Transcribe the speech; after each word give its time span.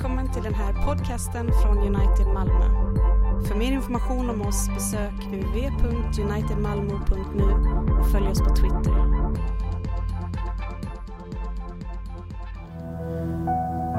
Välkommen 0.00 0.32
till 0.32 0.42
den 0.42 0.54
här 0.54 0.72
podcasten 0.72 1.50
från 1.62 1.78
United 1.78 2.26
Malmö. 2.26 2.64
För 3.48 3.54
mer 3.54 3.72
information 3.72 4.30
om 4.30 4.42
oss 4.42 4.68
besök 4.68 5.12
www.unitedmalmo.nu 5.26 7.44
och 8.00 8.10
följ 8.10 8.28
oss 8.28 8.38
på 8.38 8.56
Twitter. 8.56 8.92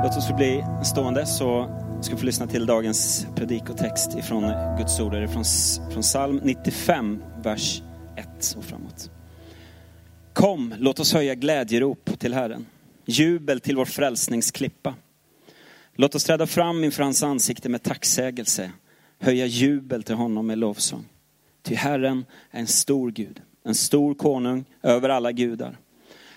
Låt 0.04 0.18
oss 0.18 0.36
bli 0.38 0.66
stående 0.84 1.26
så 1.26 1.70
ska 2.02 2.16
vi 2.16 2.20
få 2.20 2.26
lyssna 2.26 2.48
till 2.48 2.66
dagens 2.66 3.28
predikotext 3.36 4.18
ifrån 4.18 4.44
Guds 4.78 5.00
ord. 5.00 5.12
Det 5.12 5.18
är 5.18 5.28
från, 5.28 5.44
från 5.92 6.02
psalm 6.02 6.40
95, 6.44 7.24
vers 7.44 7.82
1 8.16 8.56
och 8.58 8.64
framåt. 8.64 9.12
Kom, 10.34 10.74
låt 10.78 11.00
oss 11.00 11.14
höja 11.14 11.36
glädjerop 11.36 12.10
till 12.20 12.34
Herren. 12.34 12.66
Jubel 13.06 13.60
till 13.60 13.76
vår 13.76 13.86
frälsningsklippa. 13.86 14.96
Låt 16.02 16.16
oss 16.16 16.24
träda 16.24 16.48
fram 16.48 16.84
inför 16.84 17.04
hans 17.04 17.24
ansikte 17.24 17.70
med 17.70 17.84
tacksägelse. 17.84 18.72
Höja 19.20 19.46
jubel 19.46 20.04
till 20.04 20.16
honom 20.16 20.48
med 20.48 20.58
lovsång. 20.58 21.06
Ty 21.62 21.76
Herren 21.76 22.26
är 22.52 22.60
en 22.60 22.68
stor 22.68 23.12
Gud, 23.12 23.42
en 23.64 23.76
stor 23.76 24.14
konung 24.14 24.66
över 24.82 25.10
alla 25.10 25.32
gudar. 25.32 25.78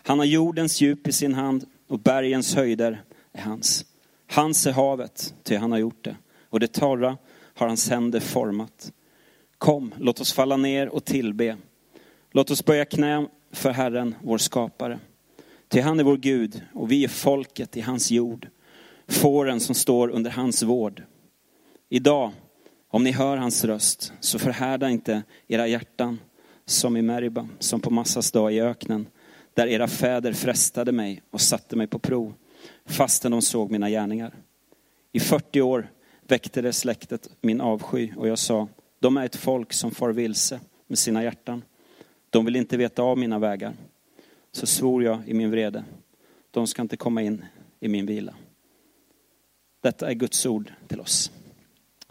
Han 0.03 0.19
har 0.19 0.27
jordens 0.27 0.81
djup 0.81 1.09
i 1.09 1.13
sin 1.13 1.35
hand 1.35 1.65
och 1.89 1.99
bergens 1.99 2.55
höjder 2.55 3.03
är 3.33 3.43
hans. 3.43 3.85
Hans 4.27 4.67
är 4.67 4.73
havet, 4.73 5.35
ty 5.43 5.57
han 5.57 5.73
har 5.73 5.79
gjort 5.79 6.05
det. 6.05 6.17
Och 6.51 6.61
det 6.61 6.73
torra 6.73 7.19
har 7.55 7.67
hans 7.67 7.91
händer 7.91 8.21
format. 8.21 8.93
Kom, 9.59 9.95
låt 9.99 10.21
oss 10.21 10.33
falla 10.33 10.57
ner 10.57 10.89
och 10.89 11.05
tillbe. 11.05 11.57
Låt 12.31 12.51
oss 12.51 12.65
böja 12.65 12.85
knä 12.85 13.27
för 13.53 13.71
Herren, 13.71 14.15
vår 14.23 14.39
skapare. 14.39 14.99
Ty 15.69 15.81
han 15.81 16.01
är 16.01 16.05
vår 16.05 16.17
Gud 16.17 16.63
och 16.73 16.91
vi 16.91 17.05
är 17.05 17.09
folket 17.09 17.77
i 17.77 17.81
hans 17.81 18.11
jord, 18.11 18.49
fåren 19.09 19.61
som 19.61 19.75
står 19.75 20.09
under 20.09 20.31
hans 20.31 20.63
vård. 20.63 21.03
Idag, 21.89 22.33
om 22.89 23.05
ni 23.05 23.13
hör 23.13 23.37
hans 23.37 23.65
röst, 23.65 24.13
så 24.21 24.39
förhärda 24.39 24.91
inte 24.91 25.23
era 25.49 25.67
hjärtan 25.67 26.19
som 26.67 26.97
i 26.97 27.03
Meriba, 27.03 27.49
som 27.59 27.81
på 27.81 27.91
Massas 27.91 28.33
dag 28.33 28.53
i 28.53 28.61
öknen, 28.61 29.07
där 29.55 29.67
era 29.67 29.89
fäder 29.89 30.33
frestade 30.33 30.93
mig 30.93 31.23
och 31.31 31.41
satte 31.41 31.77
mig 31.77 31.87
på 31.87 31.99
prov, 31.99 32.35
fastän 32.87 33.33
de 33.33 33.43
såg 33.43 33.71
mina 33.71 33.91
gärningar. 33.91 34.35
I 35.13 35.21
40 35.21 35.61
år 35.61 35.91
väckte 36.29 36.63
det 36.63 36.73
släktet 36.73 37.31
min 37.41 37.61
avsky 37.61 38.13
och 38.17 38.29
jag 38.29 38.39
sa, 38.39 38.69
de 38.99 39.17
är 39.17 39.25
ett 39.25 39.37
folk 39.37 39.73
som 39.73 39.91
far 39.91 40.11
vilse 40.11 40.61
med 40.87 40.99
sina 40.99 41.23
hjärtan. 41.23 41.63
De 42.31 42.45
vill 42.45 42.57
inte 42.57 42.77
veta 42.77 43.03
av 43.03 43.19
mina 43.19 43.39
vägar. 43.39 43.75
Så 44.53 44.67
svor 44.67 45.05
jag 45.05 45.29
i 45.29 45.35
min 45.35 45.51
vrede, 45.51 45.85
de 46.51 46.67
ska 46.67 46.83
inte 46.83 46.97
komma 46.97 47.23
in 47.23 47.45
i 47.81 47.89
min 47.89 48.07
vila. 48.07 48.35
Detta 49.85 50.11
är 50.11 50.15
Guds 50.15 50.47
ord 50.47 50.73
till 50.89 51.01
oss. 51.01 51.31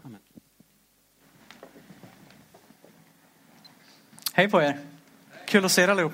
Amen. 0.02 0.20
Hej 4.32 4.50
på 4.50 4.62
er! 4.62 4.78
Kul 5.46 5.64
att 5.64 5.72
se 5.72 5.82
er 5.82 5.88
allihop. 5.88 6.12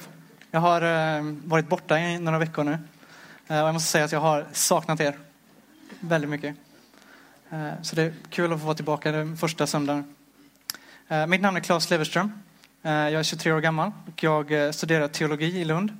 Jag 0.51 0.61
har 0.61 0.83
eh, 0.83 1.23
varit 1.45 1.69
borta 1.69 1.99
i 1.99 2.19
några 2.19 2.39
veckor 2.39 2.65
nu. 2.65 2.73
Eh, 3.49 3.61
och 3.61 3.69
jag 3.69 3.73
måste 3.73 3.91
säga 3.91 4.05
att 4.05 4.13
jag 4.13 4.21
har 4.21 4.47
saknat 4.53 5.01
er 5.01 5.19
väldigt 6.01 6.31
mycket. 6.31 6.57
Eh, 7.51 7.83
så 7.83 7.97
det 7.97 8.03
är 8.03 8.15
kul 8.31 8.53
att 8.53 8.61
få 8.61 8.67
vara 8.67 8.77
tillbaka 8.77 9.13
den 9.13 9.37
första 9.37 9.67
söndagen. 9.67 10.15
Mitt 11.29 11.41
namn 11.41 11.57
är 11.57 11.61
Claes 11.61 11.91
Leverström. 11.91 12.33
Jag 12.83 13.13
är 13.13 13.23
23 13.23 13.53
år 13.53 13.61
gammal 13.61 13.93
och 14.07 14.23
jag 14.23 14.75
studerar 14.75 15.09
teologi 15.09 15.61
i 15.61 15.65
Lund, 15.65 15.93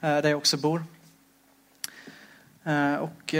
där 0.00 0.28
jag 0.28 0.38
också 0.38 0.56
bor. 0.56 0.84
Och 3.00 3.34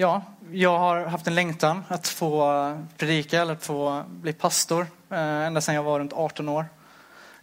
Ja, 0.00 0.22
jag 0.52 0.78
har 0.78 1.06
haft 1.06 1.26
en 1.26 1.34
längtan 1.34 1.84
att 1.88 2.08
få 2.08 2.84
predika 2.96 3.42
eller 3.42 3.52
att 3.52 3.64
få 3.64 4.04
bli 4.08 4.32
pastor 4.32 4.86
eh, 5.10 5.18
ända 5.18 5.60
sedan 5.60 5.74
jag 5.74 5.82
var 5.82 5.98
runt 5.98 6.12
18 6.12 6.48
år. 6.48 6.66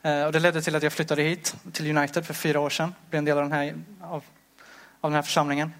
Eh, 0.01 0.23
och 0.23 0.31
det 0.31 0.39
ledde 0.39 0.61
till 0.61 0.75
att 0.75 0.83
jag 0.83 0.93
flyttade 0.93 1.21
hit 1.21 1.55
till 1.71 1.97
United 1.97 2.25
för 2.25 2.33
fyra 2.33 2.59
år 2.59 2.69
sedan. 2.69 2.95
Blev 3.09 3.17
en 3.17 3.25
del 3.25 3.37
av 3.37 3.43
den 3.43 3.51
här, 3.51 3.75
av, 4.01 4.23
av 5.01 5.11
den 5.11 5.13
här 5.13 5.21
församlingen. 5.21 5.73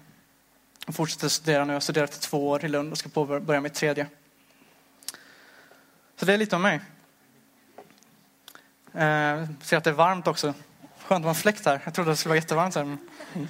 Jag 0.86 0.94
fortsätter 0.94 1.28
studera 1.28 1.64
nu. 1.64 1.72
Jag 1.72 1.76
har 1.76 1.80
studerat 1.80 2.16
i 2.16 2.20
två 2.20 2.48
år 2.48 2.64
i 2.64 2.68
Lund 2.68 2.92
och 2.92 2.98
ska 2.98 3.08
påbörja 3.08 3.60
mitt 3.60 3.74
tredje. 3.74 4.06
Så 6.16 6.24
det 6.24 6.32
är 6.32 6.38
lite 6.38 6.56
om 6.56 6.62
mig. 6.62 6.80
Eh, 8.92 9.44
ser 9.62 9.76
att 9.76 9.84
det 9.84 9.90
är 9.90 9.94
varmt 9.94 10.26
också. 10.26 10.54
Skönt 11.06 11.24
att 11.24 11.28
en 11.28 11.34
fläkt 11.34 11.66
här. 11.66 11.80
Jag 11.84 11.94
trodde 11.94 12.10
det 12.10 12.16
skulle 12.16 12.30
vara 12.30 12.38
jättevarmt 12.38 12.74
här. 12.74 12.84
Men... 12.84 12.98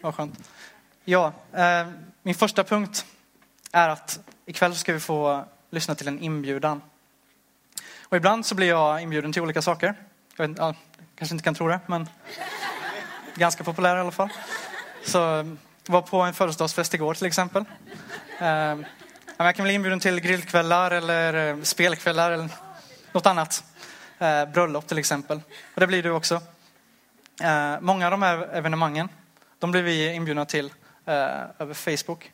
Vad 0.00 0.14
skönt. 0.14 0.50
Ja, 1.10 1.32
eh, 1.52 1.88
min 2.22 2.34
första 2.34 2.64
punkt 2.64 3.06
är 3.72 3.88
att 3.88 4.20
ikväll 4.46 4.74
ska 4.74 4.92
vi 4.92 5.00
få 5.00 5.44
lyssna 5.70 5.94
till 5.94 6.08
en 6.08 6.20
inbjudan. 6.20 6.82
Och 8.02 8.16
ibland 8.16 8.46
så 8.46 8.54
blir 8.54 8.68
jag 8.68 9.02
inbjuden 9.02 9.32
till 9.32 9.42
olika 9.42 9.62
saker. 9.62 9.94
Jag 10.36 10.48
vet, 10.48 10.58
ja, 10.58 10.74
kanske 11.14 11.34
inte 11.34 11.44
kan 11.44 11.54
tro 11.54 11.68
det, 11.68 11.80
men 11.86 12.08
ganska 13.34 13.64
populär 13.64 13.96
i 13.96 14.00
alla 14.00 14.10
fall. 14.10 14.28
Så 15.04 15.18
var 15.86 16.02
på 16.02 16.20
en 16.20 16.34
födelsedagsfest 16.34 16.94
igår 16.94 17.14
till 17.14 17.26
exempel. 17.26 17.64
Eh, 18.38 18.76
jag 19.36 19.54
kan 19.56 19.64
bli 19.64 19.72
inbjuden 19.74 20.00
till 20.00 20.20
grillkvällar 20.20 20.90
eller 20.90 21.48
eh, 21.48 21.62
spelkvällar 21.62 22.30
eller 22.30 22.48
något 23.12 23.26
annat. 23.26 23.64
Eh, 24.18 24.44
bröllop 24.44 24.86
till 24.86 24.98
exempel. 24.98 25.40
Och 25.74 25.80
det 25.80 25.86
blir 25.86 26.02
du 26.02 26.10
också. 26.10 26.40
Eh, 27.42 27.80
många 27.80 28.06
av 28.06 28.10
de 28.10 28.22
här 28.22 28.48
evenemangen, 28.52 29.08
de 29.58 29.70
blir 29.70 29.82
vi 29.82 30.14
inbjudna 30.14 30.44
till 30.44 30.72
Eh, 31.08 31.44
över 31.58 31.74
Facebook. 31.74 32.32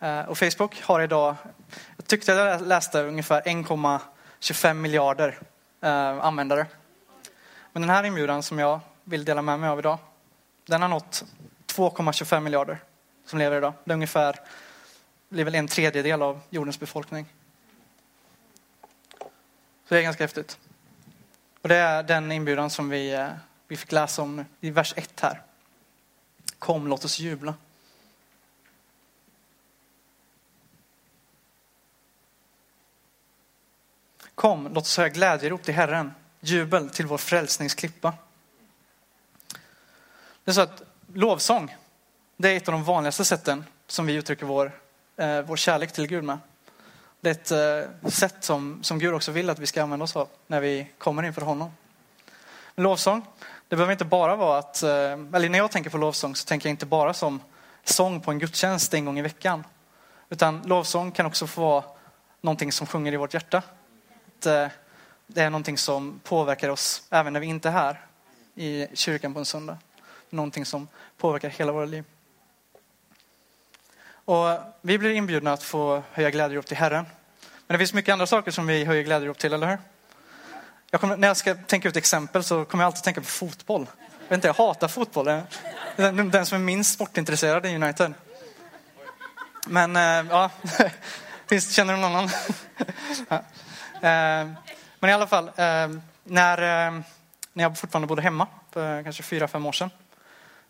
Eh, 0.00 0.20
och 0.20 0.38
Facebook 0.38 0.82
har 0.82 1.00
idag, 1.00 1.36
jag 1.96 2.06
tyckte 2.06 2.32
jag 2.32 2.62
läste 2.62 3.02
ungefär 3.02 3.42
1,25 3.42 4.74
miljarder 4.74 5.38
eh, 5.80 6.24
användare. 6.24 6.66
Men 7.72 7.82
den 7.82 7.90
här 7.90 8.04
inbjudan 8.04 8.42
som 8.42 8.58
jag 8.58 8.80
vill 9.04 9.24
dela 9.24 9.42
med 9.42 9.60
mig 9.60 9.70
av 9.70 9.78
idag, 9.78 9.98
den 10.66 10.82
har 10.82 10.88
nått 10.88 11.24
2,25 11.66 12.40
miljarder 12.40 12.78
som 13.26 13.38
lever 13.38 13.56
idag. 13.56 13.72
Det 13.84 13.90
är 13.90 13.94
ungefär 13.94 14.40
blir 15.28 15.44
väl 15.44 15.54
en 15.54 15.68
tredjedel 15.68 16.22
av 16.22 16.40
jordens 16.50 16.80
befolkning. 16.80 17.26
Så 19.18 19.94
det 19.94 19.98
är 19.98 20.02
ganska 20.02 20.24
häftigt. 20.24 20.58
Och 21.62 21.68
det 21.68 21.76
är 21.76 22.02
den 22.02 22.32
inbjudan 22.32 22.70
som 22.70 22.88
vi, 22.88 23.28
vi 23.68 23.76
fick 23.76 23.92
läsa 23.92 24.22
om 24.22 24.44
i 24.60 24.70
vers 24.70 24.94
1 24.96 25.20
här. 25.20 25.42
Kom, 26.58 26.88
låt 26.88 27.04
oss 27.04 27.18
jubla. 27.18 27.54
Kom, 34.34 34.68
låt 34.74 34.84
oss 34.84 34.96
höra 34.96 35.08
glädjerop 35.08 35.62
till 35.62 35.74
Herren, 35.74 36.14
jubel 36.40 36.90
till 36.90 37.06
vår 37.06 37.18
frälsningsklippa. 37.18 38.14
Det 40.44 40.50
är 40.50 40.52
så 40.52 40.60
att 40.60 40.82
lovsång, 41.14 41.76
det 42.36 42.48
är 42.48 42.56
ett 42.56 42.68
av 42.68 42.72
de 42.72 42.84
vanligaste 42.84 43.24
sätten 43.24 43.64
som 43.86 44.06
vi 44.06 44.14
uttrycker 44.14 44.46
vår 44.46 44.72
eh, 45.16 45.40
vår 45.40 45.56
kärlek 45.56 45.92
till 45.92 46.06
Gud 46.06 46.24
med. 46.24 46.38
Det 47.20 47.30
är 47.30 47.32
ett 47.32 47.86
eh, 48.02 48.10
sätt 48.10 48.44
som, 48.44 48.82
som 48.82 48.98
Gud 48.98 49.14
också 49.14 49.32
vill 49.32 49.50
att 49.50 49.58
vi 49.58 49.66
ska 49.66 49.82
använda 49.82 50.04
oss 50.04 50.16
av 50.16 50.28
när 50.46 50.60
vi 50.60 50.88
kommer 50.98 51.22
inför 51.22 51.42
honom. 51.42 51.70
Lovsång, 52.74 53.26
det 53.68 53.76
behöver 53.76 53.92
inte 53.92 54.04
bara 54.04 54.36
vara 54.36 54.58
att, 54.58 54.82
eh, 54.82 54.90
eller 54.90 55.48
när 55.48 55.58
jag 55.58 55.70
tänker 55.70 55.90
på 55.90 55.98
lovsång 55.98 56.36
så 56.36 56.46
tänker 56.46 56.68
jag 56.68 56.72
inte 56.72 56.86
bara 56.86 57.14
som 57.14 57.40
sång 57.84 58.20
på 58.20 58.30
en 58.30 58.38
gudstjänst 58.38 58.94
en 58.94 59.04
gång 59.04 59.18
i 59.18 59.22
veckan. 59.22 59.64
Utan 60.28 60.62
lovsång 60.64 61.12
kan 61.12 61.26
också 61.26 61.46
få 61.46 61.60
vara 61.60 61.84
någonting 62.40 62.72
som 62.72 62.86
sjunger 62.86 63.12
i 63.12 63.16
vårt 63.16 63.34
hjärta. 63.34 63.62
Att 64.42 64.46
eh, 64.46 64.68
det 65.26 65.42
är 65.42 65.50
någonting 65.50 65.78
som 65.78 66.20
påverkar 66.24 66.68
oss 66.68 67.02
även 67.10 67.32
när 67.32 67.40
vi 67.40 67.46
inte 67.46 67.68
är 67.68 67.72
här 67.72 68.00
i 68.54 68.86
kyrkan 68.94 69.34
på 69.34 69.38
en 69.38 69.44
söndag. 69.44 69.78
Någonting 70.30 70.66
som 70.66 70.88
påverkar 71.18 71.48
hela 71.48 71.72
våra 71.72 71.84
liv. 71.84 72.04
Och 74.24 74.58
vi 74.80 74.98
blir 74.98 75.10
inbjudna 75.10 75.52
att 75.52 75.62
få 75.62 76.02
höja 76.12 76.30
glädjerop 76.30 76.66
till 76.66 76.76
Herren. 76.76 77.04
Men 77.66 77.74
det 77.74 77.78
finns 77.78 77.94
mycket 77.94 78.12
andra 78.12 78.26
saker 78.26 78.50
som 78.50 78.66
vi 78.66 78.84
höjer 78.84 79.02
glädjerop 79.02 79.38
till, 79.38 79.52
eller 79.52 79.66
hur? 79.66 79.78
Jag 80.90 81.00
kommer, 81.00 81.16
när 81.16 81.28
jag 81.28 81.36
ska 81.36 81.54
tänka 81.54 81.88
ut 81.88 81.96
exempel 81.96 82.44
så 82.44 82.64
kommer 82.64 82.84
jag 82.84 82.86
alltid 82.86 83.02
tänka 83.02 83.20
på 83.20 83.26
fotboll. 83.26 83.86
Jag, 83.98 84.28
vet 84.28 84.36
inte, 84.36 84.48
jag 84.48 84.54
hatar 84.54 84.88
fotboll. 84.88 85.24
Den, 85.96 86.30
den 86.30 86.46
som 86.46 86.58
är 86.60 86.64
minst 86.64 86.94
sportintresserad 86.94 87.66
i 87.66 87.74
United. 87.74 88.14
Men 89.66 89.96
eh, 89.96 90.30
ja, 90.30 90.50
finns, 91.46 91.74
känner 91.74 91.94
du 91.94 92.00
någon 92.00 92.16
annan? 92.16 92.30
Eh, 94.02 94.48
men 94.98 95.10
i 95.10 95.12
alla 95.12 95.26
fall, 95.26 95.48
eh, 95.48 95.88
när, 96.24 96.58
eh, 96.88 97.00
när 97.52 97.64
jag 97.64 97.78
fortfarande 97.78 98.06
bodde 98.06 98.22
hemma, 98.22 98.46
för 98.70 99.02
kanske 99.02 99.22
fyra, 99.22 99.48
fem 99.48 99.66
år 99.66 99.72
sedan, 99.72 99.90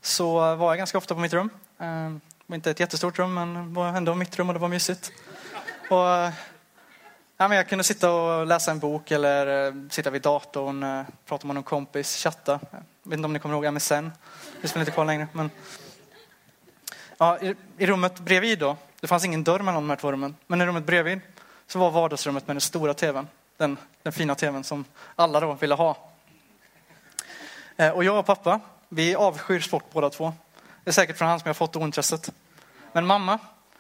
så 0.01 0.55
var 0.57 0.71
jag 0.71 0.79
ganska 0.79 0.99
ofta 0.99 1.15
på 1.15 1.21
mitt 1.21 1.33
rum 1.33 1.51
Det 1.79 2.21
var 2.47 2.55
inte 2.55 2.71
ett 2.71 2.81
jättestort 2.81 3.19
rum, 3.19 3.35
men 3.35 3.55
det 3.55 3.81
var 3.81 3.89
ändå 3.89 4.15
mitt 4.15 4.39
rum 4.39 4.49
och 4.49 4.55
det 4.55 4.61
var 4.61 4.69
mysigt. 4.69 5.13
Och, 5.91 6.33
Ja, 7.37 7.49
men 7.49 7.57
jag 7.57 7.69
kunde 7.69 7.85
sitta 7.85 8.11
och 8.11 8.47
läsa 8.47 8.71
en 8.71 8.79
bok 8.79 9.11
eller 9.11 9.91
sitta 9.91 10.11
vid 10.11 10.23
datorn, 10.23 11.05
prata 11.27 11.47
med 11.47 11.55
någon 11.55 11.63
kompis, 11.63 12.17
chatta. 12.17 12.61
Jag 12.71 13.11
vet 13.11 13.17
inte 13.17 13.25
om 13.25 13.33
ni 13.33 13.39
kommer 13.39 13.55
ihåg 13.55 13.75
MSN. 13.75 14.11
Det 14.61 14.69
spelar 14.69 14.81
inte 14.81 14.93
kvar 14.93 15.05
längre. 15.05 15.29
Men... 15.33 15.51
Ja, 17.19 17.39
i, 17.39 17.55
I 17.79 17.87
rummet 17.87 18.21
bredvid 18.21 18.59
då, 18.59 18.77
det 19.01 19.07
fanns 19.07 19.25
ingen 19.25 19.45
dörr 19.45 19.59
mellan 19.59 19.83
de 19.83 19.91
här 19.91 19.97
två 19.97 20.13
rummen, 20.13 20.37
men 20.47 20.61
i 20.61 20.67
rummet 20.67 20.85
bredvid 20.85 21.21
så 21.73 21.79
var 21.79 21.91
vardagsrummet 21.91 22.47
med 22.47 22.57
den 22.57 22.61
stora 22.61 22.95
tvn. 22.95 23.29
Den, 23.57 23.79
den 24.03 24.13
fina 24.13 24.35
tvn 24.35 24.65
som 24.65 24.85
alla 25.17 25.41
då 25.41 25.53
ville 25.53 25.75
ha. 25.75 25.97
Eh, 27.77 27.91
och 27.91 28.05
jag 28.05 28.19
och 28.19 28.27
pappa, 28.27 28.61
vi 28.89 29.15
avskyr 29.15 29.61
sport 29.61 29.85
båda 29.93 30.11
två. 30.11 30.33
Det 30.85 30.91
är 30.91 30.93
säkert 30.93 31.19
från 31.19 31.29
han 31.29 31.41
som 31.41 31.49
jag 31.49 31.57
fått 31.57 31.77
ointresset. 31.77 32.33
Men 32.93 33.07
mamma, 33.07 33.39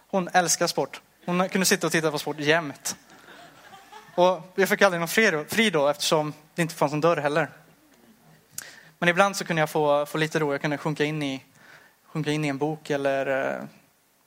hon 0.08 0.28
älskar 0.32 0.66
sport. 0.66 1.00
Hon 1.26 1.48
kunde 1.48 1.64
sitta 1.64 1.86
och 1.86 1.92
titta 1.92 2.10
på 2.10 2.18
sport 2.18 2.38
jämt. 2.38 2.96
Och 4.14 4.52
jag 4.54 4.68
fick 4.68 4.82
aldrig 4.82 5.00
någon 5.00 5.44
fri 5.48 5.70
då 5.70 5.88
eftersom 5.88 6.32
det 6.54 6.62
inte 6.62 6.74
fanns 6.74 6.92
en 6.92 7.00
dörr 7.00 7.16
heller. 7.16 7.50
Men 8.98 9.08
ibland 9.08 9.36
så 9.36 9.44
kunde 9.44 9.62
jag 9.62 9.70
få, 9.70 10.06
få 10.06 10.18
lite 10.18 10.38
ro. 10.38 10.52
Jag 10.52 10.60
kunde 10.60 10.78
sjunka 10.78 11.04
in 11.04 11.22
i, 11.22 11.44
sjunka 12.06 12.30
in 12.30 12.44
i 12.44 12.48
en 12.48 12.58
bok 12.58 12.90
eller 12.90 13.26
eh, 13.26 13.64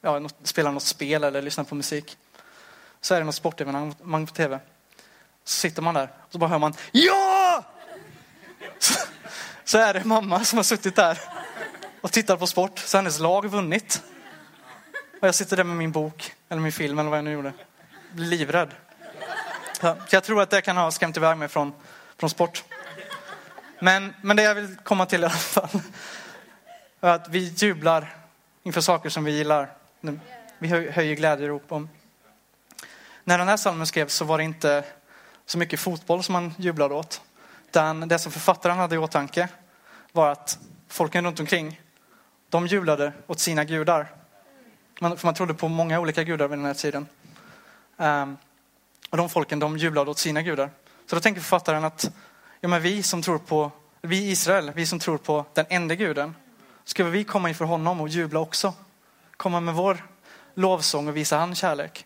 ja, 0.01 0.29
spela 0.43 0.71
något 0.71 0.83
spel 0.83 1.23
eller 1.23 1.41
lyssna 1.41 1.63
på 1.63 1.75
musik. 1.75 2.17
Så 3.05 3.13
är 3.13 3.19
det 3.19 3.25
något 3.25 3.35
sportevenemang 3.35 4.27
på 4.27 4.33
tv. 4.33 4.59
Så 5.43 5.53
sitter 5.53 5.81
man 5.81 5.93
där 5.93 6.03
och 6.21 6.31
så 6.31 6.37
bara 6.37 6.49
hör 6.49 6.59
man 6.59 6.73
Ja! 6.91 7.63
Så, 8.79 8.93
så 9.63 9.77
är 9.77 9.93
det 9.93 10.03
mamma 10.03 10.43
som 10.43 10.57
har 10.57 10.63
suttit 10.63 10.95
där 10.95 11.19
och 12.01 12.11
tittat 12.11 12.39
på 12.39 12.47
sport. 12.47 12.79
Så 12.79 12.97
hennes 12.97 13.19
lag 13.19 13.45
vunnit. 13.45 14.03
Och 15.21 15.27
jag 15.27 15.35
sitter 15.35 15.57
där 15.57 15.63
med 15.63 15.77
min 15.77 15.91
bok, 15.91 16.33
eller 16.49 16.61
min 16.61 16.71
film 16.71 16.99
eller 16.99 17.09
vad 17.09 17.17
jag 17.17 17.23
nu 17.25 17.31
gjorde. 17.31 17.53
Blir 18.11 18.27
livrädd. 18.27 18.69
Så 19.81 19.95
jag 20.09 20.23
tror 20.23 20.41
att 20.41 20.49
det 20.49 20.61
kan 20.61 20.77
ha 20.77 20.91
skrämt 20.91 21.17
iväg 21.17 21.37
mig 21.37 21.47
från, 21.47 21.73
från 22.17 22.29
sport. 22.29 22.63
Men, 23.79 24.13
men 24.21 24.37
det 24.37 24.43
jag 24.43 24.55
vill 24.55 24.75
komma 24.83 25.05
till 25.05 25.21
i 25.21 25.25
alla 25.25 25.33
fall 25.33 25.81
är 27.01 27.09
att 27.09 27.29
vi 27.29 27.39
jublar 27.39 28.15
inför 28.63 28.81
saker 28.81 29.09
som 29.09 29.23
vi 29.23 29.31
gillar. 29.31 29.73
Vi 30.57 30.67
höjer 30.67 31.15
glädjerop 31.15 31.71
om. 31.71 31.89
När 33.27 33.37
den 33.37 33.47
här 33.47 33.57
salmen 33.57 33.87
skrevs 33.87 34.13
så 34.13 34.25
var 34.25 34.37
det 34.37 34.43
inte 34.43 34.83
så 35.45 35.57
mycket 35.57 35.79
fotboll 35.79 36.23
som 36.23 36.33
man 36.33 36.53
jublade 36.57 36.93
åt. 36.93 37.21
Utan 37.67 38.07
det 38.07 38.19
som 38.19 38.31
författaren 38.31 38.77
hade 38.77 38.95
i 38.95 38.97
åtanke 38.97 39.49
var 40.11 40.31
att 40.31 40.59
folken 40.87 41.25
runt 41.25 41.39
omkring, 41.39 41.81
de 42.49 42.67
jublade 42.67 43.13
åt 43.27 43.39
sina 43.39 43.63
gudar. 43.63 44.07
Man, 44.99 45.17
för 45.17 45.27
man 45.27 45.33
trodde 45.33 45.53
på 45.53 45.67
många 45.67 45.99
olika 45.99 46.23
gudar 46.23 46.47
vid 46.47 46.57
den 46.57 46.65
här 46.65 46.73
tiden. 46.73 47.07
Um, 47.97 48.37
och 49.09 49.17
de 49.17 49.29
folken 49.29 49.59
de 49.59 49.77
jublade 49.77 50.11
åt 50.11 50.19
sina 50.19 50.41
gudar. 50.41 50.69
Så 51.05 51.15
då 51.15 51.21
tänker 51.21 51.41
författaren 51.41 51.83
att 51.83 52.11
ja, 52.61 52.67
men 52.67 52.81
vi 52.81 53.03
som 53.03 53.21
tror 53.21 53.37
på, 53.37 53.71
vi 54.01 54.17
i 54.17 54.31
Israel, 54.31 54.71
vi 54.75 54.85
som 54.85 54.99
tror 54.99 55.17
på 55.17 55.45
den 55.53 55.65
enda 55.69 55.95
guden, 55.95 56.35
ska 56.83 57.03
vi 57.03 57.23
komma 57.23 57.49
inför 57.49 57.65
honom 57.65 58.01
och 58.01 58.09
jubla 58.09 58.39
också? 58.39 58.73
Komma 59.37 59.59
med 59.59 59.73
vår 59.73 60.05
lovsång 60.53 61.07
och 61.07 61.17
visa 61.17 61.37
han 61.37 61.55
kärlek. 61.55 62.05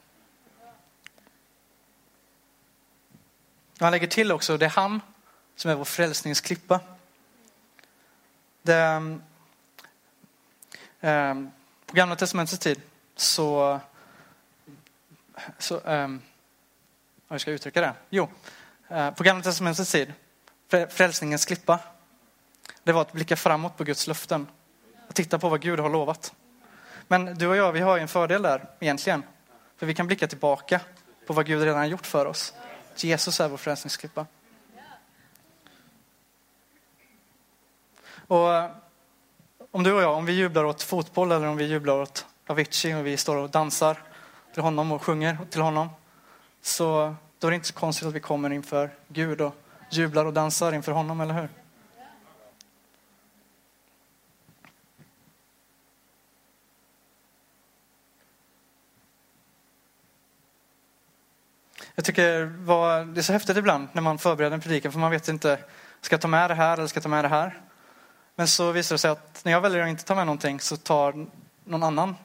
Och 3.80 3.86
han 3.86 3.92
lägger 3.92 4.08
till 4.08 4.31
också, 4.31 4.58
det 4.58 4.66
är 4.66 4.70
han 4.70 5.02
som 5.56 5.72
är 5.72 5.76
vår 5.76 5.86
frälsningsklippa. 5.86 6.80
Det, 8.62 9.20
eh, 11.00 11.34
på 11.86 11.96
gamla 11.96 12.16
testamentets 12.16 12.60
tid 12.60 12.81
så, 13.16 13.80
så 15.58 15.81
eh, 15.81 16.08
hur 17.30 17.38
ska 17.38 17.52
jag 17.52 17.56
uttrycka 17.56 17.81
det? 17.81 17.94
Jo, 18.10 18.30
eh, 18.88 19.12
på 19.12 19.24
Gamla 19.24 19.44
Testamentets 19.44 19.92
tid, 19.92 20.14
frälsningens 20.90 21.46
klippa, 21.46 21.80
det 22.84 22.92
var 22.92 23.02
att 23.02 23.12
blicka 23.12 23.36
framåt 23.36 23.78
på 23.78 23.84
Guds 23.84 24.08
löften. 24.08 24.48
Att 25.08 25.16
titta 25.16 25.40
på 25.40 25.50
vad 25.50 25.62
Gud 25.62 25.80
har 25.80 25.90
lovat. 25.90 26.34
Men 27.08 27.26
du 27.38 27.48
och 27.48 27.56
jag, 27.56 27.72
vi 27.72 27.80
har 27.80 27.96
ju 27.96 28.02
en 28.02 28.08
fördel 28.08 28.42
där 28.42 28.70
egentligen. 28.80 29.24
För 29.78 29.86
vi 29.86 29.94
kan 29.94 30.08
blicka 30.08 30.28
tillbaka 30.28 30.81
på 31.28 31.34
vad 31.34 31.46
Gud 31.46 31.62
redan 31.62 31.78
har 31.78 31.86
gjort 31.86 32.06
för 32.06 32.26
oss. 32.26 32.54
Jesus 33.07 33.40
är 33.40 33.50
vår 33.50 33.57
frälsningsklippa. 33.57 34.25
Och 38.28 38.54
eh, 38.54 38.72
om 39.72 39.84
du 39.84 39.94
och 39.94 40.01
jag, 40.01 40.18
om 40.18 40.25
vi 40.25 40.34
jublar 40.34 40.63
åt 40.63 40.81
fotboll 40.81 41.31
eller 41.31 41.48
om 41.48 41.57
vi 41.57 41.66
jublar 41.66 42.01
åt 42.01 42.25
Avicii 42.48 42.94
och 42.94 43.06
vi 43.06 43.18
står 43.18 43.36
och 43.36 43.50
dansar 43.50 44.04
till 44.54 44.63
honom 44.63 44.92
och 44.92 45.04
sjunger 45.04 45.38
till 45.50 45.62
honom 45.62 45.90
så 46.62 47.16
då 47.40 47.48
är 47.48 47.51
det 47.51 47.56
inte 47.56 47.68
så 47.68 47.74
konstigt 47.74 48.07
att 48.07 48.13
vi 48.13 48.19
kommer 48.19 48.50
inför 48.50 48.90
Gud 49.07 49.42
och 49.42 49.56
jublar 49.92 50.25
och 50.25 50.34
dansar 50.34 50.74
inför 50.74 50.92
honom, 50.92 51.22
eller 51.22 51.34
hur? 51.34 51.50
Jag 62.00 62.06
tycker 62.06 62.46
det 63.13 63.19
är 63.19 63.22
så 63.22 63.34
häftigt 63.34 63.57
ibland 63.57 63.88
när 63.94 64.01
man 64.01 64.18
förbereder 64.18 64.54
en 64.54 64.62
predikan 64.62 64.92
för 64.92 65.00
man 65.00 65.12
vet 65.12 65.28
inte, 65.28 65.60
ska 66.01 66.13
jag 66.13 66.22
ta 66.22 66.28
med 66.28 66.50
det 66.50 66.54
här 66.54 66.74
eller 66.78 66.88
ska 66.88 66.98
jag 66.98 67.04
ta 67.04 67.10
med 67.10 67.24
det 67.24 67.28
här? 67.28 67.62
Men 68.36 68.48
så 68.48 68.72
visar 68.72 68.96
det 68.96 69.00
sig 69.00 69.12
att 69.12 69.42
när 69.46 69.51
jag 69.51 69.62
väljer 69.62 69.84
att 69.84 69.90
inte 69.90 70.04
ta 70.04 70.16
med 70.16 70.25
någonting 70.25 70.60
så 70.60 70.78
tar 70.78 71.28
någon 71.63 71.84
annan 71.84 72.16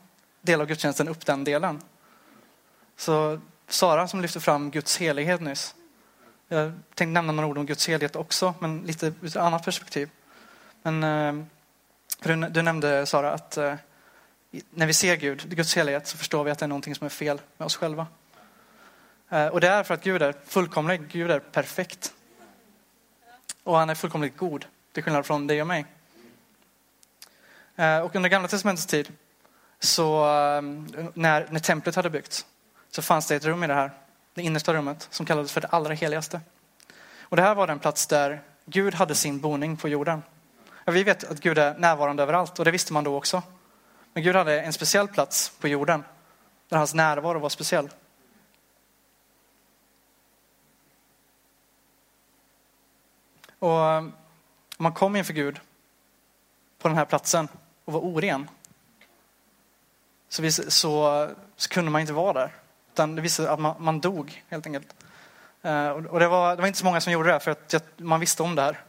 del 0.41 0.61
av 0.61 0.67
gudstjänsten 0.67 1.09
upp 1.09 1.27
den 1.27 1.45
delen. 1.45 1.83
Så 2.97 3.41
Sara 3.69 4.09
som 4.09 4.21
lyfte 4.21 4.41
fram 4.41 4.71
Guds 4.71 4.97
helighet 4.97 5.41
nyss. 5.41 5.75
Jag 6.49 6.73
tänkte 6.95 7.13
nämna 7.13 7.33
några 7.33 7.49
ord 7.49 7.59
om 7.59 7.67
Guds 7.67 7.89
helighet 7.89 8.17
också, 8.17 8.55
men 8.59 8.83
lite 8.83 9.07
ur 9.07 9.27
ett 9.27 9.37
annat 9.37 9.65
perspektiv. 9.65 10.11
Men, 10.83 11.05
eh, 11.05 11.45
du, 12.51 12.63
nämnde 12.63 13.07
Sara 13.07 13.33
att 13.33 13.57
eh, 13.57 13.75
när 14.71 14.87
vi 14.87 14.93
ser 14.93 15.17
Gud, 15.17 15.57
Guds 15.57 15.77
helighet, 15.77 16.07
så 16.07 16.17
förstår 16.17 16.45
vi 16.45 16.51
att 16.51 16.59
det 16.59 16.67
är 16.67 16.69
någonting 16.69 16.95
som 16.95 17.05
är 17.05 17.09
fel 17.11 17.41
med 17.57 17.67
oss 17.67 17.77
själva. 17.77 18.07
Eh, 19.35 19.47
och 19.47 19.61
det 19.61 19.69
är 19.69 19.83
för 19.83 19.95
att 19.95 20.05
Gud 20.05 20.23
är 20.23 20.35
fullkomlig, 20.47 21.09
Gud 21.09 21.31
är 21.31 21.39
perfekt. 21.39 22.15
Och 23.63 23.77
han 23.77 23.91
är 23.91 23.95
fullkomligt 23.95 24.37
god, 24.37 24.65
till 24.93 25.03
skillnad 25.03 25.27
från 25.27 25.47
dig 25.47 25.61
och 25.61 25.67
mig. 25.67 25.87
Eh, 27.77 27.99
och 27.99 28.17
under 28.17 28.31
gamla 28.31 28.49
testamentets 28.49 28.87
tid, 28.87 29.13
så 29.79 30.25
eh, 30.25 30.63
när, 31.15 31.47
när 31.51 31.59
templet 31.61 31.95
hade 31.95 32.11
byggts, 32.11 32.47
så 32.91 33.03
fanns 33.03 33.27
det 33.27 33.37
ett 33.37 33.45
rum 33.45 33.65
i 33.65 33.67
det 33.67 33.75
här, 33.75 33.91
det 34.35 34.43
innersta 34.43 34.75
rummet, 34.75 35.07
som 35.11 35.27
kallades 35.27 35.53
för 35.53 35.61
det 35.61 35.69
allra 35.69 35.95
heligaste. 35.95 36.41
Och 37.21 37.37
det 37.37 37.43
här 37.43 37.55
var 37.55 37.67
den 37.67 37.79
plats 37.79 38.07
där 38.07 38.43
Gud 38.65 38.95
hade 38.95 39.15
sin 39.15 39.41
boning 39.41 39.77
på 39.77 39.89
jorden. 39.89 40.23
Och 40.71 40.97
vi 40.97 41.03
vet 41.03 41.25
att 41.25 41.41
Gud 41.41 41.59
är 41.59 41.79
närvarande 41.79 42.23
överallt 42.23 42.59
och 42.59 42.65
det 42.65 42.71
visste 42.71 42.93
man 42.93 43.05
då 43.05 43.17
också. 43.17 43.43
Men 44.13 44.23
Gud 44.23 44.37
hade 44.37 44.61
en 44.61 44.73
speciell 44.73 45.09
plats 45.09 45.53
på 45.61 45.69
jorden 45.69 46.05
där 46.69 46.77
hans 46.77 46.95
närvaro 46.95 47.39
var 47.39 47.49
speciell. 47.49 47.89
Och 53.65 53.71
om 53.71 54.13
man 54.77 54.93
kom 54.93 55.17
inför 55.17 55.33
Gud 55.33 55.61
på 56.79 56.89
den 56.89 56.97
här 56.97 57.05
platsen 57.05 57.49
och 57.85 57.93
var 57.93 58.01
oren 58.01 58.51
så, 60.29 60.51
så, 60.51 61.29
så 61.57 61.69
kunde 61.69 61.91
man 61.91 62.01
inte 62.01 62.13
vara 62.13 62.33
där. 62.33 62.55
Utan 62.93 63.17
det 63.17 63.23
visade 63.23 63.51
att 63.51 63.61
man, 63.61 63.75
man 63.79 64.01
dog 64.01 64.43
helt 64.49 64.67
enkelt. 64.67 64.95
Eh, 65.63 65.89
och 65.89 66.21
det 66.21 66.29
var, 66.29 66.57
det 66.57 66.63
var, 66.63 66.67
inte 66.67 66.79
så 66.79 66.85
många 66.85 67.01
som 67.01 67.13
gjorde 67.13 67.33
det 67.33 67.41
för 67.41 67.51
att 67.51 67.75
man 67.97 68.21
visste 68.21 68.43
om 68.43 68.55
det 68.55 68.63
här. 68.63 68.81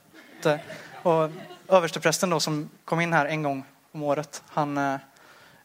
Och 1.03 1.29
översteprästen 1.67 2.29
då 2.29 2.39
som 2.39 2.69
kom 2.85 3.01
in 3.01 3.13
här 3.13 3.25
en 3.25 3.43
gång 3.43 3.63
om 3.91 4.03
året, 4.03 4.43
han, 4.47 4.77
eh, 4.77 4.97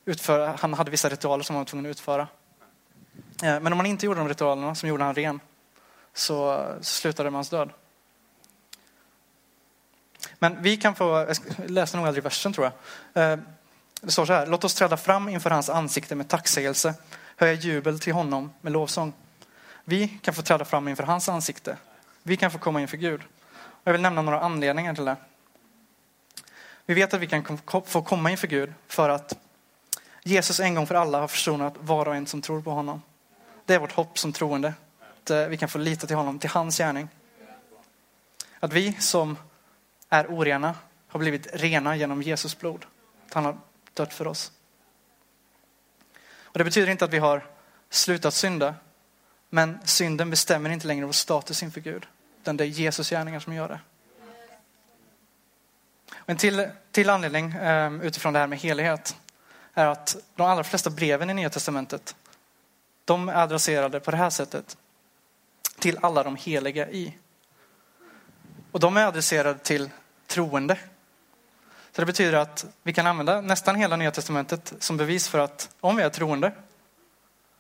utför, 0.05 0.57
han 0.61 0.75
hade 0.75 0.91
vissa 0.91 1.09
ritualer 1.09 1.45
som 1.45 1.57
han 1.57 1.61
var 1.61 1.67
tvungen 1.67 1.87
att 1.87 1.91
utföra. 1.91 2.29
Men 3.43 3.67
om 3.67 3.77
man 3.77 3.87
inte 3.87 4.07
gjorde 4.07 4.21
de 4.21 4.29
ritualerna 4.29 4.75
som 4.75 4.89
gjorde 4.89 5.05
han 5.05 5.15
ren 5.15 5.41
så, 6.15 6.67
så 6.81 6.95
slutade 6.95 7.27
det 7.27 7.31
med 7.31 7.39
hans 7.39 7.51
död. 7.51 7.71
Men 10.43 10.63
vi 10.63 10.77
kan 10.77 10.95
få, 10.95 11.27
jag 11.59 11.71
läste 11.71 11.97
nog 11.97 12.07
aldrig 12.07 12.25
versen 12.25 12.53
tror 12.53 12.71
jag. 13.13 13.33
Eh, 13.33 13.39
det 14.01 14.11
står 14.11 14.27
så 14.27 14.33
här, 14.33 14.47
låt 14.47 14.65
oss 14.65 14.75
träda 14.75 14.97
fram 14.97 15.29
inför 15.29 15.51
hans 15.51 15.69
ansikte 15.69 16.15
med 16.15 16.29
tacksägelse 16.29 16.95
höja 17.37 17.53
jubel 17.53 17.99
till 17.99 18.13
honom 18.13 18.53
med 18.61 18.73
lovsång. 18.73 19.13
Vi 19.85 20.09
kan 20.09 20.35
få 20.35 20.43
träda 20.43 20.65
fram 20.65 20.89
inför 20.89 21.03
hans 21.03 21.29
ansikte. 21.29 21.77
Vi 22.23 22.37
kan 22.37 22.51
få 22.51 22.59
komma 22.59 22.81
inför 22.81 22.97
Gud. 22.97 23.21
Och 23.53 23.81
jag 23.85 23.93
vill 23.93 24.03
nämna 24.03 24.23
några 24.23 24.41
anledningar 24.41 24.95
till 24.95 25.05
det. 25.05 25.17
Vi 26.87 26.95
vet 26.95 27.15
att 27.15 27.21
vi 27.21 27.27
kan 27.27 27.59
få 27.87 28.03
komma 28.03 28.31
inför 28.31 28.47
Gud 28.47 28.73
för 28.89 29.09
att 29.09 29.39
Jesus 30.23 30.61
en 30.61 30.75
gång 30.75 30.87
för 30.87 30.95
alla 30.95 31.21
har 31.21 31.29
försonat 31.29 31.75
var 31.81 32.09
och 32.09 32.17
en 32.17 32.27
som 32.27 32.43
tror 32.43 32.63
på 32.63 32.71
honom. 32.71 33.03
Det 33.65 33.75
är 33.75 33.79
vårt 33.79 33.93
hopp 33.93 34.19
som 34.19 34.33
troende. 34.33 34.75
Att 35.01 35.31
eh, 35.31 35.47
vi 35.47 35.57
kan 35.57 35.69
få 35.69 35.79
lita 35.79 36.07
till 36.07 36.17
honom, 36.17 36.39
till 36.39 36.51
hans 36.51 36.79
gärning. 36.79 37.09
Att 38.61 38.73
vi 38.73 38.93
som 38.93 39.37
är 40.11 40.27
orena 40.27 40.75
har 41.09 41.21
blivit 41.21 41.47
rena 41.53 41.97
genom 41.97 42.23
Jesus 42.23 42.59
blod. 42.59 42.87
Att 43.27 43.35
han 43.35 43.45
har 43.45 43.59
dött 43.95 44.15
för 44.15 44.27
oss. 44.27 44.53
Och 46.43 46.59
det 46.59 46.65
betyder 46.65 46.91
inte 46.91 47.05
att 47.05 47.13
vi 47.13 47.19
har 47.19 47.47
slutat 47.91 48.35
synda. 48.35 48.75
Men 49.49 49.79
synden 49.85 50.31
bestämmer 50.31 50.71
inte 50.71 50.87
längre 50.87 51.07
vår 51.07 51.13
status 51.13 51.63
inför 51.63 51.81
Gud. 51.81 52.07
Utan 52.43 52.57
det 52.57 52.65
är 52.65 52.69
Jesus 52.69 53.11
gärningar 53.11 53.41
som 53.41 53.53
gör 53.53 53.69
det. 53.69 53.81
En 56.27 56.37
till, 56.37 56.69
till 56.91 57.11
anledning 57.11 57.55
ehm, 57.61 58.01
utifrån 58.01 58.33
det 58.33 58.39
här 58.39 58.47
med 58.47 58.59
helighet 58.59 59.17
är 59.75 59.87
att 59.87 60.17
de 60.35 60.47
allra 60.47 60.65
flesta 60.65 60.91
breven 60.91 61.31
i 61.31 61.35
Nya 61.35 61.51
Testamentet, 61.51 62.17
de 63.05 63.29
är 63.29 63.35
adresserade 63.35 64.01
på 64.01 64.11
det 64.11 64.17
här 64.17 64.31
sättet. 64.31 64.77
Till 65.79 65.99
alla 66.03 66.23
de 66.23 66.37
heliga 66.37 66.91
i. 66.91 67.19
Och 68.73 68.81
de 68.81 68.97
är 68.97 69.07
adresserade 69.07 69.59
till 69.59 69.91
troende. 70.31 70.79
Så 71.93 72.03
det 72.03 72.07
betyder 72.07 72.39
att 72.39 72.67
vi 72.83 72.93
kan 72.93 73.07
använda 73.07 73.41
nästan 73.41 73.77
hela 73.77 73.97
Nya 73.97 74.11
Testamentet 74.11 74.73
som 74.79 74.97
bevis 74.97 75.29
för 75.29 75.39
att 75.39 75.75
om 75.81 75.97
vi 75.97 76.03
är 76.03 76.11
troende 76.11 76.53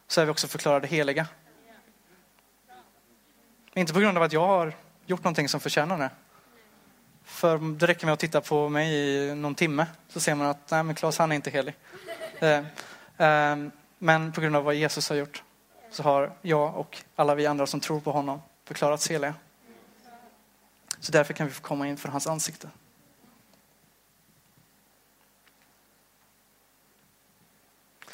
så 0.08 0.20
är 0.20 0.24
vi 0.24 0.30
också 0.30 0.48
förklarade 0.48 0.86
heliga. 0.86 1.26
Inte 3.74 3.92
på 3.92 4.00
grund 4.00 4.18
av 4.18 4.22
att 4.22 4.32
jag 4.32 4.46
har 4.46 4.72
gjort 5.06 5.24
någonting 5.24 5.48
som 5.48 5.60
förtjänar 5.60 5.98
det. 5.98 6.10
För 7.24 7.58
det 7.58 7.86
räcker 7.86 8.06
med 8.06 8.12
att 8.12 8.18
titta 8.18 8.40
på 8.40 8.68
mig 8.68 8.94
i 8.94 9.34
någon 9.34 9.54
timme 9.54 9.86
så 10.08 10.20
ser 10.20 10.34
man 10.34 10.46
att 10.46 10.70
nej 10.70 10.82
men 10.82 10.94
Claes 10.94 11.18
han 11.18 11.32
är 11.32 11.36
inte 11.36 11.50
helig. 11.50 11.74
Eh, 12.38 12.58
eh, 13.16 13.56
men 13.98 14.32
på 14.32 14.40
grund 14.40 14.56
av 14.56 14.64
vad 14.64 14.74
Jesus 14.74 15.08
har 15.08 15.16
gjort 15.16 15.42
så 15.90 16.02
har 16.02 16.32
jag 16.42 16.76
och 16.76 16.98
alla 17.16 17.34
vi 17.34 17.46
andra 17.46 17.66
som 17.66 17.80
tror 17.80 18.00
på 18.00 18.12
honom 18.12 18.42
förklarats 18.64 19.10
heliga. 19.10 19.34
Så 21.00 21.12
därför 21.12 21.34
kan 21.34 21.46
vi 21.46 21.52
få 21.52 21.62
komma 21.62 21.88
inför 21.88 22.08
hans 22.08 22.26
ansikte. 22.26 22.68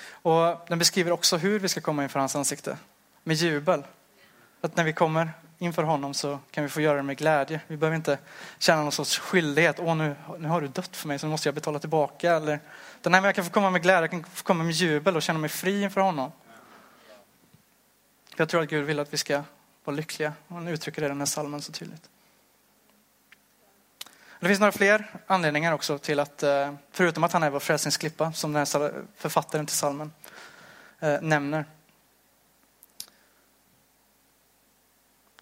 Och 0.09 0.67
den 0.69 0.79
beskriver 0.79 1.11
också 1.11 1.37
hur 1.37 1.59
vi 1.59 1.69
ska 1.69 1.81
komma 1.81 2.03
inför 2.03 2.21
hans 2.21 2.37
ansikte. 2.37 2.79
Med 3.23 3.37
jubel. 3.37 3.85
Att 4.61 4.77
när 4.77 4.85
vi 4.85 4.93
kommer 4.93 5.33
inför 5.59 5.83
honom 5.83 6.15
så 6.15 6.39
kan 6.51 6.65
vi 6.65 6.71
få 6.71 6.81
göra 6.81 6.97
det 6.97 7.03
med 7.03 7.17
glädje. 7.17 7.61
Vi 7.67 7.77
behöver 7.77 7.97
inte 7.97 8.19
känna 8.59 8.83
någon 8.83 8.93
sorts 8.93 9.19
skyldighet. 9.19 9.81
Åh, 9.81 9.97
nu, 9.97 10.17
nu 10.39 10.49
har 10.49 10.61
du 10.61 10.69
dött 10.69 10.97
för 10.97 11.09
mig 11.09 11.19
så 11.19 11.27
nu 11.27 11.31
måste 11.31 11.49
jag 11.49 11.55
betala 11.55 11.79
tillbaka. 11.79 12.33
Eller, 12.33 12.61
utan 13.01 13.13
nej, 13.13 13.25
jag 13.25 13.35
kan 13.35 13.45
få 13.45 13.51
komma 13.51 13.71
med 13.71 13.83
glädje, 13.83 14.01
jag 14.01 14.11
kan 14.11 14.25
få 14.25 14.45
komma 14.45 14.65
med 14.65 14.73
jubel 14.73 15.17
och 15.17 15.23
känna 15.23 15.39
mig 15.39 15.51
fri 15.51 15.83
inför 15.83 16.01
honom. 16.01 16.33
Jag 18.37 18.49
tror 18.49 18.63
att 18.63 18.69
Gud 18.69 18.85
vill 18.85 18.99
att 18.99 19.13
vi 19.13 19.17
ska 19.17 19.43
vara 19.85 19.97
lyckliga. 19.97 20.33
Han 20.49 20.69
uttrycker 20.69 21.03
det 21.03 21.07
i 21.07 21.09
den 21.09 21.19
här 21.19 21.27
salmen 21.27 21.63
så 21.63 21.73
tydligt. 21.73 22.11
Det 24.41 24.47
finns 24.47 24.61
några 24.61 24.73
fler 24.73 25.11
anledningar 25.27 25.73
också 25.73 25.99
till 25.99 26.21
att, 26.21 26.43
eh, 26.43 26.75
förutom 26.91 27.25
att 27.25 27.33
han 27.33 27.43
är 27.43 27.51
vår 27.51 27.61
frälsningsklippa, 27.61 28.33
som 28.33 28.53
den 28.53 28.59
här 28.59 28.93
författaren 29.17 29.67
till 29.67 29.77
salmen 29.77 30.13
eh, 31.01 31.21
nämner. 31.21 31.65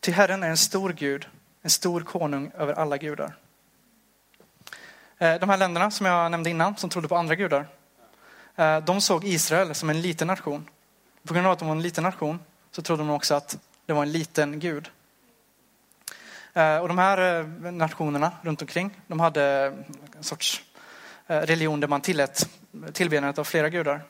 Till 0.01 0.15
Herren 0.15 0.43
är 0.43 0.49
en 0.49 0.57
stor 0.57 0.93
Gud, 0.93 1.29
en 1.63 1.71
stor 1.71 2.01
konung 2.01 2.51
över 2.59 2.75
alla 2.75 2.97
gudar. 2.97 3.37
Eh, 5.19 5.35
de 5.35 5.49
här 5.49 5.57
länderna 5.57 5.91
som 5.91 6.07
jag 6.07 6.31
nämnde 6.31 6.51
innan, 6.51 6.77
som 6.77 6.91
trodde 6.91 7.09
på 7.09 7.17
andra 7.17 7.35
gudar, 7.35 7.67
de 8.85 9.01
såg 9.01 9.25
Israel 9.25 9.75
som 9.75 9.91
en 9.91 10.01
liten 10.01 10.27
nation. 10.27 10.69
På 11.23 11.35
grund 11.35 11.47
av 11.47 11.53
att 11.53 11.59
de 11.59 11.69
var 11.69 11.77
en 11.77 11.83
liten 11.83 12.05
nation 12.05 12.41
så 12.71 12.83
trodde 12.83 13.03
de 13.03 13.11
också 13.11 13.35
att 13.35 13.59
det 13.87 13.93
var 13.93 14.03
en 14.03 14.13
liten 14.13 14.61
gud. 14.61 14.91
Eh, 16.55 16.77
och 16.77 16.89
de 16.89 16.99
här 16.99 17.41
eh, 17.41 17.73
nationerna 17.73 18.33
runt 18.43 18.63
omkring, 18.63 19.01
de 19.07 19.21
hade 19.21 19.67
eh, 19.67 20.17
en 20.17 20.25
sorts 20.25 20.63
religion 21.27 21.81
där 21.81 21.89
man 21.89 22.01
tillät 22.01 22.49
tillbedjandet 22.93 23.39
av 23.39 23.45
flera 23.45 23.69
gudar. 23.69 24.03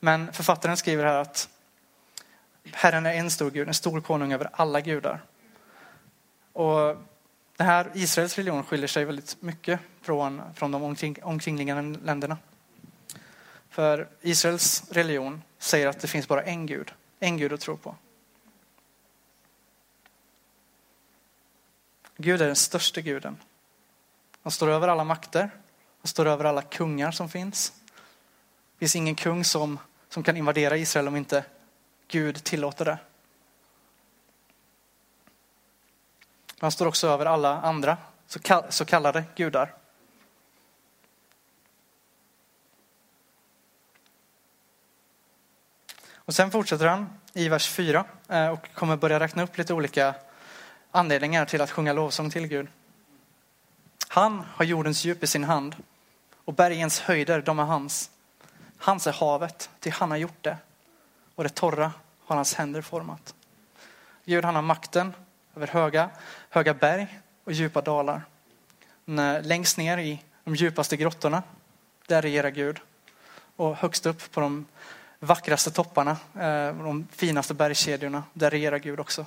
Men 0.00 0.32
författaren 0.32 0.76
skriver 0.76 1.04
här 1.04 1.18
att 1.18 1.48
Herren 2.72 3.06
är 3.06 3.14
en 3.14 3.30
stor 3.30 3.50
gud, 3.50 3.68
en 3.68 3.74
stor 3.74 4.00
konung 4.00 4.32
över 4.32 4.50
alla 4.52 4.80
gudar. 4.80 5.22
Och 6.52 6.96
den 7.56 7.66
här 7.66 7.90
Israels 7.94 8.36
religion 8.36 8.64
skiljer 8.64 8.88
sig 8.88 9.04
väldigt 9.04 9.42
mycket 9.42 9.80
från, 10.02 10.42
från 10.54 10.72
de 10.72 10.82
omkring, 10.82 11.16
omkringliggande 11.22 11.98
länderna. 12.04 12.38
För 13.70 14.08
Israels 14.20 14.90
religion 14.90 15.42
säger 15.58 15.86
att 15.86 16.00
det 16.00 16.08
finns 16.08 16.28
bara 16.28 16.42
en 16.42 16.66
gud, 16.66 16.92
en 17.20 17.36
gud 17.36 17.52
att 17.52 17.60
tro 17.60 17.76
på. 17.76 17.96
Gud 22.16 22.42
är 22.42 22.46
den 22.46 22.56
största 22.56 23.00
guden. 23.00 23.36
Han 24.42 24.52
står 24.52 24.68
över 24.68 24.88
alla 24.88 25.04
makter. 25.04 25.50
Han 26.00 26.08
står 26.08 26.26
över 26.26 26.44
alla 26.44 26.62
kungar 26.62 27.10
som 27.10 27.28
finns. 27.28 27.72
Det 28.72 28.78
finns 28.78 28.96
ingen 28.96 29.14
kung 29.14 29.44
som, 29.44 29.78
som 30.08 30.22
kan 30.22 30.36
invadera 30.36 30.76
Israel 30.76 31.08
om 31.08 31.16
inte 31.16 31.44
Gud 32.08 32.44
tillåter 32.44 32.84
det. 32.84 32.98
Han 36.58 36.70
står 36.70 36.86
också 36.86 37.08
över 37.08 37.26
alla 37.26 37.60
andra 37.60 37.96
så 38.68 38.84
kallade 38.84 39.24
gudar. 39.36 39.74
Och 46.14 46.34
sen 46.34 46.50
fortsätter 46.50 46.86
han 46.86 47.20
i 47.32 47.48
vers 47.48 47.68
4 47.68 48.04
eh, 48.28 48.48
och 48.48 48.72
kommer 48.74 48.96
börja 48.96 49.20
räkna 49.20 49.42
upp 49.42 49.58
lite 49.58 49.74
olika 49.74 50.14
anledningar 50.96 51.44
till 51.44 51.60
att 51.60 51.70
sjunga 51.70 51.92
lovsång 51.92 52.30
till 52.30 52.46
Gud. 52.46 52.68
Han 54.08 54.44
har 54.54 54.64
jordens 54.64 55.04
djup 55.04 55.22
i 55.22 55.26
sin 55.26 55.44
hand 55.44 55.76
och 56.44 56.54
bergens 56.54 57.00
höjder, 57.00 57.42
de 57.42 57.58
är 57.58 57.64
hans. 57.64 58.10
Hans 58.78 59.06
är 59.06 59.12
havet, 59.12 59.70
till 59.80 59.92
han 59.92 60.10
har 60.10 60.18
gjort 60.18 60.42
det. 60.42 60.56
Och 61.34 61.44
det 61.44 61.54
torra 61.54 61.92
har 62.24 62.36
hans 62.36 62.54
händer 62.54 62.82
format. 62.82 63.34
Gud 64.24 64.44
han 64.44 64.54
har 64.54 64.62
makten 64.62 65.14
över 65.56 65.66
höga, 65.66 66.10
höga 66.50 66.74
berg 66.74 67.20
och 67.44 67.52
djupa 67.52 67.80
dalar. 67.80 68.22
Längst 69.42 69.78
ner 69.78 69.98
i 69.98 70.22
de 70.44 70.54
djupaste 70.54 70.96
grottorna, 70.96 71.42
där 72.06 72.22
regerar 72.22 72.50
Gud. 72.50 72.80
Och 73.56 73.76
högst 73.76 74.06
upp 74.06 74.32
på 74.32 74.40
de 74.40 74.66
vackraste 75.18 75.70
topparna, 75.70 76.16
eh, 76.34 76.76
de 76.76 77.08
finaste 77.10 77.54
bergskedjorna, 77.54 78.22
där 78.32 78.50
regerar 78.50 78.78
Gud 78.78 79.00
också. 79.00 79.26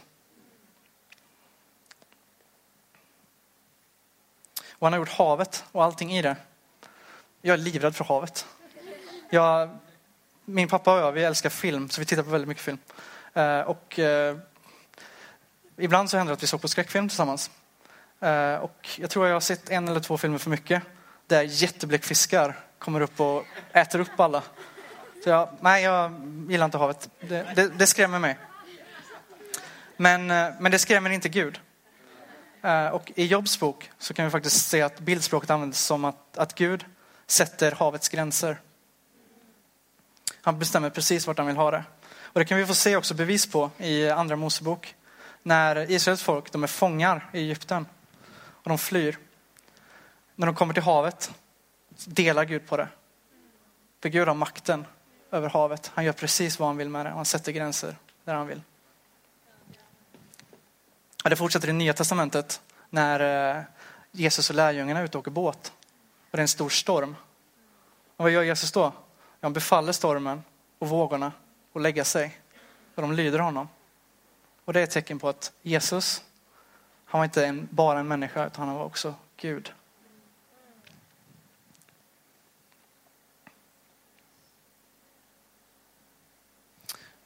Och 4.80 4.86
han 4.86 4.94
har 4.94 5.00
gjort 5.00 5.10
havet 5.10 5.64
och 5.72 5.84
allting 5.84 6.12
i 6.12 6.22
det. 6.22 6.36
Jag 7.42 7.54
är 7.54 7.58
livrädd 7.58 7.96
för 7.96 8.06
havet. 8.06 8.46
Jag, 9.30 9.78
min 10.46 10.68
pappa 10.68 10.94
och 10.94 11.00
jag, 11.02 11.12
vi 11.12 11.24
älskar 11.24 11.50
film, 11.50 11.90
så 11.90 12.02
vi 12.02 12.06
tittar 12.06 12.24
på 12.24 12.30
väldigt 12.30 12.48
mycket 12.48 12.64
film. 12.64 12.78
Eh, 13.34 13.60
och 13.60 14.00
eh, 14.00 14.38
ibland 15.78 16.10
så 16.10 16.18
händer 16.18 16.32
det 16.32 16.34
att 16.34 16.44
vi 16.44 16.48
såg 16.48 16.62
på 16.62 16.68
skräckfilm 16.68 17.10
tillsammans. 17.10 17.52
Eh, 18.20 18.56
och 18.56 18.90
jag 18.98 19.10
tror 19.10 19.28
jag 19.28 19.36
har 19.36 19.40
sett 19.40 19.70
en 19.70 19.88
eller 19.88 20.00
två 20.00 20.18
filmer 20.18 20.38
för 20.38 20.50
mycket 20.50 20.84
där 21.28 21.42
jättebläckfiskar 21.42 22.60
kommer 22.80 23.02
upp 23.02 23.20
och 23.20 23.46
äter 23.72 24.00
upp 24.00 24.20
alla. 24.20 24.44
Så 25.24 25.30
jag, 25.30 25.50
nej, 25.60 25.84
jag 25.84 26.12
gillar 26.50 26.66
inte 26.66 26.78
havet. 26.78 27.10
Det, 27.20 27.56
det, 27.56 27.68
det 27.68 27.88
skrämmer 27.88 28.20
mig. 28.20 28.38
Men, 29.98 30.32
eh, 30.32 30.50
men 30.60 30.72
det 30.72 30.80
skrämmer 30.80 31.10
inte 31.10 31.30
Gud. 31.30 31.60
Eh, 32.62 32.88
och 32.88 33.12
i 33.16 33.25
Jobs 33.25 33.60
bok 33.60 33.92
så 33.98 34.13
kan 34.13 34.25
vi 34.25 34.32
faktiskt 34.32 34.70
se 34.70 34.82
att 34.82 35.00
bildspråket 35.00 35.50
används 35.50 35.80
som 35.80 36.06
att, 36.06 36.38
att 36.38 36.56
Gud 36.56 36.86
sätter 37.28 37.72
havets 37.72 38.10
gränser. 38.10 38.60
Han 40.42 40.60
bestämmer 40.60 40.89
precis 40.89 41.28
vart 41.28 41.38
han 41.38 41.48
vill 41.48 41.56
ha 41.56 41.72
det. 41.72 41.84
Och 42.22 42.39
det 42.39 42.46
kan 42.46 42.58
vi 42.58 42.66
få 42.66 42.74
se 42.74 42.96
också 42.96 43.13
bevis 43.13 43.51
på 43.51 43.72
i 43.78 44.10
andra 44.10 44.36
Mosebok. 44.36 44.96
När 45.44 45.92
Israels 45.92 46.24
folk, 46.24 46.51
de 46.51 46.63
är 46.63 46.68
fångar 46.68 47.30
i 47.34 47.39
Egypten 47.39 47.88
och 48.38 48.70
de 48.70 48.78
flyr. 48.78 49.18
När 50.36 50.46
de 50.46 50.56
kommer 50.56 50.74
till 50.74 50.84
havet 50.84 51.32
delar 52.06 52.46
Gud 52.46 52.68
på 52.68 52.78
det. 52.78 52.88
För 54.01 54.10
Gud 54.10 54.28
har 54.28 54.36
makten 54.36 54.86
över 55.32 55.50
havet. 55.50 55.92
Han 55.94 56.06
gör 56.06 56.13
precis 56.13 56.60
vad 56.60 56.70
han 56.70 56.78
vill 56.78 56.89
med 56.89 57.06
det. 57.06 57.10
Han 57.10 57.25
sätter 57.25 57.51
gränser 57.51 57.96
där 58.24 58.34
han 58.34 58.48
vill. 58.48 58.62
Det 61.24 61.36
fortsätter 61.36 61.70
i 61.70 61.74
Nya 61.74 61.94
Testamentet 61.94 62.62
när 62.90 63.56
eh, 63.58 63.64
Jesus 64.12 64.50
och 64.50 64.56
lärjungarna 64.56 65.00
är 65.00 65.04
ute 65.04 65.18
och 65.18 65.22
åker 65.22 65.32
båt. 65.32 65.74
Och 66.32 66.38
det 66.38 66.38
är 66.38 66.42
en 66.42 66.48
stor 66.48 66.70
storm. 66.70 67.16
Och 68.18 68.24
vad 68.24 68.32
gör 68.32 68.44
Jesus 68.44 68.72
då? 68.72 68.94
Han 69.42 69.54
befaller 69.54 69.92
stormen 69.92 70.44
och 70.80 70.90
vågorna 70.90 71.32
att 71.74 71.82
lägga 71.82 72.04
sig. 72.06 72.40
Och 72.96 73.02
de 73.02 73.14
lyder 73.14 73.40
honom. 73.40 73.70
Och 74.66 74.74
det 74.74 74.80
är 74.80 74.84
ett 74.84 74.92
tecken 74.92 75.20
på 75.20 75.30
att 75.30 75.52
Jesus, 75.62 76.24
han 77.06 77.20
var 77.20 77.26
inte 77.26 77.46
en, 77.46 77.68
bara 77.72 78.00
en 78.00 78.08
människa 78.08 78.48
utan 78.48 78.68
han 78.68 78.78
var 78.78 78.86
också 78.86 79.16
Gud. 79.38 79.74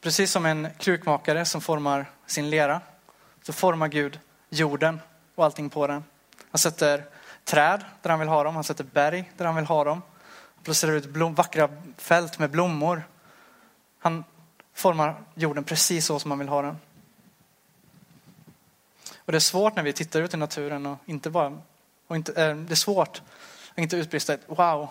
Precis 0.00 0.32
som 0.32 0.46
en 0.46 0.68
krukmakare 0.78 1.44
som 1.44 1.60
formar 1.60 2.10
sin 2.26 2.50
lera 2.50 2.80
så 3.46 3.52
formar 3.52 3.88
Gud 3.88 4.20
jorden 4.48 5.00
och 5.34 5.44
allting 5.44 5.70
på 5.70 5.86
den. 5.86 6.04
Han 6.50 6.58
sätter 6.58 7.04
träd 7.44 7.84
där 8.02 8.10
han 8.10 8.18
vill 8.18 8.28
ha 8.28 8.44
dem, 8.44 8.54
han 8.54 8.64
sätter 8.64 8.84
berg 8.84 9.32
där 9.36 9.44
han 9.44 9.56
vill 9.56 9.64
ha 9.64 9.84
dem. 9.84 10.02
Han 10.54 10.64
placerar 10.64 10.92
ut 10.92 11.06
blom, 11.06 11.34
vackra 11.34 11.68
fält 11.96 12.38
med 12.38 12.50
blommor. 12.50 13.02
Han 13.98 14.24
formar 14.74 15.22
jorden 15.34 15.64
precis 15.64 16.06
så 16.06 16.18
som 16.18 16.28
man 16.28 16.38
vill 16.38 16.48
ha 16.48 16.62
den. 16.62 16.76
Och 19.16 19.32
det 19.32 19.38
är 19.38 19.40
svårt 19.40 19.76
när 19.76 19.82
vi 19.82 19.92
tittar 19.92 20.20
ut 20.20 20.34
i 20.34 20.36
naturen 20.36 20.86
och 20.86 20.98
inte 21.06 21.30
bara, 21.30 21.58
och 22.06 22.16
inte, 22.16 22.44
äh, 22.44 22.56
det 22.56 22.72
är 22.72 22.76
svårt 22.76 23.22
att 23.72 23.78
inte 23.78 23.96
utbrista 23.96 24.34
ett 24.34 24.44
wow. 24.46 24.88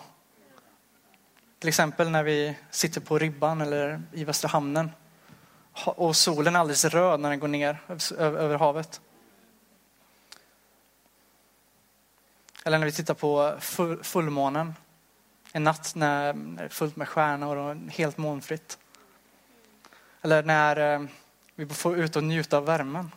Till 1.58 1.68
exempel 1.68 2.10
när 2.10 2.22
vi 2.22 2.56
sitter 2.70 3.00
på 3.00 3.18
Ribban 3.18 3.60
eller 3.60 4.02
i 4.12 4.24
Västra 4.24 4.48
hamnen 4.48 4.90
och 5.84 6.16
solen 6.16 6.56
är 6.56 6.60
alldeles 6.60 6.84
röd 6.84 7.20
när 7.20 7.30
den 7.30 7.40
går 7.40 7.48
ner 7.48 7.78
över 8.18 8.58
havet. 8.58 9.00
Eller 12.64 12.78
när 12.78 12.86
vi 12.86 12.92
tittar 12.92 13.14
på 13.14 13.56
fullmånen 14.02 14.74
en 15.52 15.64
natt 15.64 15.94
när 15.94 16.32
det 16.32 16.64
är 16.64 16.68
fullt 16.68 16.96
med 16.96 17.08
stjärnor 17.08 17.56
och 17.56 17.76
helt 17.92 18.18
molnfritt. 18.18 18.78
Eller 20.22 20.42
när 20.42 20.94
eh, 20.94 21.06
vi 21.54 21.66
får 21.66 21.98
ut 21.98 22.16
och 22.16 22.24
njuta 22.24 22.56
av 22.56 22.64
värmen. 22.64 23.12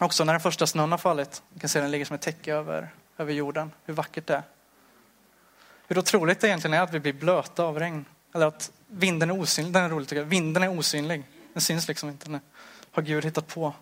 Också 0.00 0.24
när 0.24 0.32
den 0.32 0.40
första 0.40 0.66
snön 0.66 0.90
har 0.90 0.98
fallit. 0.98 1.42
Vi 1.48 1.60
kan 1.60 1.68
se 1.68 1.80
den 1.80 1.90
ligger 1.90 2.04
som 2.04 2.14
ett 2.14 2.22
täcke 2.22 2.54
över, 2.54 2.88
över 3.16 3.32
jorden. 3.32 3.72
Hur 3.84 3.94
vackert 3.94 4.26
det 4.26 4.34
är. 4.34 4.42
Hur 5.86 5.98
otroligt 5.98 6.40
det 6.40 6.46
egentligen 6.46 6.74
är 6.74 6.82
att 6.82 6.94
vi 6.94 7.00
blir 7.00 7.12
blöta 7.12 7.64
av 7.64 7.78
regn. 7.78 8.04
Eller 8.34 8.46
att 8.46 8.72
vinden 8.86 9.30
är 9.30 9.40
osynlig. 9.40 9.72
Den 9.72 9.84
är 9.84 9.88
rolig 9.88 10.08
tycker 10.08 10.22
jag. 10.22 10.28
Vinden 10.28 10.62
är 10.62 10.78
osynlig. 10.78 11.22
Den 11.52 11.60
syns 11.60 11.88
liksom 11.88 12.08
inte. 12.08 12.28
Den 12.28 12.40
har 12.90 13.02
Gud 13.02 13.24
hittat 13.24 13.46
på. 13.46 13.74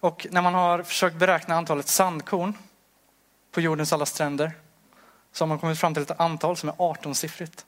Och 0.00 0.26
när 0.30 0.42
man 0.42 0.54
har 0.54 0.82
försökt 0.82 1.16
beräkna 1.16 1.54
antalet 1.54 1.88
sandkorn 1.88 2.54
på 3.50 3.60
jordens 3.60 3.92
alla 3.92 4.06
stränder 4.06 4.52
så 5.32 5.44
har 5.44 5.48
man 5.48 5.58
kommit 5.58 5.78
fram 5.78 5.94
till 5.94 6.02
ett 6.02 6.20
antal 6.20 6.56
som 6.56 6.68
är 6.68 6.72
18-siffrigt. 6.72 7.64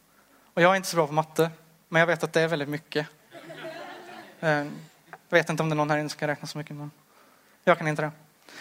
Och 0.55 0.63
jag 0.63 0.73
är 0.73 0.77
inte 0.77 0.89
så 0.89 0.97
bra 0.97 1.07
på 1.07 1.13
matte, 1.13 1.51
men 1.89 2.01
jag 2.01 2.07
vet 2.07 2.25
att 2.25 2.33
det 2.33 2.41
är 2.41 2.49
väldigt 2.49 2.69
mycket. 2.69 3.07
Eh, 4.41 4.51
jag 4.51 4.69
vet 5.29 5.51
inte 5.51 5.63
om 5.63 5.69
det 5.69 5.73
är 5.73 5.77
någon 5.77 5.91
här 5.91 5.99
inne 5.99 6.09
som 6.09 6.19
kan 6.19 6.29
räkna 6.29 6.49
så 6.49 6.59
mycket, 6.59 6.77
men 6.77 6.91
jag 7.65 7.79
kan 7.79 7.89
inte 7.89 8.03
det. 8.03 8.11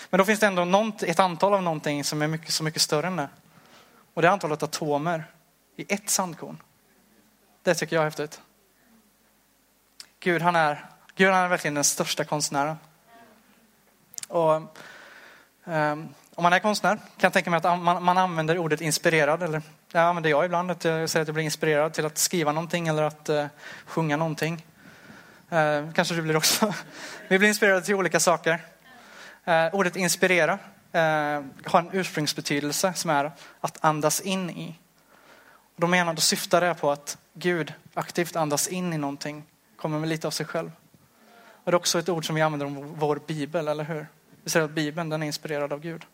Men 0.10 0.18
då 0.18 0.26
finns 0.26 0.40
det 0.40 0.48
ändå 0.48 0.92
ett 1.02 1.20
antal 1.20 1.54
av 1.54 1.64
någonting 1.64 2.04
som 2.04 2.22
är 2.22 2.28
mycket, 2.28 2.54
så 2.54 2.64
mycket 2.64 2.82
större 2.82 3.08
än 3.08 3.16
det. 3.16 3.30
Och 4.14 4.22
det 4.22 4.28
är 4.28 4.32
antalet 4.32 4.64
atomer 4.64 5.24
i 5.76 5.94
ett 5.94 6.10
sandkorn. 6.10 6.58
Det 7.64 7.76
tycker 7.76 7.96
jag 7.96 8.02
är 8.02 8.06
häftigt. 8.06 8.42
Gud, 10.20 10.42
han 10.42 10.56
är, 10.56 10.86
Gud 11.16 11.30
han 11.30 11.44
är 11.44 11.48
verkligen 11.48 11.74
den 11.74 11.84
största 11.84 12.24
konstnären. 12.24 12.78
Och, 14.28 14.52
um, 15.64 16.14
om 16.36 16.44
man 16.44 16.54
är 16.54 16.60
konstnär 16.60 16.96
kan 16.96 17.04
jag 17.18 17.34
tänka 17.34 17.50
mig 17.50 17.58
att 17.58 17.80
man, 17.80 18.04
man 18.04 18.18
använder 18.18 18.58
ordet 18.58 18.82
inspirerad. 18.82 19.44
Eller, 19.44 19.62
det 19.92 20.00
använder 20.00 20.30
jag 20.30 20.46
ibland. 20.46 20.72
Att 20.72 20.84
jag 20.84 21.10
säger 21.10 21.22
att 21.22 21.28
jag 21.28 21.34
blir 21.36 21.44
inspirerad 21.44 21.94
till 21.94 22.06
att 22.06 22.18
skriva 22.18 22.52
någonting 22.52 22.88
eller 22.88 23.04
att 23.04 23.30
uh, 23.30 23.46
sjunga 23.86 24.18
någonting. 24.18 24.66
Uh, 25.52 25.60
eh, 25.60 25.92
kanske 25.94 26.16
du 26.16 26.22
blir 26.22 26.38
också. 26.38 26.74
Vi 27.28 27.40
blir 27.40 27.50
inspirerade 27.50 27.82
till 27.82 27.96
olika 27.96 28.20
saker. 28.20 28.60
Eh, 29.50 29.76
ordet 29.76 29.96
inspirera 29.96 30.60
eh, 30.92 31.44
har 31.66 31.80
en 31.80 31.90
ursprungsbetydelse 31.94 32.94
som 32.94 33.10
är 33.10 33.32
att 33.60 33.86
andas 33.86 34.22
in 34.22 34.50
i. 34.50 34.76
Och 35.76 35.82
då, 35.82 35.88
menar, 35.88 36.14
då 36.14 36.22
syftar 36.22 36.62
det 36.62 36.76
på 36.76 36.92
att 36.92 37.18
Gud 37.34 37.74
aktivt 37.94 38.36
andas 38.36 38.68
in 38.68 38.94
i 38.94 38.98
någonting, 38.98 39.44
kommer 39.76 40.00
med 40.00 40.10
lite 40.10 40.28
av 40.28 40.32
sig 40.32 40.46
själv. 40.46 40.72
Och 41.64 41.72
det 41.72 41.76
är 41.76 41.76
också 41.76 42.00
ett 42.00 42.10
ord 42.10 42.26
som 42.26 42.36
vi 42.36 42.42
använder 42.42 42.66
om 42.66 42.94
vår 42.96 43.22
bibel, 43.28 43.68
eller 43.68 43.84
hur? 43.84 44.08
Vi 44.44 44.50
säger 44.50 44.66
att 44.66 44.72
Bibeln 44.72 45.10
den 45.10 45.24
är 45.24 45.28
inspirerad 45.28 45.74
av 45.74 45.80
Gud. 45.80 46.06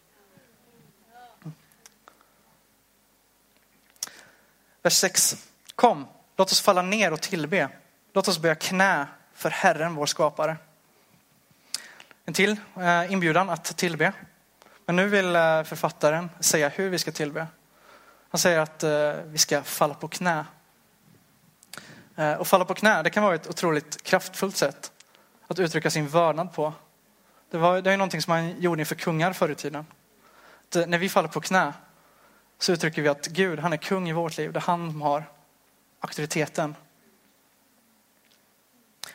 Vers 4.81 4.93
6. 4.93 5.47
Kom, 5.75 6.07
låt 6.35 6.51
oss 6.51 6.61
falla 6.61 6.81
ner 6.81 7.13
och 7.13 7.21
tillbe. 7.21 7.69
Låt 8.13 8.27
oss 8.27 8.39
böja 8.39 8.55
knä 8.55 9.07
för 9.33 9.49
Herren, 9.49 9.95
vår 9.95 10.05
skapare. 10.05 10.57
En 12.27 12.33
till 12.33 12.57
eh, 12.75 13.11
inbjudan 13.11 13.49
att 13.49 13.77
tillbe. 13.77 14.13
Men 14.85 14.95
nu 14.95 15.07
vill 15.07 15.35
eh, 15.35 15.63
författaren 15.63 16.29
säga 16.39 16.69
hur 16.69 16.89
vi 16.89 16.99
ska 16.99 17.11
tillbe. 17.11 17.47
Han 18.29 18.39
säger 18.39 18.59
att 18.59 18.83
eh, 18.83 19.13
vi 19.25 19.37
ska 19.37 19.63
falla 19.63 19.93
på 19.93 20.07
knä. 20.07 20.45
Och 22.39 22.47
falla 22.47 22.65
på 22.65 22.73
knä, 22.73 23.03
det 23.03 23.09
kan 23.09 23.23
vara 23.23 23.35
ett 23.35 23.49
otroligt 23.49 24.03
kraftfullt 24.03 24.57
sätt 24.57 24.91
att 25.47 25.59
uttrycka 25.59 25.89
sin 25.89 26.07
vördnad 26.07 26.53
på. 26.53 26.73
Det, 27.51 27.57
var, 27.57 27.81
det 27.81 27.91
är 27.91 27.97
någonting 27.97 28.21
som 28.21 28.31
man 28.31 28.61
gjorde 28.61 28.81
inför 28.81 28.95
kungar 28.95 29.33
förr 29.33 29.49
i 29.49 29.55
tiden. 29.55 29.85
Att 30.67 30.89
när 30.89 30.97
vi 30.97 31.09
faller 31.09 31.27
på 31.27 31.41
knä 31.41 31.73
så 32.59 32.71
uttrycker 32.71 33.01
vi 33.01 33.07
att 33.07 33.27
Gud, 33.27 33.59
han 33.59 33.73
är 33.73 33.77
kung 33.77 34.09
i 34.09 34.13
vårt 34.13 34.37
liv. 34.37 34.53
Det 34.53 34.59
är 34.59 34.61
han 34.61 34.91
som 34.91 35.01
har 35.01 35.23
auktoriteten. 35.99 36.75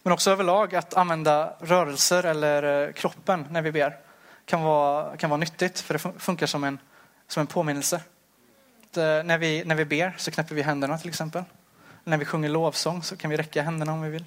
Men 0.03 0.13
också 0.13 0.31
överlag 0.31 0.75
att 0.75 0.95
använda 0.95 1.57
rörelser 1.61 2.25
eller 2.25 2.87
eh, 2.87 2.93
kroppen 2.93 3.47
när 3.51 3.63
vi 3.63 3.73
ber 3.73 3.97
kan 4.45 4.63
vara, 4.63 5.17
kan 5.17 5.31
vara 5.31 5.39
nyttigt 5.39 5.81
för 5.81 5.95
det 5.95 6.21
funkar 6.21 6.47
som 6.47 6.65
en, 6.65 6.79
som 7.29 7.41
en 7.41 7.47
påminnelse. 7.47 8.03
Att 8.85 8.97
eh, 8.97 9.03
när, 9.05 9.39
vi, 9.39 9.65
när 9.65 9.75
vi 9.75 9.85
ber 9.85 10.15
så 10.19 10.31
knäpper 10.31 10.55
vi 10.55 10.63
händerna 10.63 10.99
till 10.99 11.09
exempel. 11.09 11.45
När 12.05 12.19
vi 12.19 12.25
sjunger 12.25 12.49
lovsång 12.49 13.03
så 13.03 13.17
kan 13.17 13.31
vi 13.31 13.37
räcka 13.37 13.63
händerna 13.63 13.93
om 13.93 14.03
vi 14.03 14.11
vill. 14.11 14.25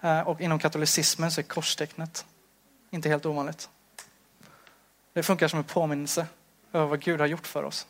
Eh, 0.00 0.20
och 0.20 0.40
inom 0.40 0.58
katolicismen 0.58 1.30
så 1.30 1.40
är 1.40 1.42
korstecknet 1.42 2.24
inte 2.90 3.08
helt 3.08 3.26
ovanligt. 3.26 3.68
Det 5.12 5.22
funkar 5.22 5.48
som 5.48 5.58
en 5.58 5.64
påminnelse 5.64 6.26
över 6.72 6.86
vad 6.86 7.00
Gud 7.00 7.20
har 7.20 7.26
gjort 7.26 7.46
för 7.46 7.62
oss. 7.62 7.86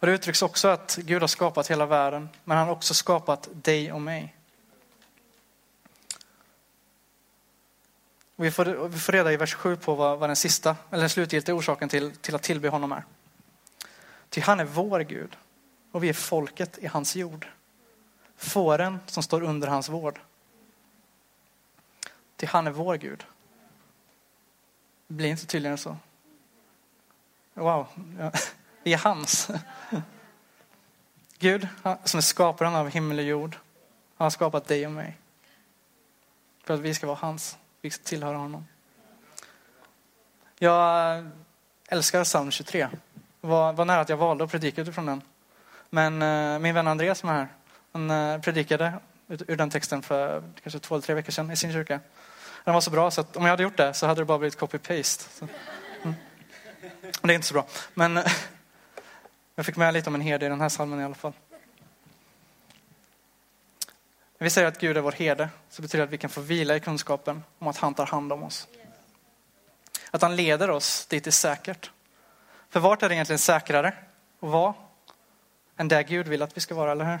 Och 0.00 0.06
det 0.06 0.12
uttrycks 0.12 0.42
också 0.42 0.68
att 0.68 0.96
Gud 0.96 1.22
har 1.22 1.28
skapat 1.28 1.70
hela 1.70 1.86
världen, 1.86 2.28
men 2.44 2.56
han 2.56 2.66
har 2.66 2.74
också 2.74 2.94
skapat 2.94 3.48
dig 3.52 3.92
och 3.92 4.00
mig. 4.00 4.36
Och 8.36 8.44
vi, 8.44 8.50
får, 8.50 8.88
vi 8.88 8.98
får 8.98 9.12
reda 9.12 9.32
i 9.32 9.36
vers 9.36 9.54
7 9.54 9.76
på 9.76 9.94
vad, 9.94 10.18
vad, 10.18 10.28
den 10.28 10.36
sista, 10.36 10.76
eller 10.90 11.00
den 11.00 11.10
slutgiltiga 11.10 11.54
orsaken 11.54 11.88
till, 11.88 12.16
till 12.16 12.34
att 12.34 12.42
tillbe 12.42 12.68
honom 12.68 12.92
är. 12.92 13.04
Ty 14.28 14.40
han 14.40 14.60
är 14.60 14.64
vår 14.64 15.00
Gud 15.00 15.36
och 15.92 16.04
vi 16.04 16.08
är 16.08 16.12
folket 16.12 16.78
i 16.78 16.86
hans 16.86 17.16
jord 17.16 17.46
fåren 18.40 18.98
som 19.06 19.22
står 19.22 19.42
under 19.42 19.68
hans 19.68 19.88
vård. 19.88 20.20
Ty 22.36 22.46
han 22.46 22.66
är 22.66 22.70
vår 22.70 22.96
Gud. 22.96 23.24
Det 25.06 25.14
blir 25.14 25.28
inte 25.28 25.46
tydligare 25.46 25.72
än 25.72 25.78
så. 25.78 25.96
Wow, 27.54 27.86
vi 28.82 28.92
är 28.92 28.98
hans. 28.98 29.50
Gud 31.38 31.68
som 32.04 32.18
är 32.18 32.22
skaparen 32.22 32.74
av 32.74 32.88
himmel 32.88 33.18
och 33.18 33.24
jord. 33.24 33.56
Han 34.16 34.24
har 34.24 34.30
skapat 34.30 34.68
dig 34.68 34.86
och 34.86 34.92
mig. 34.92 35.16
För 36.64 36.74
att 36.74 36.80
vi 36.80 36.94
ska 36.94 37.06
vara 37.06 37.18
hans. 37.20 37.58
Vi 37.80 37.90
ska 37.90 38.04
tillhöra 38.04 38.36
honom. 38.36 38.66
Jag 40.58 41.30
älskar 41.88 42.24
psalm 42.24 42.50
23. 42.50 42.88
Det 43.40 43.46
var, 43.46 43.72
var 43.72 43.84
nära 43.84 44.00
att 44.00 44.08
jag 44.08 44.16
valde 44.16 44.44
att 44.44 44.50
predika 44.50 44.82
utifrån 44.82 45.06
den. 45.06 45.22
Men 45.90 46.22
eh, 46.22 46.58
min 46.58 46.74
vän 46.74 46.86
Andreas 46.86 47.18
som 47.18 47.28
är 47.28 47.32
här, 47.32 47.48
han 47.92 48.10
eh, 48.10 48.40
predikade 48.40 48.94
ur 49.28 49.56
den 49.56 49.70
texten 49.70 50.02
för 50.02 50.42
kanske 50.62 50.78
två 50.78 50.94
eller 50.94 51.02
tre 51.02 51.14
veckor 51.14 51.32
sedan 51.32 51.50
i 51.50 51.56
sin 51.56 51.72
kyrka. 51.72 52.00
Den 52.64 52.74
var 52.74 52.80
så 52.80 52.90
bra 52.90 53.10
så 53.10 53.20
att 53.20 53.36
om 53.36 53.42
jag 53.42 53.50
hade 53.50 53.62
gjort 53.62 53.76
det 53.76 53.94
så 53.94 54.06
hade 54.06 54.20
det 54.20 54.24
bara 54.24 54.38
blivit 54.38 54.58
copy-paste. 54.58 55.44
Mm. 56.02 56.14
Det 57.22 57.32
är 57.32 57.34
inte 57.34 57.46
så 57.46 57.54
bra. 57.54 57.66
Men 57.94 58.16
eh, 58.16 58.24
jag 59.60 59.66
fick 59.66 59.76
med 59.76 59.94
lite 59.94 60.08
om 60.10 60.14
en 60.14 60.20
herde 60.20 60.46
i 60.46 60.48
den 60.48 60.60
här 60.60 60.68
salmen 60.68 61.00
i 61.00 61.04
alla 61.04 61.14
fall. 61.14 61.32
När 64.38 64.44
vi 64.44 64.50
säger 64.50 64.68
att 64.68 64.80
Gud 64.80 64.96
är 64.96 65.00
vår 65.00 65.12
herde 65.12 65.48
så 65.70 65.82
betyder 65.82 65.98
det 65.98 66.04
att 66.04 66.12
vi 66.12 66.18
kan 66.18 66.30
få 66.30 66.40
vila 66.40 66.76
i 66.76 66.80
kunskapen 66.80 67.44
om 67.58 67.68
att 67.68 67.76
han 67.76 67.94
tar 67.94 68.06
hand 68.06 68.32
om 68.32 68.42
oss. 68.42 68.68
Att 70.10 70.22
han 70.22 70.36
leder 70.36 70.70
oss 70.70 71.06
dit 71.06 71.26
är 71.26 71.30
säkert. 71.30 71.90
För 72.68 72.80
vart 72.80 73.02
är 73.02 73.08
det 73.08 73.14
egentligen 73.14 73.38
säkrare 73.38 73.88
att 74.40 74.48
vara 74.48 74.74
än 75.76 75.88
där 75.88 76.02
Gud 76.02 76.28
vill 76.28 76.42
att 76.42 76.56
vi 76.56 76.60
ska 76.60 76.74
vara, 76.74 76.92
eller 76.92 77.04
hur? 77.04 77.18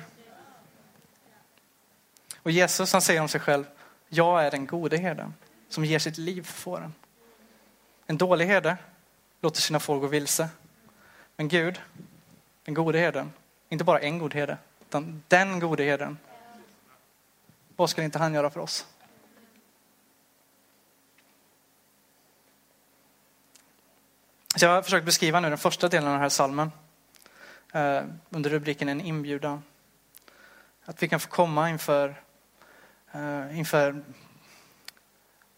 Och 2.36 2.50
Jesus 2.50 2.92
han 2.92 3.02
säger 3.02 3.20
om 3.20 3.28
sig 3.28 3.40
själv, 3.40 3.64
jag 4.08 4.44
är 4.44 4.50
den 4.50 4.66
gode 4.66 4.96
herden 4.96 5.34
som 5.68 5.84
ger 5.84 5.98
sitt 5.98 6.18
liv 6.18 6.42
för 6.42 6.52
fåren. 6.52 6.94
En 8.06 8.18
dålig 8.18 8.46
herde 8.46 8.76
låter 9.40 9.60
sina 9.60 9.80
får 9.80 9.98
gå 9.98 10.06
vilse. 10.06 10.48
Men 11.36 11.48
Gud, 11.48 11.80
den 12.70 12.74
gode 12.74 12.98
herden, 12.98 13.32
inte 13.68 13.84
bara 13.84 13.98
en 13.98 14.18
god 14.18 14.34
herde, 14.34 14.58
utan 14.80 15.22
den 15.28 15.60
gode 15.60 15.84
herden. 15.84 16.18
Vad 17.76 17.90
ska 17.90 18.02
inte 18.02 18.18
han 18.18 18.34
göra 18.34 18.50
för 18.50 18.60
oss? 18.60 18.86
Så 24.56 24.64
jag 24.64 24.70
har 24.70 24.82
försökt 24.82 25.06
beskriva 25.06 25.40
nu 25.40 25.48
den 25.48 25.58
första 25.58 25.88
delen 25.88 26.08
av 26.08 26.12
den 26.12 26.22
här 26.22 26.28
salmen 26.28 26.72
eh, 27.72 28.02
under 28.30 28.50
rubriken 28.50 28.88
En 28.88 29.00
inbjudan. 29.00 29.62
Att 30.84 31.02
vi 31.02 31.08
kan 31.08 31.20
få 31.20 31.28
komma 31.28 31.70
inför 31.70 32.22
eh, 33.12 33.58
inför 33.58 34.04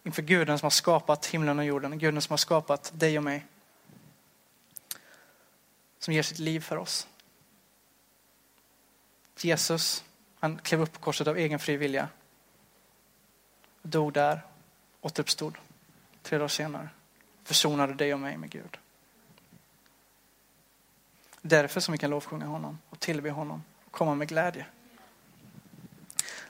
inför 0.03 0.23
Guden 0.23 0.59
som 0.59 0.67
har 0.67 0.71
skapat 0.71 1.27
himlen 1.27 1.59
och 1.59 1.65
jorden, 1.65 1.99
Guden 1.99 2.23
som 2.23 2.33
har 2.33 2.39
skapat 2.39 2.93
dig 2.95 3.19
och 3.19 3.25
mig. 3.25 3.47
Som 6.03 6.15
ger 6.15 6.23
sitt 6.23 6.39
liv 6.39 6.61
för 6.61 6.77
oss. 6.77 7.09
Jesus, 9.41 10.05
han 10.39 10.59
klev 10.59 10.81
upp 10.81 10.93
på 10.93 11.01
korset 11.01 11.27
av 11.27 11.37
egen 11.37 11.59
fri 11.59 11.77
vilja. 11.77 12.09
Dog 13.83 14.13
där, 14.13 14.41
återuppstod 15.01 15.59
tre 16.23 16.39
dagar 16.39 16.49
senare. 16.49 16.89
Försonade 17.45 17.95
dig 17.95 18.15
och 18.15 18.21
mig 18.21 18.37
med 18.37 18.51
Gud. 18.51 18.79
Därför 21.43 21.81
som 21.81 21.93
vi 21.93 21.99
kan 21.99 22.11
lovsjunga 22.11 22.47
honom 22.47 22.79
och 22.89 23.01
tillbe 23.01 23.31
honom 23.31 23.65
och 23.85 23.93
komma 23.93 24.15
med 24.15 24.29
glädje. 24.29 24.67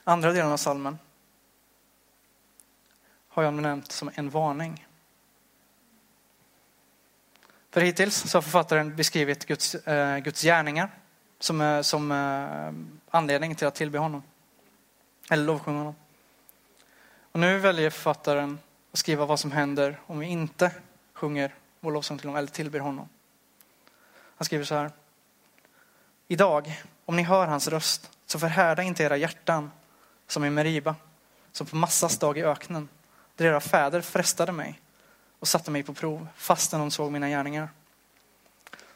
Andra 0.04 0.32
delen 0.32 0.52
av 0.52 0.56
salmen 0.56 0.98
har 3.28 3.42
jag 3.42 3.54
nämnt 3.54 3.92
som 3.92 4.10
en 4.14 4.30
varning. 4.30 4.86
För 7.72 7.80
hittills 7.80 8.30
så 8.30 8.36
har 8.36 8.42
författaren 8.42 8.96
beskrivit 8.96 9.46
Guds, 9.46 9.74
eh, 9.74 10.18
Guds 10.18 10.42
gärningar 10.42 10.90
som, 11.38 11.60
eh, 11.60 11.80
som 11.80 12.12
eh, 12.12 13.16
anledning 13.16 13.54
till 13.54 13.66
att 13.66 13.74
tillbe 13.74 13.98
honom. 13.98 14.22
Eller 15.30 15.44
lovsjunga 15.44 15.78
honom. 15.78 15.94
Och 17.32 17.40
nu 17.40 17.58
väljer 17.58 17.90
författaren 17.90 18.58
att 18.92 18.98
skriva 18.98 19.26
vad 19.26 19.40
som 19.40 19.52
händer 19.52 20.00
om 20.06 20.18
vi 20.18 20.26
inte 20.26 20.70
sjunger 21.12 21.54
vår 21.80 21.92
lovsång 21.92 22.18
till 22.18 22.28
honom 22.28 22.38
eller 22.38 22.48
tillber 22.48 22.78
honom. 22.78 23.08
Han 24.36 24.44
skriver 24.44 24.64
så 24.64 24.74
här. 24.74 24.90
Idag, 26.28 26.82
om 27.04 27.16
ni 27.16 27.22
hör 27.22 27.46
hans 27.46 27.68
röst, 27.68 28.10
så 28.26 28.38
förhärda 28.38 28.82
inte 28.82 29.02
era 29.02 29.16
hjärtan 29.16 29.70
som 30.26 30.44
i 30.44 30.50
Meriba, 30.50 30.94
som 31.52 31.66
på 31.66 31.76
Massas 31.76 32.18
dag 32.18 32.38
i 32.38 32.42
öknen, 32.42 32.88
där 33.36 33.44
era 33.44 33.60
fäder 33.60 34.00
frestade 34.00 34.52
mig 34.52 34.80
och 35.42 35.48
satte 35.48 35.70
mig 35.70 35.82
på 35.82 35.94
prov 35.94 36.28
fastän 36.36 36.80
de 36.80 36.90
såg 36.90 37.12
mina 37.12 37.28
gärningar. 37.28 37.68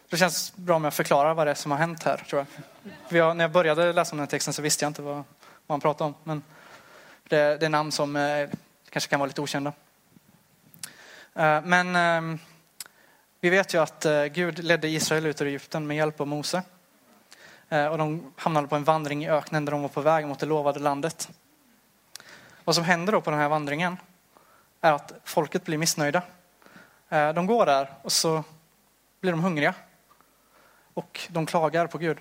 Det 0.09 0.17
känns 0.17 0.57
bra 0.57 0.77
om 0.77 0.85
jag 0.85 0.95
förklarar 0.95 1.35
vad 1.35 1.47
det 1.47 1.51
är 1.51 1.55
som 1.55 1.71
har 1.71 1.79
hänt 1.79 2.03
här, 2.03 2.17
tror 2.17 2.47
jag. 3.09 3.19
jag 3.19 3.37
när 3.37 3.45
jag 3.45 3.53
började 3.53 3.93
läsa 3.93 4.13
om 4.13 4.19
den 4.19 4.23
här 4.23 4.31
texten 4.31 4.55
så 4.55 4.63
visste 4.63 4.85
jag 4.85 4.91
inte 4.91 5.03
vad, 5.03 5.25
vad 5.67 5.83
pratade 5.83 6.09
om. 6.09 6.15
Men 6.25 6.43
det, 7.29 7.57
det 7.61 7.67
är 7.67 7.71
namn 7.71 7.93
som 7.93 8.17
eh, 8.17 8.49
kanske 8.91 9.11
kan 9.11 9.21
vara 9.21 9.27
lite 9.27 9.41
okända. 9.41 9.73
Eh, 11.35 11.63
men 11.65 11.97
eh, 11.97 12.41
vi 13.41 13.51
vet 13.51 13.75
ju 13.75 13.83
att 13.83 14.05
eh, 14.05 14.25
Gud 14.25 14.65
ledde 14.65 14.89
Israel 14.89 15.27
ut 15.27 15.41
ur 15.41 15.47
Egypten 15.47 15.87
med 15.87 15.97
hjälp 15.97 16.21
av 16.21 16.27
Mose. 16.27 16.63
Eh, 17.69 17.87
och 17.87 17.99
de 17.99 18.33
hamnade 18.37 18.69
på 18.69 18.77
en 18.77 18.85
vandring 18.85 19.25
i 19.25 19.31
öknen 19.31 19.65
där 19.65 19.73
de 19.73 19.83
var 19.83 19.89
på 19.89 20.01
väg 20.01 20.27
mot 20.27 20.39
det 20.39 20.47
lovade 20.47 20.81
landet. 20.81 21.29
Vad 22.65 22.75
som 22.75 22.85
händer 22.85 23.13
då 23.13 23.21
på 23.21 23.31
den 23.31 23.41
här 23.41 23.49
vandringen 23.49 23.97
är 24.81 24.93
att 24.93 25.13
folket 25.25 25.65
blir 25.65 25.79
missnöjda. 25.79 26.23
Eh, 27.09 27.33
de 27.33 27.47
går 27.47 27.67
där 27.67 27.93
och 28.03 28.13
så 28.13 28.45
blir 29.21 29.33
de 29.33 29.43
hungriga. 29.43 29.75
Och 30.95 31.21
de 31.29 31.47
klagar 31.47 31.87
på 31.87 31.99
Gud. 31.99 32.19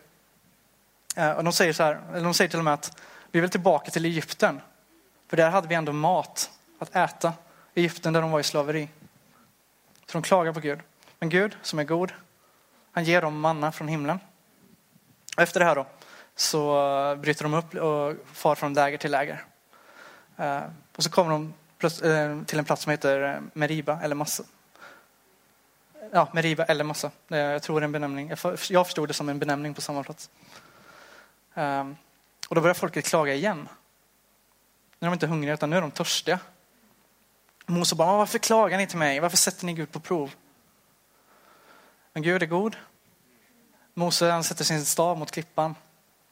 Eh, 1.15 1.31
och 1.31 1.43
de 1.43 1.53
säger, 1.53 1.73
så 1.73 1.83
här, 1.83 2.01
eller 2.13 2.23
de 2.23 2.33
säger 2.33 2.49
till 2.49 2.59
och 2.59 2.65
med 2.65 2.73
att 2.73 3.01
vi 3.31 3.39
vill 3.39 3.49
tillbaka 3.49 3.91
till 3.91 4.05
Egypten. 4.05 4.61
För 5.27 5.37
där 5.37 5.49
hade 5.49 5.67
vi 5.67 5.75
ändå 5.75 5.93
mat 5.93 6.51
att 6.79 6.95
äta. 6.95 7.33
Egypten 7.73 8.13
där 8.13 8.21
de 8.21 8.31
var 8.31 8.39
i 8.39 8.43
slaveri. 8.43 8.89
Så 10.05 10.11
de 10.11 10.21
klagar 10.21 10.53
på 10.53 10.59
Gud. 10.59 10.79
Men 11.19 11.29
Gud 11.29 11.57
som 11.61 11.79
är 11.79 11.83
god, 11.83 12.11
han 12.91 13.03
ger 13.03 13.21
dem 13.21 13.39
manna 13.39 13.71
från 13.71 13.87
himlen. 13.87 14.19
Efter 15.37 15.59
det 15.59 15.65
här 15.65 15.75
då 15.75 15.85
så 16.35 16.89
eh, 17.11 17.15
bryter 17.15 17.43
de 17.43 17.53
upp 17.53 17.75
och 17.75 18.13
far 18.33 18.55
från 18.55 18.73
läger 18.73 18.97
till 18.97 19.11
läger. 19.11 19.43
Och 20.95 21.03
så 21.03 21.09
kommer 21.09 21.31
de 21.31 21.53
till 22.45 22.59
en 22.59 22.65
plats 22.65 22.83
som 22.83 22.91
heter 22.91 23.41
Meriba 23.53 23.99
eller 24.01 24.15
Massa. 24.15 24.43
Ja, 26.11 26.27
Meriba 26.33 26.63
eller 26.63 26.83
Massa. 26.83 27.11
Eh, 27.29 27.37
jag 27.37 27.63
tror 27.63 27.79
det 27.79 27.83
är 27.83 27.85
en 27.85 27.91
benämning. 27.91 28.29
Jag 28.69 28.85
förstod 28.85 29.09
det 29.09 29.13
som 29.13 29.29
en 29.29 29.39
benämning 29.39 29.73
på 29.73 29.81
samma 29.81 30.03
plats. 30.03 30.29
Ehm, 31.53 31.95
och 32.49 32.55
då 32.55 32.61
börjar 32.61 32.73
folket 32.73 33.05
klaga 33.05 33.33
igen. 33.33 33.69
Nu 34.99 35.07
är 35.07 35.09
de 35.09 35.13
inte 35.13 35.27
hungriga 35.27 35.53
utan 35.53 35.69
nu 35.69 35.77
är 35.77 35.81
de 35.81 35.91
törstiga. 35.91 36.39
Mose 37.65 37.95
bara, 37.95 38.09
ah, 38.09 38.17
varför 38.17 38.39
klagar 38.39 38.77
ni 38.77 38.87
till 38.87 38.97
mig? 38.97 39.19
Varför 39.19 39.37
sätter 39.37 39.65
ni 39.65 39.73
Gud 39.73 39.91
på 39.91 39.99
prov? 39.99 40.31
Men 42.13 42.23
Gud 42.23 42.43
är 42.43 42.47
god. 42.47 42.75
Mose 43.93 44.31
han 44.31 44.43
sätter 44.43 44.63
sin 44.63 44.85
stav 44.85 45.17
mot 45.17 45.31
klippan 45.31 45.75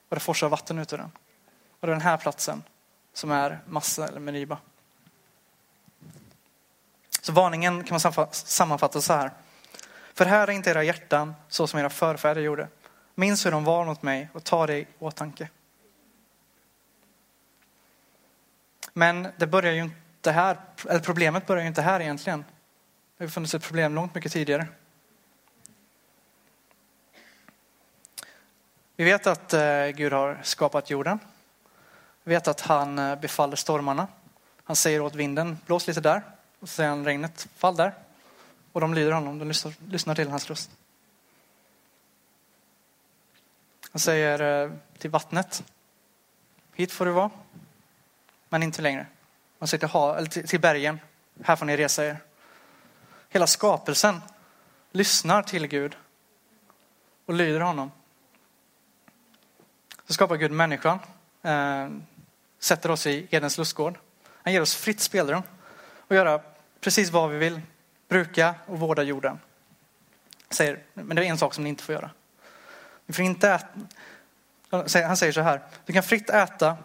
och 0.09 0.15
det 0.15 0.19
forsar 0.19 0.49
vatten 0.49 0.79
ut 0.79 0.93
ur 0.93 0.97
den. 0.97 1.11
Och 1.79 1.87
det 1.87 1.91
är 1.91 1.95
den 1.95 2.01
här 2.01 2.17
platsen 2.17 2.63
som 3.13 3.31
är 3.31 3.59
Massa 3.65 4.07
eller 4.07 4.19
Meriba. 4.19 4.57
Så 7.21 7.31
varningen 7.31 7.83
kan 7.83 7.99
man 8.03 8.27
sammanfatta 8.31 9.01
så 9.01 9.13
här. 9.13 9.31
Förhärda 10.13 10.51
inte 10.51 10.69
era 10.69 10.83
hjärtan 10.83 11.35
så 11.47 11.67
som 11.67 11.79
era 11.79 11.89
förfäder 11.89 12.41
gjorde. 12.41 12.67
Minns 13.15 13.45
hur 13.45 13.51
de 13.51 13.63
var 13.63 13.85
mot 13.85 14.01
mig 14.01 14.29
och 14.33 14.43
ta 14.43 14.67
det 14.67 14.77
i 14.77 14.87
åtanke. 14.99 15.49
Men 18.93 19.27
det 19.37 19.47
börjar 19.47 19.73
ju 19.73 19.81
inte 19.81 20.31
här, 20.31 20.59
eller 20.89 20.99
problemet 20.99 21.47
börjar 21.47 21.61
ju 21.61 21.67
inte 21.67 21.81
här 21.81 21.99
egentligen. 21.99 22.45
Det 23.17 23.23
har 23.23 23.29
funnits 23.29 23.53
ett 23.53 23.63
problem 23.63 23.95
långt 23.95 24.15
mycket 24.15 24.31
tidigare. 24.31 24.67
Vi 28.95 29.03
vet 29.03 29.27
att 29.27 29.53
eh, 29.53 29.87
Gud 29.87 30.13
har 30.13 30.39
skapat 30.43 30.89
jorden. 30.89 31.19
Vi 32.23 32.33
vet 32.33 32.47
att 32.47 32.61
han 32.61 32.99
eh, 32.99 33.19
befaller 33.19 33.55
stormarna. 33.55 34.07
Han 34.63 34.75
säger 34.75 35.01
åt 35.01 35.15
vinden, 35.15 35.57
blås 35.65 35.87
lite 35.87 36.01
där. 36.01 36.21
Och 36.59 36.69
så 36.69 36.75
säger 36.75 36.89
han 36.89 37.05
regnet, 37.05 37.47
fall 37.55 37.75
där. 37.75 37.93
Och 38.73 38.81
de 38.81 38.93
lyder 38.93 39.11
honom, 39.11 39.39
de 39.39 39.47
lyssnar, 39.47 39.73
lyssnar 39.87 40.15
till 40.15 40.29
hans 40.29 40.49
röst. 40.49 40.71
Han 43.91 43.99
säger 43.99 44.65
eh, 44.65 44.71
till 44.97 45.09
vattnet, 45.09 45.63
hit 46.73 46.91
får 46.91 47.05
du 47.05 47.11
vara, 47.11 47.29
men 48.49 48.63
inte 48.63 48.81
längre. 48.81 49.05
Han 49.59 49.67
säger 49.67 49.79
till, 49.79 49.89
ha, 49.89 50.17
eller 50.17 50.27
till, 50.27 50.47
till 50.47 50.59
bergen, 50.59 50.99
här 51.43 51.55
får 51.55 51.65
ni 51.65 51.77
resa 51.77 52.05
er. 52.05 52.17
Hela 53.29 53.47
skapelsen 53.47 54.21
lyssnar 54.91 55.43
till 55.43 55.67
Gud 55.67 55.97
och 57.25 57.33
lyder 57.33 57.59
honom. 57.59 57.91
Så 60.07 60.13
skapar 60.13 60.35
Gud 60.35 60.51
människan, 60.51 60.99
eh, 61.41 61.89
sätter 62.59 62.91
oss 62.91 63.07
i 63.07 63.27
Edens 63.31 63.57
lustgård. 63.57 63.99
Han 64.43 64.53
ger 64.53 64.61
oss 64.61 64.75
fritt 64.75 64.99
spelrum 64.99 65.41
och 65.97 66.15
göra 66.15 66.41
precis 66.79 67.09
vad 67.09 67.29
vi 67.29 67.37
vill. 67.37 67.61
Bruka 68.13 68.55
och 68.65 68.79
vårda 68.79 69.03
jorden. 69.03 69.39
Säger, 70.49 70.83
men 70.93 71.15
det 71.15 71.25
är 71.25 71.29
en 71.29 71.37
sak 71.37 71.53
som 71.53 71.63
ni 71.63 71.69
inte 71.69 71.83
får 71.83 71.95
göra. 71.95 72.09
Ni 73.05 73.13
får 73.13 73.25
inte 73.25 73.49
äta. 73.49 73.67
Han 74.69 75.17
säger 75.17 75.31
så 75.31 75.41
här, 75.41 75.61
du 75.85 75.93
kan 75.93 76.03
fritt 76.03 76.29
äta 76.29 76.77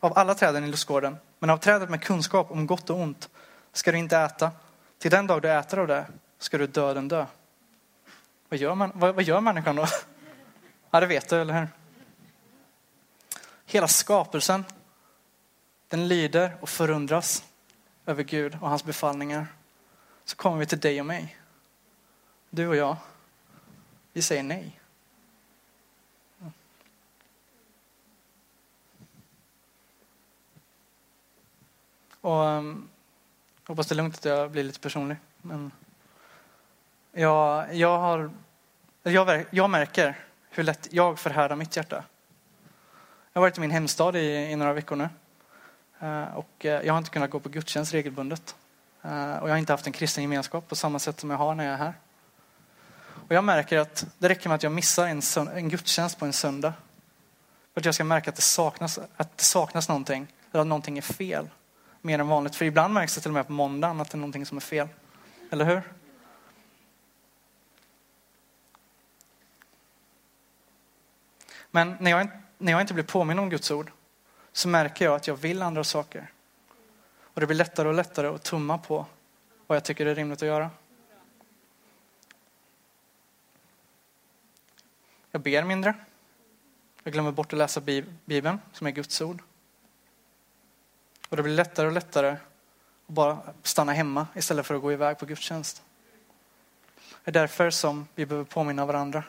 av 0.00 0.18
alla 0.18 0.34
träden 0.34 0.64
i 0.64 0.66
lustgården, 0.66 1.16
men 1.38 1.50
av 1.50 1.58
trädet 1.58 1.90
med 1.90 2.02
kunskap 2.02 2.50
om 2.50 2.66
gott 2.66 2.90
och 2.90 2.96
ont 2.96 3.28
ska 3.72 3.92
du 3.92 3.98
inte 3.98 4.18
äta. 4.18 4.50
Till 4.98 5.10
den 5.10 5.26
dag 5.26 5.42
du 5.42 5.50
äter 5.50 5.78
av 5.78 5.86
det 5.86 6.06
ska 6.38 6.58
du 6.58 6.66
döden 6.66 7.08
dö. 7.08 7.26
Vad 8.48 8.58
gör, 8.58 8.74
man, 8.74 8.92
vad, 8.94 9.14
vad 9.14 9.24
gör 9.24 9.40
människan 9.40 9.76
då? 9.76 9.86
Ja, 10.90 11.00
det 11.00 11.06
vet 11.06 11.28
du, 11.28 11.40
eller 11.40 11.54
hur? 11.54 11.68
Hela 13.66 13.88
skapelsen, 13.88 14.64
den 15.88 16.08
lyder 16.08 16.56
och 16.60 16.68
förundras 16.68 17.44
över 18.06 18.22
Gud 18.22 18.58
och 18.60 18.68
hans 18.68 18.84
befallningar. 18.84 19.46
Så 20.26 20.36
kommer 20.36 20.58
vi 20.58 20.66
till 20.66 20.80
dig 20.80 21.00
och 21.00 21.06
mig. 21.06 21.36
Du 22.50 22.68
och 22.68 22.76
jag, 22.76 22.96
vi 24.12 24.22
säger 24.22 24.42
nej. 24.42 24.80
Och 32.20 32.40
um, 32.40 32.88
hoppas 33.66 33.86
det 33.86 33.92
är 33.92 33.96
lugnt 33.96 34.14
att 34.14 34.24
jag 34.24 34.50
blir 34.50 34.64
lite 34.64 34.80
personlig. 34.80 35.16
Men 35.42 35.70
jag, 37.12 37.74
jag, 37.74 37.98
har, 37.98 38.30
jag, 39.02 39.44
jag 39.50 39.70
märker 39.70 40.18
hur 40.50 40.62
lätt 40.62 40.88
jag 40.90 41.18
förhärdar 41.18 41.56
mitt 41.56 41.76
hjärta. 41.76 42.04
Jag 43.32 43.40
har 43.40 43.46
varit 43.46 43.58
i 43.58 43.60
min 43.60 43.70
hemstad 43.70 44.16
i, 44.16 44.50
i 44.50 44.56
några 44.56 44.72
veckor 44.72 44.96
nu. 44.96 45.08
Uh, 46.02 46.36
och 46.36 46.64
eh, 46.66 46.86
jag 46.86 46.92
har 46.92 46.98
inte 46.98 47.10
kunnat 47.10 47.30
gå 47.30 47.40
på 47.40 47.48
gudstjänst 47.48 47.94
regelbundet. 47.94 48.56
Eh, 49.06 49.36
och 49.36 49.48
jag 49.48 49.52
har 49.52 49.58
inte 49.58 49.72
haft 49.72 49.86
en 49.86 49.92
kristen 49.92 50.22
gemenskap 50.22 50.68
på 50.68 50.76
samma 50.76 50.98
sätt 50.98 51.20
som 51.20 51.30
jag 51.30 51.36
har 51.36 51.54
när 51.54 51.64
jag 51.64 51.72
är 51.72 51.78
här. 51.78 51.94
Och 53.28 53.34
jag 53.34 53.44
märker 53.44 53.78
att 53.78 54.06
det 54.18 54.28
räcker 54.28 54.48
med 54.48 54.56
att 54.56 54.62
jag 54.62 54.72
missar 54.72 55.06
en, 55.06 55.22
en 55.48 55.68
gudstjänst 55.68 56.18
på 56.18 56.24
en 56.24 56.32
söndag. 56.32 56.72
För 57.74 57.80
att 57.80 57.84
jag 57.84 57.94
ska 57.94 58.04
märka 58.04 58.30
att 58.30 58.36
det 58.36 58.42
saknas, 58.42 58.98
att 59.16 59.36
det 59.36 59.42
saknas 59.42 59.88
någonting. 59.88 60.26
Eller 60.52 60.60
att 60.60 60.66
någonting 60.66 60.98
är 60.98 61.02
fel. 61.02 61.48
Mer 62.02 62.18
än 62.18 62.28
vanligt. 62.28 62.56
För 62.56 62.64
ibland 62.64 62.94
märks 62.94 63.14
det 63.14 63.20
till 63.20 63.30
och 63.30 63.34
med 63.34 63.46
på 63.46 63.52
måndagen 63.52 64.00
att 64.00 64.10
det 64.10 64.16
är 64.16 64.18
någonting 64.18 64.46
som 64.46 64.56
är 64.56 64.60
fel. 64.60 64.88
Eller 65.50 65.64
hur? 65.64 65.82
Men 71.70 71.96
när 72.00 72.10
jag, 72.10 72.28
när 72.58 72.72
jag 72.72 72.80
inte 72.80 72.94
blir 72.94 73.04
påminn 73.04 73.38
om 73.38 73.50
Guds 73.50 73.70
ord 73.70 73.90
så 74.52 74.68
märker 74.68 75.04
jag 75.04 75.14
att 75.14 75.26
jag 75.26 75.36
vill 75.36 75.62
andra 75.62 75.84
saker. 75.84 76.30
Och 77.36 77.40
det 77.40 77.46
blir 77.46 77.56
lättare 77.56 77.88
och 77.88 77.94
lättare 77.94 78.26
att 78.26 78.42
tumma 78.42 78.78
på 78.78 79.06
vad 79.66 79.76
jag 79.76 79.84
tycker 79.84 80.06
är 80.06 80.14
rimligt 80.14 80.42
att 80.42 80.48
göra. 80.48 80.70
Jag 85.30 85.40
ber 85.40 85.64
mindre. 85.64 85.94
Jag 87.02 87.12
glömmer 87.12 87.32
bort 87.32 87.52
att 87.52 87.58
läsa 87.58 87.80
Bibeln, 88.24 88.60
som 88.72 88.86
är 88.86 88.90
Guds 88.90 89.20
ord. 89.20 89.42
Och 91.28 91.36
det 91.36 91.42
blir 91.42 91.54
lättare 91.54 91.86
och 91.86 91.92
lättare 91.92 92.30
att 92.30 92.38
bara 93.06 93.38
stanna 93.62 93.92
hemma 93.92 94.26
istället 94.34 94.66
för 94.66 94.74
att 94.74 94.82
gå 94.82 94.92
iväg 94.92 95.18
på 95.18 95.26
gudstjänst. 95.26 95.82
Det 97.24 97.30
är 97.30 97.32
därför 97.32 97.70
som 97.70 98.08
vi 98.14 98.26
behöver 98.26 98.44
påminna 98.44 98.86
varandra. 98.86 99.24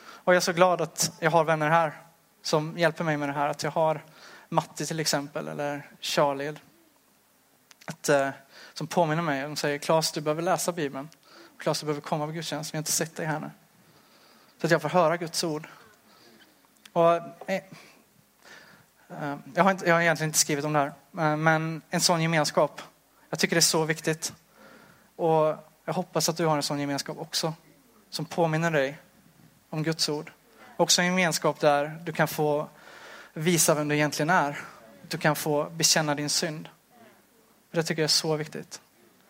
Och 0.00 0.32
jag 0.32 0.36
är 0.36 0.40
så 0.40 0.52
glad 0.52 0.80
att 0.80 1.12
jag 1.20 1.30
har 1.30 1.44
vänner 1.44 1.70
här 1.70 2.02
som 2.42 2.78
hjälper 2.78 3.04
mig 3.04 3.16
med 3.16 3.28
det 3.28 3.32
här. 3.32 3.48
Att 3.48 3.62
jag 3.62 3.70
har 3.70 4.04
Matti 4.48 4.86
till 4.86 5.00
exempel, 5.00 5.48
eller 5.48 5.90
Charlie. 6.00 6.54
Att, 7.90 8.08
eh, 8.08 8.30
som 8.74 8.86
påminner 8.86 9.22
mig. 9.22 9.42
De 9.42 9.56
säger, 9.56 9.78
Claes 9.78 10.12
du 10.12 10.20
behöver 10.20 10.42
läsa 10.42 10.72
Bibeln. 10.72 11.08
Claes 11.58 11.80
du 11.80 11.86
behöver 11.86 12.00
komma 12.00 12.26
på 12.26 12.32
gudstjänst, 12.32 12.74
vi 12.74 12.76
har 12.76 12.80
inte 12.80 12.92
sett 12.92 13.16
dig 13.16 13.26
här 13.26 13.40
nu. 13.40 13.50
Så 14.58 14.66
att 14.66 14.70
jag 14.70 14.82
får 14.82 14.88
höra 14.88 15.16
Guds 15.16 15.44
ord. 15.44 15.68
Och, 16.92 17.14
eh, 17.14 17.22
eh, 19.08 19.36
jag, 19.54 19.64
har 19.64 19.70
inte, 19.70 19.86
jag 19.86 19.94
har 19.94 20.00
egentligen 20.00 20.28
inte 20.28 20.38
skrivit 20.38 20.64
om 20.64 20.72
det 20.72 20.78
här, 20.78 21.36
men 21.36 21.82
en 21.90 22.00
sån 22.00 22.22
gemenskap. 22.22 22.82
Jag 23.30 23.38
tycker 23.38 23.56
det 23.56 23.58
är 23.58 23.60
så 23.60 23.84
viktigt. 23.84 24.32
Och 25.16 25.56
jag 25.84 25.94
hoppas 25.94 26.28
att 26.28 26.36
du 26.36 26.46
har 26.46 26.56
en 26.56 26.62
sån 26.62 26.80
gemenskap 26.80 27.18
också. 27.18 27.54
Som 28.10 28.24
påminner 28.24 28.70
dig 28.70 28.98
om 29.70 29.82
Guds 29.82 30.08
ord. 30.08 30.32
Också 30.76 31.02
en 31.02 31.06
gemenskap 31.06 31.60
där 31.60 31.98
du 32.04 32.12
kan 32.12 32.28
få 32.28 32.68
visa 33.32 33.74
vem 33.74 33.88
du 33.88 33.94
egentligen 33.94 34.30
är. 34.30 34.58
Du 35.08 35.18
kan 35.18 35.36
få 35.36 35.70
bekänna 35.70 36.14
din 36.14 36.28
synd. 36.28 36.68
Det 37.70 37.82
tycker 37.82 38.02
jag 38.02 38.04
är 38.04 38.08
så 38.08 38.36
viktigt. 38.36 38.80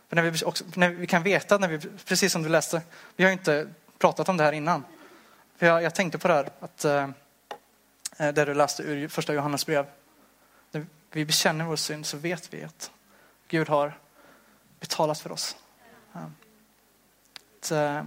För 0.08 0.16
när 0.16 0.22
vi, 0.22 0.44
också, 0.44 0.64
när 0.74 0.88
vi 0.88 1.06
kan 1.06 1.22
veta, 1.22 1.58
när 1.58 1.68
vi, 1.68 1.78
precis 2.04 2.32
som 2.32 2.42
du 2.42 2.48
läste, 2.48 2.82
vi 3.16 3.24
har 3.24 3.30
inte 3.30 3.68
pratat 3.98 4.28
om 4.28 4.36
det 4.36 4.44
här 4.44 4.52
innan. 4.52 4.84
För 5.56 5.66
jag, 5.66 5.82
jag 5.82 5.94
tänkte 5.94 6.18
på 6.18 6.28
det 6.28 6.34
här, 6.34 6.50
att, 6.60 6.84
eh, 6.84 7.08
eh 8.16 8.32
där 8.32 8.46
du 8.46 8.54
läste 8.54 8.82
ur 8.82 9.08
första 9.08 9.34
Johannes 9.34 9.66
brev. 9.66 9.86
När 10.70 10.86
vi 11.10 11.24
bekänner 11.24 11.64
vår 11.64 11.76
synd 11.76 12.06
så 12.06 12.16
vet 12.16 12.54
vi 12.54 12.64
att 12.64 12.90
Gud 13.48 13.68
har 13.68 13.98
betalat 14.80 15.20
för 15.20 15.32
oss. 15.32 15.56
Att, 16.12 17.70
eh, 17.70 18.04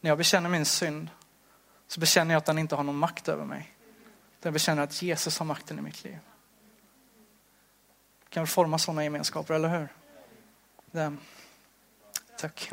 när 0.00 0.10
jag 0.10 0.18
bekänner 0.18 0.50
min 0.50 0.66
synd 0.66 1.08
så 1.88 2.00
bekänner 2.00 2.34
jag 2.34 2.38
att 2.38 2.46
han 2.46 2.58
inte 2.58 2.76
har 2.76 2.84
någon 2.84 2.98
makt 2.98 3.28
över 3.28 3.44
mig. 3.44 3.72
Jag 4.42 4.52
bekänner 4.52 4.82
att 4.82 5.02
Jesus 5.02 5.38
har 5.38 5.46
makten 5.46 5.78
i 5.78 5.82
mitt 5.82 6.04
liv. 6.04 6.18
Vi 8.30 8.34
kan 8.34 8.42
väl 8.42 8.48
forma 8.48 8.78
sådana 8.78 9.04
gemenskaper, 9.04 9.54
eller 9.54 9.68
hur? 9.68 9.88
Det. 10.90 11.16
Tack. 12.38 12.70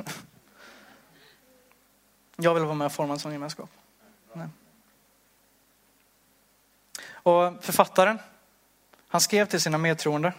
Jag 2.35 2.53
vill 2.53 2.63
vara 2.63 2.73
med 2.73 2.85
och 2.85 2.91
forma 2.91 3.13
en 3.13 3.19
sån 3.19 3.33
gemenskap. 3.33 3.69
Nej. 4.33 4.47
Och 7.09 7.63
författaren, 7.63 8.19
han 9.07 9.21
skrev 9.21 9.45
till 9.45 9.61
sina 9.61 9.77
medtroende. 9.77 10.33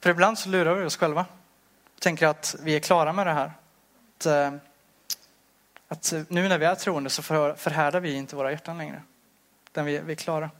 För 0.00 0.10
ibland 0.10 0.38
så 0.38 0.48
lurar 0.48 0.74
vi 0.74 0.84
oss 0.84 0.96
själva. 0.96 1.26
Tänker 1.98 2.26
att 2.26 2.56
vi 2.60 2.76
är 2.76 2.80
klara 2.80 3.12
med 3.12 3.26
det 3.26 3.32
här. 3.32 3.52
Att, 4.16 4.26
eh, 4.26 4.54
att 5.88 6.12
nu 6.28 6.48
när 6.48 6.58
vi 6.58 6.64
är 6.64 6.74
troende 6.74 7.10
så 7.10 7.22
förhärdar 7.22 8.00
vi 8.00 8.14
inte 8.14 8.36
våra 8.36 8.50
hjärtan 8.50 8.78
längre. 8.78 9.02
Utan 9.66 9.84
vi, 9.84 9.98
vi 9.98 10.12
är 10.12 10.16
klara. 10.16 10.50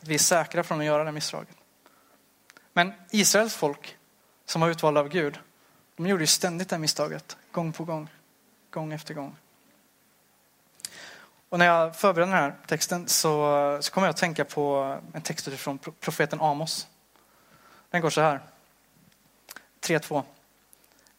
Att 0.00 0.08
vi 0.08 0.14
är 0.14 0.18
säkra 0.18 0.64
från 0.64 0.80
att 0.80 0.86
göra 0.86 1.04
det 1.04 1.12
misstaget. 1.12 1.56
Men 2.76 2.92
Israels 3.10 3.54
folk 3.54 3.96
som 4.44 4.60
var 4.60 4.68
utvalda 4.68 5.00
av 5.00 5.08
Gud, 5.08 5.38
de 5.96 6.06
gjorde 6.06 6.22
ju 6.22 6.26
ständigt 6.26 6.68
det 6.68 6.78
misstaget. 6.78 7.36
Gång 7.50 7.72
på 7.72 7.84
gång. 7.84 8.08
Gång 8.70 8.92
efter 8.92 9.14
gång. 9.14 9.36
Och 11.48 11.58
när 11.58 11.66
jag 11.66 11.96
förberedde 11.96 12.32
den 12.32 12.40
här 12.40 12.54
texten 12.66 13.08
så, 13.08 13.78
så 13.80 13.92
kom 13.92 14.02
jag 14.02 14.10
att 14.10 14.16
tänka 14.16 14.44
på 14.44 14.98
en 15.12 15.22
text 15.22 15.48
från 15.48 15.78
profeten 15.78 16.40
Amos. 16.40 16.86
Den 17.90 18.00
går 18.00 18.10
så 18.10 18.20
här. 18.20 18.40
3.2. 19.80 20.22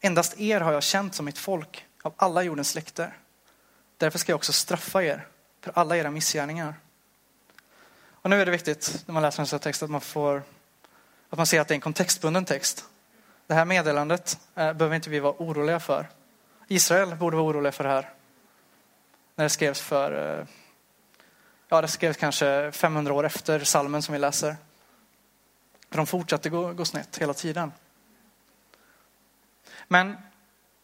Endast 0.02 0.40
er 0.40 0.60
har 0.60 0.74
jag 0.74 0.84
känt 0.84 1.16
som 1.16 1.26
mitt 1.26 1.38
folk 1.38 1.86
av 2.02 2.14
alla 2.18 2.44
jordens 2.44 2.70
släkter. 2.70 3.18
Därför 3.98 4.20
ska 4.20 4.32
jag 4.32 4.38
också 4.38 4.54
straffa 4.54 5.04
er 5.04 5.28
för 5.62 5.72
alla 5.76 5.98
era 5.98 6.12
missgärningar. 6.12 6.76
Och 8.10 8.30
nu 8.30 8.42
är 8.42 8.46
det 8.46 8.52
viktigt 8.52 9.04
när 9.06 9.14
man 9.14 9.24
läser 9.24 9.42
en 9.42 9.48
sån 9.48 9.58
här 9.58 9.64
text 9.64 9.84
att 9.84 9.90
man, 9.90 10.02
får, 10.02 10.44
att 11.30 11.38
man 11.38 11.48
ser 11.48 11.62
att 11.62 11.68
det 11.68 11.72
är 11.72 11.76
en 11.76 11.82
kontextbunden 11.82 12.46
text. 12.46 12.86
Det 13.48 13.54
här 13.54 13.66
meddelandet 13.66 14.40
eh, 14.56 14.74
behöver 14.74 14.96
inte 14.96 15.10
vi 15.10 15.20
vara 15.20 15.34
oroliga 15.38 15.80
för. 15.80 16.08
Israel 16.68 17.16
borde 17.16 17.38
vara 17.38 17.48
oroliga 17.48 17.72
för 17.72 17.84
det 17.84 17.90
här. 17.90 18.14
När 19.36 19.46
det 19.46 19.50
skrevs 19.50 19.82
för, 19.82 20.40
eh, 20.40 20.48
ja 21.68 21.82
det 21.82 21.88
skrevs 21.88 22.18
kanske 22.18 22.72
500 22.72 23.14
år 23.14 23.26
efter 23.26 23.60
salmen 23.60 24.02
som 24.02 24.14
vi 24.14 24.20
läser. 24.20 24.56
För 25.90 25.98
de 25.98 26.08
fortsatte 26.08 26.50
gå, 26.50 26.74
gå 26.74 26.86
snett 26.86 27.18
hela 27.18 27.34
tiden. 27.34 27.72
Men 29.88 30.18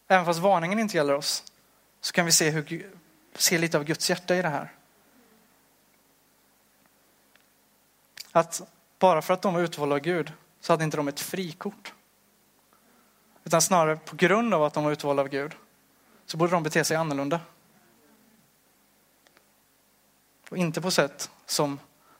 även 0.08 0.24
fast 0.24 0.40
varningen 0.40 0.78
inte 0.78 0.96
gäller 0.96 1.14
oss 1.14 1.44
så 2.00 2.12
kan 2.12 2.26
vi 2.26 2.32
se, 2.32 2.50
hur, 2.50 2.92
se 3.34 3.58
lite 3.58 3.78
av 3.78 3.84
Guds 3.84 4.10
hjärta 4.10 4.36
i 4.36 4.42
det 4.42 4.48
här. 4.48 4.72
Att 8.32 8.62
bara 8.98 9.22
för 9.22 9.34
att 9.34 9.42
de 9.42 9.54
var 9.54 9.60
utvalda 9.60 9.94
av 9.94 10.00
Gud 10.00 10.32
så 10.60 10.72
hade 10.72 10.84
inte 10.84 10.96
de 10.96 11.08
ett 11.08 11.20
frikort. 11.20 11.94
Utan 13.44 13.62
snarare 13.62 13.96
på 13.96 14.16
grund 14.16 14.54
av 14.54 14.62
att 14.62 14.74
de 14.74 14.84
var 14.84 14.92
utvalda 14.92 15.22
av 15.22 15.28
Gud 15.28 15.52
så 16.26 16.36
borde 16.36 16.52
de 16.52 16.62
bete 16.62 16.84
sig 16.84 16.96
annorlunda. 16.96 17.40
Och 20.50 20.56
inte 20.56 20.80
på 20.80 20.90
sätt 20.90 21.30
som 21.46 21.78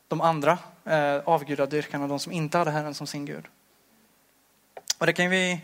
de 0.08 0.20
andra 0.20 0.58
eh, 0.84 1.20
avgudadyrkarna, 1.24 2.08
de 2.08 2.18
som 2.18 2.32
inte 2.32 2.58
hade 2.58 2.70
Herren 2.70 2.94
som 2.94 3.06
sin 3.06 3.24
Gud. 3.24 3.44
Och 4.98 5.06
det 5.06 5.12
kan 5.12 5.30
vi 5.30 5.62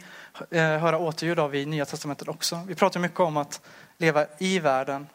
eh, 0.50 0.62
höra 0.62 0.98
återljud 0.98 1.38
av 1.38 1.54
i 1.54 1.66
Nya 1.66 1.84
Testamentet 1.84 2.28
också. 2.28 2.60
Vi 2.66 2.74
pratar 2.74 3.00
mycket 3.00 3.20
om 3.20 3.36
att 3.36 3.60
leva 3.96 4.26
i 4.38 4.58
världen, 4.58 5.06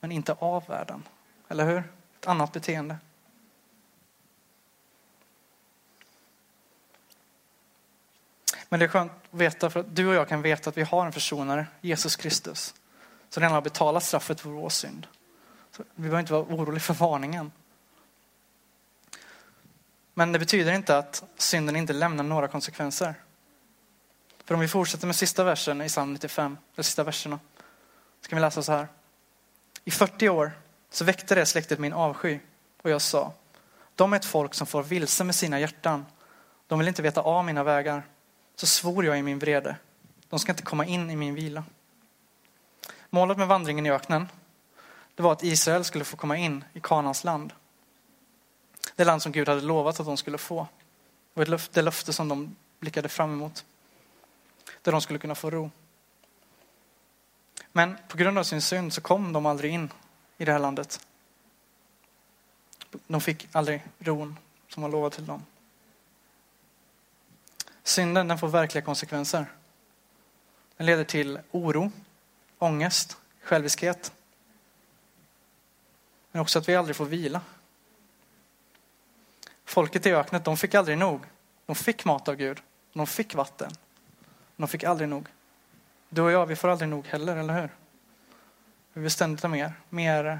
men 0.00 0.12
inte 0.12 0.32
av 0.38 0.64
världen. 0.68 1.02
Eller 1.48 1.66
hur? 1.66 1.78
Ett 2.20 2.26
annat 2.26 2.52
beteende. 2.52 2.96
Men 8.72 8.78
det 8.78 8.86
är 8.86 8.88
skönt 8.88 9.12
att 9.12 9.40
veta, 9.40 9.70
för 9.70 9.80
att 9.80 9.96
du 9.96 10.06
och 10.06 10.14
jag 10.14 10.28
kan 10.28 10.42
veta 10.42 10.70
att 10.70 10.76
vi 10.76 10.82
har 10.82 11.06
en 11.06 11.12
försonare, 11.12 11.66
Jesus 11.80 12.16
Kristus, 12.16 12.74
som 13.28 13.40
redan 13.40 13.54
har 13.54 13.62
betalat 13.62 14.02
straffet 14.02 14.40
för 14.40 14.50
vår 14.50 14.68
synd. 14.68 15.06
Så 15.70 15.82
vi 15.94 16.02
behöver 16.02 16.20
inte 16.20 16.32
vara 16.32 16.42
oroliga 16.42 16.80
för 16.80 16.94
varningen. 16.94 17.52
Men 20.14 20.32
det 20.32 20.38
betyder 20.38 20.72
inte 20.72 20.98
att 20.98 21.24
synden 21.36 21.76
inte 21.76 21.92
lämnar 21.92 22.24
några 22.24 22.48
konsekvenser. 22.48 23.14
För 24.44 24.54
om 24.54 24.60
vi 24.60 24.68
fortsätter 24.68 25.06
med 25.06 25.16
sista 25.16 25.44
versen 25.44 25.82
i 25.82 25.88
psalm 25.88 26.12
95, 26.12 26.58
de 26.74 26.82
sista 26.82 27.04
verserna, 27.04 27.40
så 28.20 28.28
kan 28.28 28.36
vi 28.36 28.40
läsa 28.40 28.62
så 28.62 28.72
här. 28.72 28.88
I 29.84 29.90
40 29.90 30.28
år 30.28 30.52
så 30.90 31.04
väckte 31.04 31.34
det 31.34 31.46
släktet 31.46 31.78
min 31.78 31.92
avsky 31.92 32.38
och 32.82 32.90
jag 32.90 33.02
sa, 33.02 33.32
de 33.94 34.12
är 34.12 34.16
ett 34.16 34.24
folk 34.24 34.54
som 34.54 34.66
får 34.66 34.82
vilse 34.82 35.24
med 35.24 35.34
sina 35.34 35.60
hjärtan. 35.60 36.06
De 36.66 36.78
vill 36.78 36.88
inte 36.88 37.02
veta 37.02 37.20
av 37.20 37.44
mina 37.44 37.64
vägar. 37.64 38.02
Så 38.62 38.66
svor 38.66 39.04
jag 39.04 39.18
i 39.18 39.22
min 39.22 39.38
vrede, 39.38 39.76
de 40.28 40.38
ska 40.38 40.52
inte 40.52 40.62
komma 40.62 40.86
in 40.86 41.10
i 41.10 41.16
min 41.16 41.34
vila. 41.34 41.64
Målet 43.10 43.38
med 43.38 43.48
vandringen 43.48 43.86
i 43.86 43.90
öknen, 43.90 44.28
det 45.14 45.22
var 45.22 45.32
att 45.32 45.42
Israel 45.42 45.84
skulle 45.84 46.04
få 46.04 46.16
komma 46.16 46.36
in 46.36 46.64
i 46.72 46.80
Kanans 46.80 47.24
land. 47.24 47.52
Det 48.96 49.04
land 49.04 49.22
som 49.22 49.32
Gud 49.32 49.48
hade 49.48 49.60
lovat 49.60 50.00
att 50.00 50.06
de 50.06 50.16
skulle 50.16 50.38
få. 50.38 50.66
Och 51.34 51.44
det 51.72 51.82
löfte 51.82 52.12
som 52.12 52.28
de 52.28 52.56
blickade 52.80 53.08
fram 53.08 53.32
emot. 53.32 53.64
Där 54.82 54.92
de 54.92 55.00
skulle 55.00 55.18
kunna 55.18 55.34
få 55.34 55.50
ro. 55.50 55.70
Men 57.72 57.96
på 58.08 58.16
grund 58.16 58.38
av 58.38 58.44
sin 58.44 58.62
synd 58.62 58.92
så 58.92 59.00
kom 59.00 59.32
de 59.32 59.46
aldrig 59.46 59.72
in 59.72 59.92
i 60.38 60.44
det 60.44 60.52
här 60.52 60.58
landet. 60.58 61.06
De 63.06 63.20
fick 63.20 63.48
aldrig 63.52 63.82
ron 63.98 64.38
som 64.68 64.82
var 64.82 64.90
lovad 64.90 65.12
till 65.12 65.26
dem. 65.26 65.42
Synden 67.82 68.28
den 68.28 68.38
får 68.38 68.48
verkliga 68.48 68.84
konsekvenser. 68.84 69.46
Den 70.76 70.86
leder 70.86 71.04
till 71.04 71.38
oro, 71.50 71.92
ångest, 72.58 73.16
själviskhet. 73.42 74.12
Men 76.32 76.42
också 76.42 76.58
att 76.58 76.68
vi 76.68 76.76
aldrig 76.76 76.96
får 76.96 77.04
vila. 77.04 77.40
Folket 79.64 80.06
i 80.06 80.12
öknet, 80.12 80.44
de 80.44 80.56
fick 80.56 80.74
aldrig 80.74 80.98
nog. 80.98 81.20
De 81.66 81.76
fick 81.76 82.04
mat 82.04 82.28
av 82.28 82.34
Gud. 82.34 82.62
De 82.92 83.06
fick 83.06 83.34
vatten. 83.34 83.72
De 84.56 84.68
fick 84.68 84.84
aldrig 84.84 85.08
nog. 85.08 85.28
Du 86.08 86.22
och 86.22 86.32
jag, 86.32 86.46
vi 86.46 86.56
får 86.56 86.68
aldrig 86.68 86.88
nog 86.88 87.06
heller, 87.06 87.36
eller 87.36 87.60
hur? 87.60 87.68
Vi 88.92 89.00
vill 89.00 89.10
ständigt 89.10 89.42
ha 89.42 89.48
mer. 89.48 89.72
Mer 89.88 90.38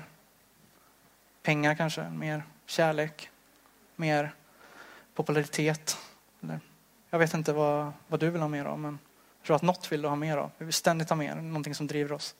pengar 1.42 1.74
kanske, 1.74 2.10
mer 2.10 2.42
kärlek, 2.66 3.30
mer 3.96 4.34
popularitet. 5.14 5.98
Eller 6.42 6.60
jag 7.12 7.18
vet 7.18 7.34
inte 7.34 7.52
vad, 7.52 7.92
vad 8.08 8.20
du 8.20 8.30
vill 8.30 8.40
ha 8.40 8.48
mer 8.48 8.64
av, 8.64 8.78
men 8.78 8.98
jag 9.38 9.46
tror 9.46 9.56
att 9.56 9.62
något 9.62 9.92
vill 9.92 10.02
du 10.02 10.08
ha 10.08 10.16
mer 10.16 10.36
av. 10.36 10.50
Vi 10.58 10.64
vill 10.64 10.74
ständigt 10.74 11.08
ha 11.08 11.16
mer, 11.16 11.34
någonting 11.34 11.74
som 11.74 11.86
driver 11.86 12.12
oss. 12.12 12.34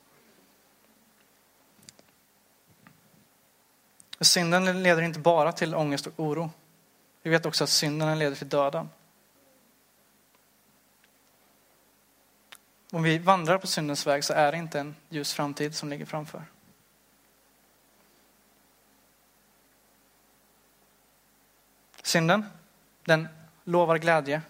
Synden 4.19 4.83
leder 4.83 5.01
inte 5.01 5.19
bara 5.19 5.51
till 5.51 5.75
ångest 5.75 6.07
och 6.07 6.13
oro. 6.19 6.51
Vi 7.21 7.29
vet 7.29 7.45
också 7.45 7.63
att 7.63 7.69
synden 7.69 8.19
leder 8.19 8.35
till 8.35 8.49
döden. 8.49 8.89
Om 12.91 13.03
vi 13.03 13.17
vandrar 13.17 13.57
på 13.57 13.67
syndens 13.67 14.07
väg 14.07 14.23
så 14.23 14.33
är 14.33 14.51
det 14.51 14.57
inte 14.57 14.79
en 14.79 14.95
ljus 15.09 15.33
framtid 15.33 15.75
som 15.75 15.89
ligger 15.89 16.05
framför. 16.05 16.43
Synden, 22.01 22.45
den 23.03 23.27
lovar 23.63 23.97
glädje, 23.97 24.41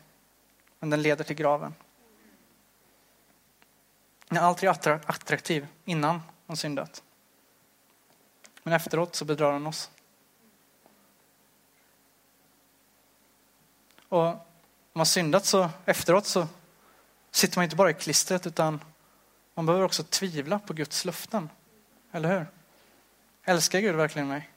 men 0.83 0.89
den 0.89 1.01
leder 1.01 1.23
till 1.23 1.35
graven. 1.35 1.75
Den 4.27 4.37
är 4.37 4.41
alltid 4.41 4.69
attraktiv 4.69 5.67
innan 5.85 6.21
man 6.45 6.57
syndat. 6.57 7.03
Men 8.63 8.73
efteråt 8.73 9.15
så 9.15 9.25
bedrar 9.25 9.53
den 9.53 9.67
oss. 9.67 9.91
Och 14.09 14.25
om 14.27 14.39
man 14.93 15.05
syndat 15.05 15.45
så 15.45 15.69
efteråt 15.85 16.25
så 16.25 16.47
sitter 17.31 17.57
man 17.57 17.63
inte 17.63 17.75
bara 17.75 17.89
i 17.89 17.93
klistret 17.93 18.47
utan 18.47 18.83
man 19.53 19.65
behöver 19.65 19.85
också 19.85 20.03
tvivla 20.03 20.59
på 20.59 20.73
Guds 20.73 21.05
löften. 21.05 21.49
Eller 22.11 22.37
hur? 22.37 22.47
Älskar 23.43 23.79
Gud 23.79 23.95
verkligen 23.95 24.27
mig? 24.27 24.49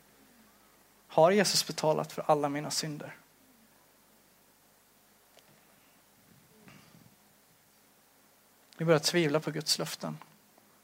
Har 1.06 1.30
Jesus 1.30 1.66
betalat 1.66 2.12
för 2.12 2.24
alla 2.26 2.48
mina 2.48 2.70
synder? 2.70 3.16
Vi 8.76 8.84
börjar 8.84 8.98
tvivla 8.98 9.40
på 9.40 9.50
Guds 9.50 9.78
löften. 9.78 10.18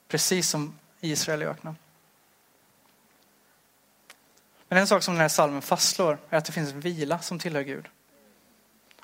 Precis 0.08 0.48
som 0.48 0.78
Israel 1.00 1.42
i 1.42 1.46
öknen. 1.46 1.76
Men 4.68 4.78
en 4.78 4.86
sak 4.86 5.02
som 5.02 5.14
den 5.14 5.20
här 5.20 5.28
salmen 5.28 5.62
fastslår 5.62 6.18
är 6.30 6.38
att 6.38 6.44
det 6.44 6.52
finns 6.52 6.72
en 6.72 6.80
vila 6.80 7.18
som 7.18 7.38
tillhör 7.38 7.62
Gud. 7.62 7.88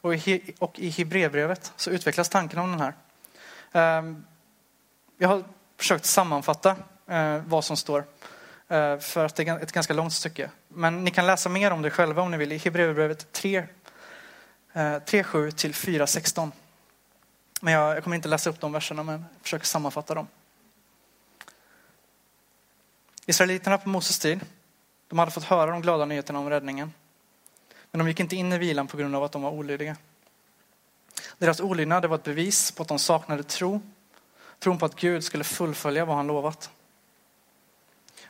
Och 0.00 0.14
i, 0.14 0.54
och 0.58 0.78
i 0.78 0.88
Hebreerbrevet 0.90 1.72
så 1.76 1.90
utvecklas 1.90 2.28
tanken 2.28 2.58
om 2.58 2.70
den 2.70 2.80
här. 2.80 2.94
Ehm, 3.72 4.24
Jag 5.18 5.28
har 5.28 5.44
försökt 5.76 6.04
sammanfatta 6.04 6.76
eh, 7.06 7.42
vad 7.46 7.64
som 7.64 7.76
står 7.76 8.04
eh, 8.68 8.98
för 8.98 9.24
att 9.24 9.34
det 9.36 9.48
är 9.48 9.58
ett 9.58 9.72
ganska 9.72 9.94
långt 9.94 10.12
stycke. 10.12 10.50
Men 10.68 11.04
ni 11.04 11.10
kan 11.10 11.26
läsa 11.26 11.48
mer 11.48 11.70
om 11.70 11.82
det 11.82 11.90
själva 11.90 12.22
om 12.22 12.30
ni 12.30 12.36
vill 12.36 12.52
i 12.52 12.58
Hebreerbrevet 12.58 13.32
3, 13.32 13.66
3, 15.06 15.24
7 15.24 15.50
till 15.50 15.74
4, 15.74 16.06
16. 16.06 16.52
Men 17.60 17.74
jag, 17.74 17.96
jag 17.96 18.04
kommer 18.04 18.16
inte 18.16 18.28
läsa 18.28 18.50
upp 18.50 18.60
de 18.60 18.72
verserna 18.72 19.02
men 19.02 19.14
jag 19.14 19.42
försöker 19.42 19.66
sammanfatta 19.66 20.14
dem. 20.14 20.28
Israeliterna 23.26 23.78
på 23.78 23.88
Moses 23.88 24.18
tid, 24.18 24.40
de 25.08 25.18
hade 25.18 25.30
fått 25.30 25.44
höra 25.44 25.70
de 25.70 25.82
glada 25.82 26.04
nyheterna 26.04 26.38
om 26.38 26.50
räddningen. 26.50 26.92
Men 27.90 27.98
de 27.98 28.08
gick 28.08 28.20
inte 28.20 28.36
in 28.36 28.52
i 28.52 28.58
vilan 28.58 28.86
på 28.86 28.96
grund 28.96 29.16
av 29.16 29.24
att 29.24 29.32
de 29.32 29.42
var 29.42 29.50
olydiga. 29.50 29.96
Deras 31.38 31.60
olydnad 31.60 32.04
var 32.04 32.16
ett 32.16 32.24
bevis 32.24 32.72
på 32.72 32.82
att 32.82 32.88
de 32.88 32.98
saknade 32.98 33.42
tro. 33.42 33.80
Tron 34.58 34.78
på 34.78 34.86
att 34.86 34.94
Gud 34.94 35.24
skulle 35.24 35.44
fullfölja 35.44 36.04
vad 36.04 36.16
han 36.16 36.26
lovat. 36.26 36.70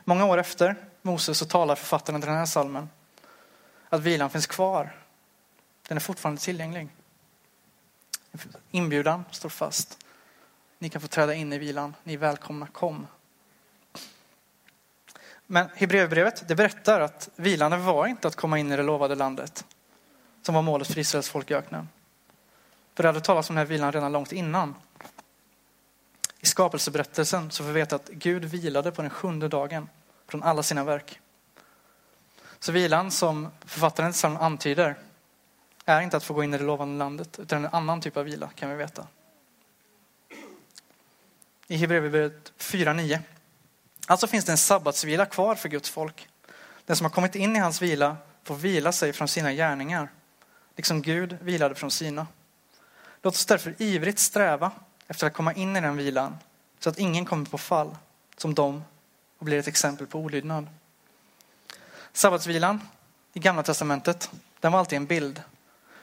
Många 0.03 0.25
år 0.25 0.37
efter 0.37 0.75
Moses 1.01 1.37
så 1.37 1.45
talar 1.45 1.75
författaren 1.75 2.21
till 2.21 2.29
den 2.29 2.37
här 2.37 2.45
salmen 2.45 2.89
att 3.89 4.01
vilan 4.01 4.29
finns 4.29 4.47
kvar. 4.47 4.95
Den 5.87 5.97
är 5.97 6.01
fortfarande 6.01 6.41
tillgänglig. 6.41 6.89
Inbjudan 8.71 9.25
står 9.31 9.49
fast. 9.49 10.05
Ni 10.79 10.89
kan 10.89 11.01
få 11.01 11.07
träda 11.07 11.33
in 11.33 11.53
i 11.53 11.57
vilan. 11.57 11.95
Ni 12.03 12.13
är 12.13 12.17
välkomna, 12.17 12.67
kom. 12.67 13.07
Men 15.45 15.69
Hebreerbrevet 15.75 16.47
det 16.47 16.55
berättar 16.55 16.99
att 16.99 17.29
vilan 17.35 17.85
var 17.85 18.07
inte 18.07 18.27
att 18.27 18.35
komma 18.35 18.59
in 18.59 18.71
i 18.71 18.77
det 18.77 18.83
lovade 18.83 19.15
landet 19.15 19.65
som 20.41 20.55
var 20.55 20.61
målet 20.61 20.87
för 20.87 20.99
Israels 20.99 21.29
folk 21.29 21.51
i 21.51 21.53
öknen. 21.53 21.89
För 22.95 23.03
det 23.03 23.09
hade 23.09 23.21
talats 23.21 23.49
om 23.49 23.55
den 23.55 23.65
här 23.65 23.69
vilan 23.69 23.91
redan 23.91 24.11
långt 24.11 24.31
innan. 24.31 24.75
I 26.39 26.45
skapelseberättelsen 26.45 27.51
så 27.51 27.63
får 27.63 27.67
vi 27.67 27.79
veta 27.79 27.95
att 27.95 28.09
Gud 28.09 28.45
vilade 28.45 28.91
på 28.91 29.01
den 29.01 29.11
sjunde 29.11 29.47
dagen 29.47 29.89
från 30.27 30.43
alla 30.43 30.63
sina 30.63 30.83
verk. 30.83 31.19
Så 32.59 32.71
vilan 32.71 33.11
som 33.11 33.47
författaren 33.65 34.37
antyder 34.37 34.95
är 35.93 36.01
inte 36.01 36.17
att 36.17 36.23
få 36.23 36.33
gå 36.33 36.43
in 36.43 36.53
i 36.53 36.57
det 36.57 36.63
lovande 36.63 36.97
landet 36.97 37.39
utan 37.39 37.65
en 37.65 37.73
annan 37.73 38.01
typ 38.01 38.17
av 38.17 38.25
vila 38.25 38.49
kan 38.55 38.69
vi 38.69 38.75
veta. 38.75 39.07
I 41.67 41.77
Hebreerbrevet 41.77 42.53
4.9 42.57 43.19
Alltså 44.09 44.27
finns 44.27 44.45
det 44.45 44.51
en 44.51 44.57
sabbatsvila 44.57 45.25
kvar 45.25 45.55
för 45.55 45.69
Guds 45.69 45.89
folk. 45.89 46.27
Den 46.85 46.95
som 46.95 47.05
har 47.05 47.11
kommit 47.11 47.35
in 47.35 47.55
i 47.55 47.59
hans 47.59 47.81
vila 47.81 48.17
får 48.43 48.55
vila 48.55 48.91
sig 48.91 49.13
från 49.13 49.27
sina 49.27 49.53
gärningar, 49.53 50.11
liksom 50.75 51.01
Gud 51.01 51.37
vilade 51.41 51.75
från 51.75 51.91
sina. 51.91 52.27
Låt 53.21 53.33
oss 53.33 53.45
därför 53.45 53.75
ivrigt 53.77 54.19
sträva 54.19 54.71
efter 55.07 55.27
att 55.27 55.33
komma 55.33 55.53
in 55.53 55.75
i 55.75 55.81
den 55.81 55.97
vilan, 55.97 56.37
så 56.79 56.89
att 56.89 56.99
ingen 56.99 57.25
kommer 57.25 57.45
på 57.45 57.57
fall 57.57 57.97
som 58.37 58.53
dem 58.53 58.83
och 59.37 59.45
blir 59.45 59.59
ett 59.59 59.67
exempel 59.67 60.07
på 60.07 60.19
olydnad. 60.19 60.67
Sabbatsvilan 62.13 62.81
i 63.33 63.39
Gamla 63.39 63.63
Testamentet, 63.63 64.31
den 64.59 64.71
var 64.71 64.79
alltid 64.79 64.97
en 64.97 65.05
bild. 65.05 65.41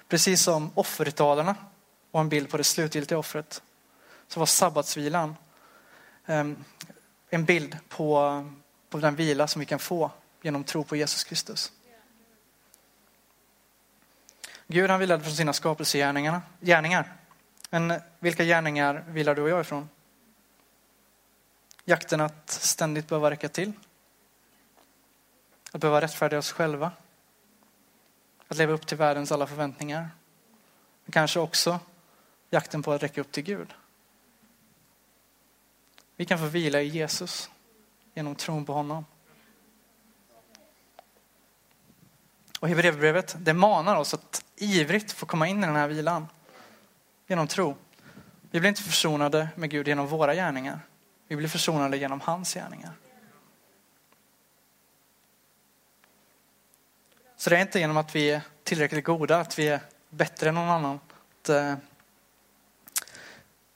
Precis 0.08 0.42
som 0.42 0.70
offerritualerna 0.74 1.54
var 2.10 2.20
en 2.20 2.28
bild 2.28 2.50
på 2.50 2.56
det 2.56 2.64
slutgiltiga 2.64 3.18
offret, 3.18 3.62
så 4.28 4.40
var 4.40 4.46
sabbatsvilan 4.46 5.36
ehm, 6.26 6.64
en 7.30 7.44
bild 7.44 7.76
på, 7.88 8.50
på 8.88 8.98
den 8.98 9.16
vila 9.16 9.46
som 9.46 9.60
vi 9.60 9.66
kan 9.66 9.78
få 9.78 10.10
genom 10.42 10.64
tro 10.64 10.84
på 10.84 10.96
Jesus 10.96 11.24
Kristus. 11.24 11.72
Gud 14.66 14.90
han 14.90 15.00
vilade 15.00 15.24
från 15.24 15.32
sina 15.32 15.52
skapelsegärningar. 15.52 17.12
Men 17.70 18.00
vilka 18.18 18.44
gärningar 18.44 19.04
vilar 19.08 19.34
du 19.34 19.42
och 19.42 19.48
jag 19.48 19.60
ifrån? 19.60 19.88
Jakten 21.84 22.20
att 22.20 22.50
ständigt 22.50 23.08
behöva 23.08 23.30
räcka 23.30 23.48
till? 23.48 23.72
Att 25.72 25.80
behöva 25.80 26.00
rättfärdiga 26.00 26.38
oss 26.38 26.52
själva? 26.52 26.92
Att 28.48 28.56
leva 28.56 28.72
upp 28.72 28.86
till 28.86 28.96
världens 28.96 29.32
alla 29.32 29.46
förväntningar? 29.46 30.10
Men 31.04 31.12
kanske 31.12 31.40
också 31.40 31.80
jakten 32.50 32.82
på 32.82 32.92
att 32.92 33.02
räcka 33.02 33.20
upp 33.20 33.32
till 33.32 33.42
Gud? 33.42 33.74
Vi 36.16 36.24
kan 36.24 36.38
få 36.38 36.46
vila 36.46 36.80
i 36.80 36.86
Jesus 36.86 37.50
genom 38.14 38.34
tron 38.34 38.64
på 38.64 38.72
honom. 38.72 39.04
Och 42.60 42.68
Hebreerbrevet, 42.68 43.36
det 43.38 43.54
manar 43.54 43.96
oss 43.96 44.14
att 44.14 44.44
ivrigt 44.56 45.12
få 45.12 45.26
komma 45.26 45.48
in 45.48 45.62
i 45.62 45.66
den 45.66 45.76
här 45.76 45.88
vilan 45.88 46.26
genom 47.26 47.46
tro. 47.46 47.76
Vi 48.50 48.60
blir 48.60 48.68
inte 48.68 48.82
försonade 48.82 49.48
med 49.56 49.70
Gud 49.70 49.88
genom 49.88 50.06
våra 50.06 50.34
gärningar. 50.34 50.80
Vi 51.28 51.36
blir 51.36 51.48
försonade 51.48 51.96
genom 51.96 52.20
hans 52.20 52.54
gärningar. 52.54 52.92
Så 57.36 57.50
det 57.50 57.56
är 57.56 57.60
inte 57.60 57.78
genom 57.78 57.96
att 57.96 58.14
vi 58.14 58.30
är 58.30 58.40
tillräckligt 58.64 59.04
goda, 59.04 59.40
att 59.40 59.58
vi 59.58 59.68
är 59.68 59.80
bättre 60.10 60.48
än 60.48 60.54
någon 60.54 60.68
annan. 60.68 61.00
Att, 61.42 61.48
eh, 61.48 61.74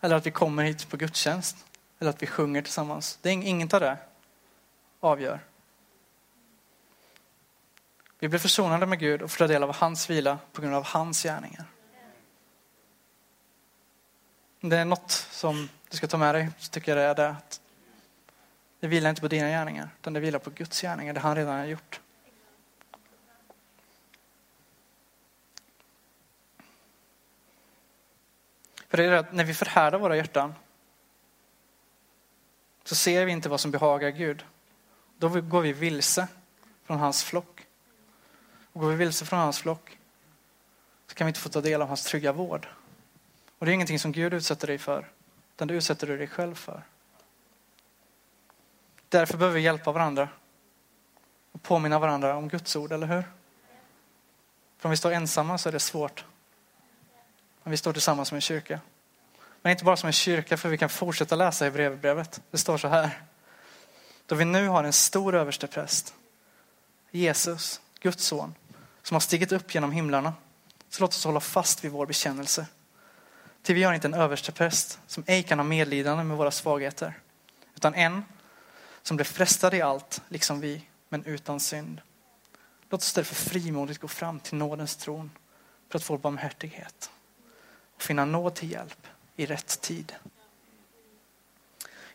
eller 0.00 0.16
att 0.16 0.26
vi 0.26 0.30
kommer 0.30 0.64
hit 0.64 0.88
på 0.88 0.96
gudstjänst. 0.96 1.56
Eller 1.98 2.10
att 2.10 2.22
vi 2.22 2.26
sjunger 2.26 2.62
tillsammans. 2.62 3.18
Det 3.22 3.28
är 3.28 3.32
inget 3.32 3.74
av 3.74 3.80
det 3.80 3.96
avgör. 5.00 5.40
Vi 8.18 8.28
blir 8.28 8.38
försonade 8.38 8.86
med 8.86 8.98
Gud 8.98 9.22
och 9.22 9.30
får 9.30 9.38
ta 9.38 9.46
del 9.46 9.62
av 9.62 9.74
hans 9.74 10.10
vila 10.10 10.38
på 10.52 10.62
grund 10.62 10.74
av 10.74 10.84
hans 10.84 11.22
gärningar. 11.22 11.64
Det 14.60 14.76
är 14.76 14.84
något 14.84 15.10
som 15.10 15.68
du 15.88 15.96
ska 15.96 16.06
ta 16.06 16.16
med 16.16 16.34
dig, 16.34 16.48
så 16.58 16.70
tycker 16.70 16.96
jag 16.96 16.98
det 16.98 17.10
är 17.10 17.14
det 17.14 17.36
att 17.36 17.60
det 18.80 18.86
vilar 18.86 19.10
inte 19.10 19.22
på 19.22 19.28
dina 19.28 19.48
gärningar, 19.48 19.90
utan 20.00 20.12
det 20.12 20.20
vilar 20.20 20.38
på 20.38 20.50
Guds 20.50 20.80
gärningar, 20.80 21.12
det 21.12 21.20
han 21.20 21.36
redan 21.36 21.58
har 21.58 21.66
gjort. 21.66 22.00
För 28.90 28.96
det 28.96 29.04
är 29.04 29.10
det 29.10 29.18
att 29.18 29.32
när 29.32 29.44
vi 29.44 29.54
förhärdar 29.54 29.98
våra 29.98 30.16
hjärtan 30.16 30.54
så 32.84 32.94
ser 32.94 33.24
vi 33.24 33.32
inte 33.32 33.48
vad 33.48 33.60
som 33.60 33.70
behagar 33.70 34.10
Gud. 34.10 34.44
Då 35.18 35.28
går 35.28 35.60
vi 35.60 35.72
vilse 35.72 36.28
från 36.84 36.98
hans 36.98 37.24
flock. 37.24 37.66
Och 38.72 38.80
går 38.80 38.88
vi 38.90 38.96
vilse 38.96 39.24
från 39.24 39.38
hans 39.38 39.58
flock 39.58 39.98
så 41.06 41.14
kan 41.14 41.26
vi 41.26 41.28
inte 41.28 41.40
få 41.40 41.48
ta 41.48 41.60
del 41.60 41.82
av 41.82 41.88
hans 41.88 42.04
trygga 42.04 42.32
vård. 42.32 42.68
Och 43.58 43.66
det 43.66 43.72
är 43.72 43.74
ingenting 43.74 43.98
som 43.98 44.12
Gud 44.12 44.34
utsätter 44.34 44.66
dig 44.66 44.78
för, 44.78 45.08
utan 45.54 45.68
det 45.68 45.74
utsätter 45.74 46.06
du 46.06 46.18
dig 46.18 46.26
själv 46.26 46.54
för. 46.54 46.82
Därför 49.08 49.38
behöver 49.38 49.56
vi 49.56 49.62
hjälpa 49.62 49.92
varandra 49.92 50.28
och 51.52 51.62
påminna 51.62 51.98
varandra 51.98 52.36
om 52.36 52.48
Guds 52.48 52.76
ord, 52.76 52.92
eller 52.92 53.06
hur? 53.06 53.24
För 54.78 54.88
om 54.88 54.90
vi 54.90 54.96
står 54.96 55.12
ensamma 55.12 55.58
så 55.58 55.68
är 55.68 55.72
det 55.72 55.80
svårt 55.80 56.24
när 57.62 57.70
vi 57.70 57.76
står 57.76 57.92
tillsammans 57.92 58.28
som 58.28 58.36
en 58.36 58.40
kyrka. 58.40 58.80
Men 59.62 59.70
inte 59.70 59.84
bara 59.84 59.96
som 59.96 60.06
en 60.06 60.12
kyrka 60.12 60.56
för 60.56 60.68
vi 60.68 60.78
kan 60.78 60.88
fortsätta 60.88 61.36
läsa 61.36 61.66
i 61.66 61.70
brevbrevet. 61.70 62.40
Det 62.50 62.58
står 62.58 62.78
så 62.78 62.88
här. 62.88 63.22
Då 64.26 64.34
vi 64.34 64.44
nu 64.44 64.68
har 64.68 64.84
en 64.84 64.92
stor 64.92 65.34
överstepräst, 65.34 66.14
Jesus, 67.10 67.80
Guds 68.00 68.24
son, 68.24 68.54
som 69.02 69.14
har 69.14 69.20
stigit 69.20 69.52
upp 69.52 69.74
genom 69.74 69.92
himlarna. 69.92 70.34
Så 70.88 71.02
låt 71.02 71.10
oss 71.10 71.24
hålla 71.24 71.40
fast 71.40 71.84
vid 71.84 71.90
vår 71.90 72.06
bekännelse. 72.06 72.66
Till 73.62 73.74
vi 73.74 73.82
har 73.82 73.92
inte 73.92 74.08
en 74.08 74.14
överstepräst 74.14 74.98
som 75.06 75.24
ej 75.26 75.42
kan 75.42 75.58
ha 75.58 75.64
medlidande 75.64 76.24
med 76.24 76.36
våra 76.36 76.50
svagheter, 76.50 77.18
utan 77.76 77.94
en 77.94 78.24
som 79.02 79.16
blev 79.16 79.24
frestad 79.24 79.74
i 79.74 79.82
allt, 79.82 80.22
liksom 80.28 80.60
vi, 80.60 80.84
men 81.08 81.24
utan 81.24 81.60
synd. 81.60 82.00
Låt 82.90 83.00
oss 83.00 83.12
därför 83.12 83.34
frimodigt 83.34 84.00
gå 84.00 84.08
fram 84.08 84.40
till 84.40 84.54
nådens 84.54 84.96
tron 84.96 85.30
för 85.88 85.98
att 85.98 86.04
få 86.04 86.18
barmhärtighet 86.18 87.10
finna 88.02 88.24
nåd 88.24 88.54
till 88.54 88.70
hjälp 88.70 89.06
i 89.36 89.46
rätt 89.46 89.80
tid. 89.80 90.12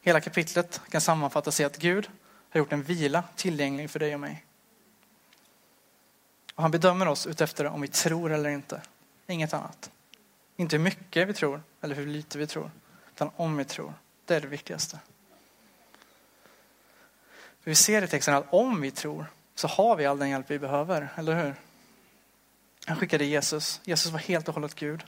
Hela 0.02 0.22
kapitlet 0.22 0.82
kan 0.90 1.02
sammanfattas 1.02 1.60
i 1.60 1.64
att 1.64 1.78
Gud 1.78 2.10
har 2.50 2.60
gjort 2.60 2.74
en 2.74 2.84
vila 2.84 3.24
tillgänglig 3.36 3.90
för 3.90 4.00
dig 4.00 4.14
och 4.14 4.20
mig. 4.20 4.46
Och 6.56 6.62
han 6.62 6.72
bedömer 6.72 7.08
oss 7.08 7.28
utefter 7.28 7.66
om 7.66 7.82
vi 7.82 7.88
tror 7.88 8.32
eller 8.32 8.50
inte. 8.50 8.82
Inget 9.28 9.54
annat. 9.54 9.92
Inte 10.56 10.76
hur 10.76 10.84
mycket 10.84 11.28
vi 11.28 11.34
tror 11.34 11.64
eller 11.82 11.96
hur 11.96 12.08
lite 12.08 12.38
vi 12.38 12.48
tror. 12.48 12.72
Utan 13.14 13.30
om 13.36 13.58
vi 13.58 13.66
tror. 13.66 13.94
Det 14.26 14.36
är 14.36 14.42
det 14.42 14.48
viktigaste. 14.48 15.00
För 17.62 17.72
vi 17.72 17.76
ser 17.76 18.02
i 18.02 18.08
texten 18.08 18.36
att 18.36 18.54
om 18.54 18.82
vi 18.82 18.92
tror 18.92 19.26
så 19.56 19.68
har 19.68 19.96
vi 19.96 20.06
all 20.06 20.20
den 20.20 20.30
hjälp 20.30 20.52
vi 20.52 20.60
behöver, 20.60 21.10
eller 21.16 21.44
hur? 21.44 21.56
Han 22.86 22.98
skickade 22.98 23.26
Jesus. 23.26 23.82
Jesus 23.84 24.12
var 24.12 24.20
helt 24.20 24.48
och 24.48 24.54
hållet 24.54 24.76
Gud. 24.76 25.04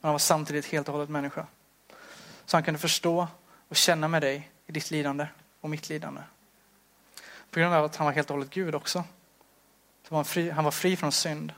Men 0.00 0.08
han 0.08 0.12
var 0.12 0.18
samtidigt 0.18 0.66
helt 0.66 0.88
och 0.88 0.94
hållet 0.94 1.10
människa. 1.10 1.46
Så 2.44 2.56
han 2.56 2.64
kunde 2.64 2.80
förstå 2.80 3.28
och 3.68 3.76
känna 3.76 4.08
med 4.08 4.22
dig 4.22 4.50
i 4.66 4.72
ditt 4.72 4.90
lidande 4.90 5.26
och 5.60 5.70
mitt 5.70 5.88
lidande. 5.88 6.20
På 7.50 7.60
grund 7.60 7.74
av 7.74 7.84
att 7.84 7.96
han 7.96 8.04
var 8.04 8.12
helt 8.12 8.30
och 8.30 8.36
hållet 8.36 8.50
Gud 8.50 8.74
också. 8.74 9.04
Så 10.08 10.14
var 10.14 10.18
han, 10.18 10.24
fri, 10.24 10.50
han 10.50 10.64
var 10.64 10.70
fri 10.70 10.96
från 10.96 11.12
synd. 11.12 11.52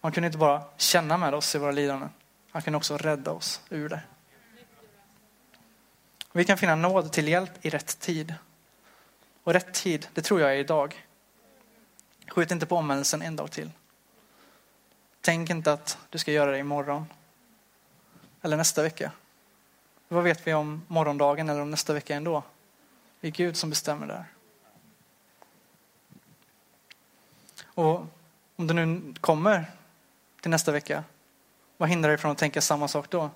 Han 0.00 0.12
kunde 0.12 0.26
inte 0.26 0.38
bara 0.38 0.62
känna 0.76 1.16
med 1.16 1.34
oss 1.34 1.54
i 1.54 1.58
våra 1.58 1.70
lidanden. 1.70 2.10
Han 2.50 2.62
kunde 2.62 2.76
också 2.76 2.96
rädda 2.96 3.30
oss 3.30 3.60
ur 3.68 3.88
det. 3.88 4.00
Vi 6.32 6.44
kan 6.44 6.58
finna 6.58 6.74
nåd 6.74 7.12
till 7.12 7.28
hjälp 7.28 7.66
i 7.66 7.70
rätt 7.70 8.00
tid. 8.00 8.34
Och 9.44 9.52
rätt 9.52 9.74
tid, 9.74 10.08
det 10.14 10.22
tror 10.22 10.40
jag 10.40 10.50
är 10.50 10.56
idag. 10.56 11.06
Skjut 12.28 12.50
inte 12.50 12.66
på 12.66 12.76
omvändelsen 12.76 13.22
en 13.22 13.36
dag 13.36 13.50
till. 13.50 13.70
Tänk 15.20 15.50
inte 15.50 15.72
att 15.72 15.98
du 16.10 16.18
ska 16.18 16.32
göra 16.32 16.50
det 16.50 16.58
imorgon. 16.58 17.06
Eller 18.42 18.56
nästa 18.56 18.82
vecka. 18.82 19.12
Vad 20.08 20.24
vet 20.24 20.46
vi 20.46 20.54
om 20.54 20.82
morgondagen 20.88 21.48
eller 21.48 21.60
om 21.60 21.70
nästa 21.70 21.92
vecka 21.92 22.16
ändå? 22.16 22.42
Det 23.20 23.28
är 23.28 23.32
Gud 23.32 23.56
som 23.56 23.70
bestämmer 23.70 24.06
där. 24.06 24.24
Och 27.64 28.06
om 28.56 28.66
du 28.66 28.74
nu 28.74 29.14
kommer 29.20 29.66
till 30.40 30.50
nästa 30.50 30.72
vecka, 30.72 31.04
vad 31.76 31.88
hindrar 31.88 32.08
dig 32.08 32.18
från 32.18 32.30
att 32.30 32.38
tänka 32.38 32.60
samma 32.60 32.88
sak 32.88 33.10
då? 33.10 33.30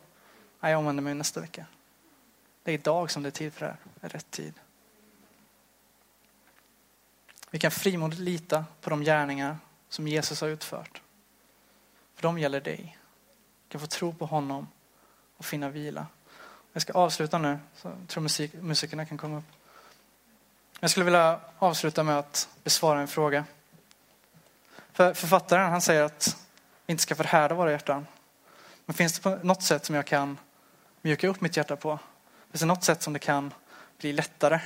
Nej, 0.61 0.73
jag 0.73 0.79
omvänder 0.79 1.03
mig 1.03 1.15
nästa 1.15 1.41
vecka. 1.41 1.67
Det 2.63 2.71
är 2.71 2.75
idag 2.75 3.11
som 3.11 3.23
det 3.23 3.29
är 3.29 3.31
tid 3.31 3.53
för 3.53 3.61
det 3.61 3.71
här, 3.73 3.79
det 3.95 4.07
är 4.07 4.11
rätt 4.11 4.31
tid. 4.31 4.55
Vi 7.51 7.59
kan 7.59 7.71
frimodigt 7.71 8.21
lita 8.21 8.65
på 8.81 8.91
de 8.91 9.03
gärningar 9.03 9.59
som 9.89 10.09
Jesus 10.09 10.41
har 10.41 10.49
utfört. 10.49 11.03
För 12.15 12.23
de 12.23 12.39
gäller 12.39 12.61
dig. 12.61 12.99
Du 13.69 13.73
kan 13.73 13.81
få 13.81 13.87
tro 13.87 14.15
på 14.15 14.27
honom 14.27 14.69
och 15.43 15.47
finna 15.47 15.69
vila. 15.69 16.07
Jag 16.73 16.83
ska 16.83 16.93
avsluta 16.93 17.39
nu, 17.39 17.59
så 17.77 17.89
jag 17.89 18.09
tror 18.09 18.23
musik, 18.23 18.53
musikerna 18.55 19.07
kan 19.07 19.19
komma 19.19 19.39
upp. 19.39 19.45
Jag 20.81 20.91
skulle 20.91 21.05
vilja 21.05 21.41
avsluta 21.59 22.03
med 22.03 22.19
att 22.19 22.49
besvara 22.65 23.01
en 23.01 23.09
fråga. 23.09 23.45
För 24.93 25.15
författaren 25.15 25.71
han 25.71 25.81
säger 25.81 26.03
att 26.03 26.37
vi 26.87 26.91
inte 26.93 27.03
ska 27.03 27.15
förhärda 27.15 27.55
våra 27.55 27.71
hjärtan. 27.71 28.07
Men 28.87 28.95
finns 28.95 29.19
det 29.19 29.23
på 29.23 29.47
något 29.47 29.63
sätt 29.63 29.85
som 29.85 29.95
jag 29.95 30.07
kan 30.07 30.39
mjuka 31.01 31.29
upp 31.29 31.41
mitt 31.41 31.57
hjärta 31.57 31.77
på? 31.77 31.99
Finns 32.51 32.61
det 32.61 32.67
något 32.67 32.85
sätt 32.85 33.03
som 33.03 33.13
det 33.13 33.19
kan 33.19 33.55
bli 33.99 34.13
lättare? 34.13 34.61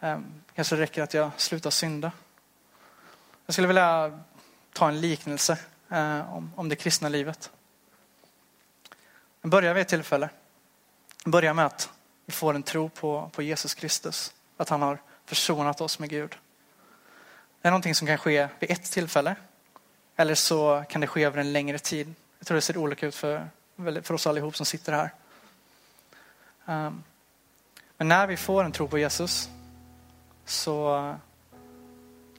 Ehm, 0.00 0.42
kanske 0.54 0.76
det 0.76 0.82
räcker 0.82 1.02
att 1.02 1.14
jag 1.14 1.30
slutar 1.36 1.70
synda. 1.70 2.12
Jag 3.46 3.54
skulle 3.54 3.68
vilja 3.68 4.20
ta 4.72 4.88
en 4.88 5.00
liknelse 5.00 5.58
eh, 5.90 6.34
om 6.54 6.68
det 6.68 6.76
kristna 6.76 7.08
livet. 7.08 7.50
Den 9.44 9.50
börjar 9.50 9.74
vid 9.74 9.80
ett 9.80 9.88
tillfälle. 9.88 10.28
Den 11.24 11.30
börjar 11.30 11.54
med 11.54 11.66
att 11.66 11.90
vi 12.26 12.32
får 12.32 12.54
en 12.54 12.62
tro 12.62 12.88
på, 12.88 13.30
på 13.34 13.42
Jesus 13.42 13.74
Kristus. 13.74 14.34
Att 14.56 14.68
han 14.68 14.82
har 14.82 14.98
försonat 15.24 15.80
oss 15.80 15.98
med 15.98 16.10
Gud. 16.10 16.30
Det 17.62 17.68
är 17.68 17.70
någonting 17.70 17.94
som 17.94 18.06
kan 18.06 18.18
ske 18.18 18.48
vid 18.58 18.70
ett 18.70 18.92
tillfälle. 18.92 19.36
Eller 20.16 20.34
så 20.34 20.84
kan 20.88 21.00
det 21.00 21.06
ske 21.06 21.24
över 21.24 21.38
en 21.38 21.52
längre 21.52 21.78
tid. 21.78 22.14
Jag 22.38 22.46
tror 22.46 22.54
det 22.54 22.60
ser 22.60 22.76
olika 22.76 23.06
ut 23.06 23.14
för, 23.14 23.48
för 24.02 24.12
oss 24.12 24.26
allihop 24.26 24.56
som 24.56 24.66
sitter 24.66 24.92
här. 24.92 25.10
Um, 26.86 27.02
men 27.96 28.08
när 28.08 28.26
vi 28.26 28.36
får 28.36 28.64
en 28.64 28.72
tro 28.72 28.88
på 28.88 28.98
Jesus 28.98 29.48
så 30.44 31.14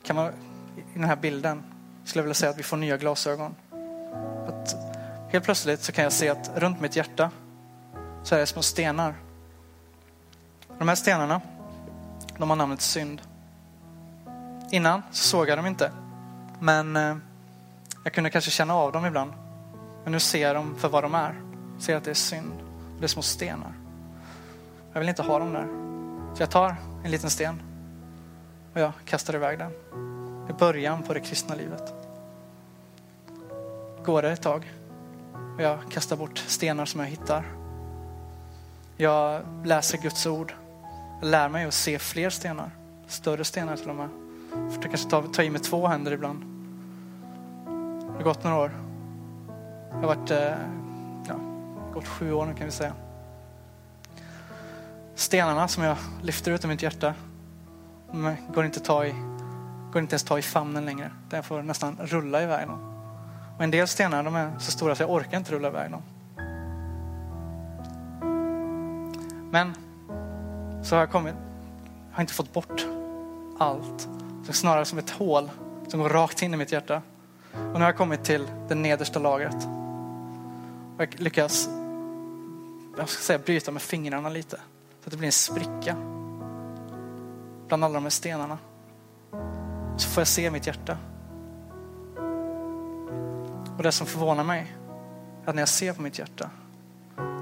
kan 0.03 0.16
man 0.16 0.34
i 0.78 0.93
den 0.93 1.03
här 1.03 1.16
bilden 1.16 1.64
skulle 2.06 2.20
jag 2.20 2.24
vilja 2.24 2.36
säga 2.36 2.49
att 2.49 2.60
vi 2.60 2.64
får 2.64 2.78
nya 2.78 2.97
glasögon. 2.97 3.56
Att 4.47 4.95
helt 5.36 5.45
plötsligt 5.45 5.81
så 5.83 5.91
kan 5.91 6.03
jag 6.03 6.13
se 6.13 6.29
att 6.29 6.51
runt 6.55 6.81
mitt 6.81 6.95
hjärta 6.95 7.31
så 8.23 8.36
är 8.36 8.39
det 8.39 8.45
små 8.45 8.61
stenar. 8.61 9.15
De 10.77 10.88
här 10.88 10.95
stenarna, 10.95 11.41
de 12.38 12.49
har 12.49 12.57
namnet 12.57 12.81
synd. 12.81 13.21
Innan 14.71 15.01
så 15.11 15.23
såg 15.23 15.49
jag 15.49 15.57
dem 15.57 15.65
inte. 15.65 15.91
Men 16.59 16.95
eh, 16.95 17.17
jag 18.03 18.13
kunde 18.13 18.29
kanske 18.29 18.51
känna 18.51 18.75
av 18.75 18.91
dem 18.91 19.05
ibland. 19.05 19.33
Men 20.03 20.11
nu 20.11 20.19
ser 20.19 20.41
jag 20.41 20.55
dem 20.55 20.75
för 20.77 20.89
vad 20.89 21.03
de 21.03 21.15
är. 21.15 21.36
Jag 21.73 21.83
ser 21.83 21.95
att 21.95 22.03
det 22.03 22.09
är 22.09 22.13
synd. 22.13 22.53
Det 22.99 23.05
är 23.05 23.07
små 23.07 23.21
stenar. 23.21 23.73
Jag 24.93 24.99
vill 24.99 25.09
inte 25.09 25.23
ha 25.23 25.39
dem 25.39 25.53
där. 25.53 25.67
Så 26.36 26.41
jag 26.41 26.49
tar 26.49 26.75
en 27.03 27.11
liten 27.11 27.29
sten 27.29 27.61
och 28.73 28.79
jag 28.81 28.91
kastar 29.05 29.36
iväg 29.36 29.59
den. 29.59 29.71
Det 30.47 30.53
är 30.53 30.57
början 30.57 31.03
på 31.03 31.13
det 31.13 31.19
kristna 31.19 31.55
livet. 31.55 31.93
Går 34.05 34.21
det 34.21 34.31
ett 34.31 34.41
tag 34.41 34.71
och 35.56 35.62
jag 35.62 35.80
kastar 35.89 36.16
bort 36.16 36.38
stenar 36.38 36.86
som 36.86 36.99
jag 36.99 37.08
hittar. 37.08 37.45
Jag 38.97 39.41
läser 39.64 39.97
Guds 39.97 40.26
ord. 40.26 40.53
Jag 41.22 41.30
lär 41.30 41.49
mig 41.49 41.66
att 41.66 41.74
se 41.74 41.99
fler 41.99 42.30
stenar. 42.30 42.72
Större 43.08 43.43
stenar 43.43 43.78
till 43.78 43.89
och 43.89 43.95
med. 43.95 44.10
Jag 44.74 44.84
kanske 44.84 45.10
ta, 45.10 45.22
ta 45.22 45.43
i 45.43 45.49
med 45.49 45.64
två 45.64 45.88
händer 45.88 46.12
ibland. 46.12 46.43
Det 48.08 48.18
har 48.18 48.24
gått 48.24 48.43
några 48.43 48.58
år. 48.58 48.72
Jag 49.91 49.97
har 49.97 50.16
varit, 50.16 50.32
eh, 50.32 50.53
ja, 51.28 51.36
gått 51.93 52.08
sju 52.08 52.34
år 52.34 52.45
nu 52.45 52.53
kan 52.53 52.66
vi 52.66 52.72
säga. 52.72 52.93
Stenarna 55.16 55.68
som 55.68 55.84
jag 55.84 55.97
lyfter 56.22 56.51
ut 56.51 56.66
ur 56.66 56.70
mitt 56.70 56.82
hjärta 56.82 57.14
de 58.12 58.36
går 58.53 58.66
inte, 58.66 58.80
ta 58.80 59.06
i, 59.06 59.12
går 59.91 60.01
inte 60.01 60.14
ens 60.14 60.24
ta 60.24 60.39
i 60.39 60.41
famnen 60.41 60.86
längre. 60.86 61.12
Den 61.30 61.43
får 61.43 61.62
nästan 61.62 61.97
rulla 62.01 62.43
iväg 62.43 62.68
Någon. 62.68 62.95
Och 63.58 63.64
en 63.64 63.72
del 63.72 63.88
stenar 63.88 64.24
de 64.24 64.36
är 64.36 64.60
så 64.60 64.72
stora 64.72 64.95
så 64.95 65.03
jag 65.03 65.12
orkar 65.12 65.38
inte 65.38 65.51
rulla 65.51 65.68
iväg 65.68 65.91
dem. 65.91 66.01
Men 69.51 69.76
så 70.84 70.95
har 70.95 70.99
jag 70.99 71.12
kommit, 71.12 71.36
Jag 72.10 72.16
har 72.16 72.22
inte 72.22 72.34
fått 72.34 72.53
bort 72.53 72.86
allt. 73.60 74.10
Så 74.45 74.53
snarare 74.53 74.86
som 74.86 74.99
ett 74.99 75.10
hål 75.10 75.49
som 75.88 75.99
går 75.99 76.10
rakt 76.10 76.41
in 76.41 76.53
i 76.53 76.58
mitt 76.58 76.72
hjärta. 76.72 77.01
Och 77.53 77.74
nu 77.74 77.80
har 77.80 77.86
jag 77.86 77.97
kommit 77.97 78.24
till 78.24 78.47
det 78.68 78.76
nedersta 78.76 79.20
lagret. 79.20 79.68
Och 80.95 81.01
jag 81.01 81.20
lyckas 81.20 81.70
jag 82.97 83.10
ska 83.10 83.22
säga, 83.22 83.39
bryta 83.39 83.72
med 83.72 83.82
fingrarna 83.82 84.30
lite. 84.30 84.56
Så 84.56 85.06
att 85.06 85.12
det 85.12 85.18
blir 85.18 85.28
en 85.28 85.32
spricka 85.32 85.95
bland 87.68 87.84
alla 87.84 87.93
de 87.93 88.03
här 88.03 88.10
stenarna. 88.10 88.58
Så 89.97 90.10
får 90.10 90.22
jag 90.22 90.28
se 90.28 90.51
mitt 90.51 90.68
hjärta. 90.68 90.97
Och 93.78 93.84
det 93.84 93.91
som 93.91 94.07
förvånar 94.07 94.43
mig 94.43 94.76
är 95.45 95.49
att 95.49 95.55
när 95.55 95.61
jag 95.61 95.69
ser 95.69 95.93
på 95.93 96.01
mitt 96.01 96.19
hjärta 96.19 96.49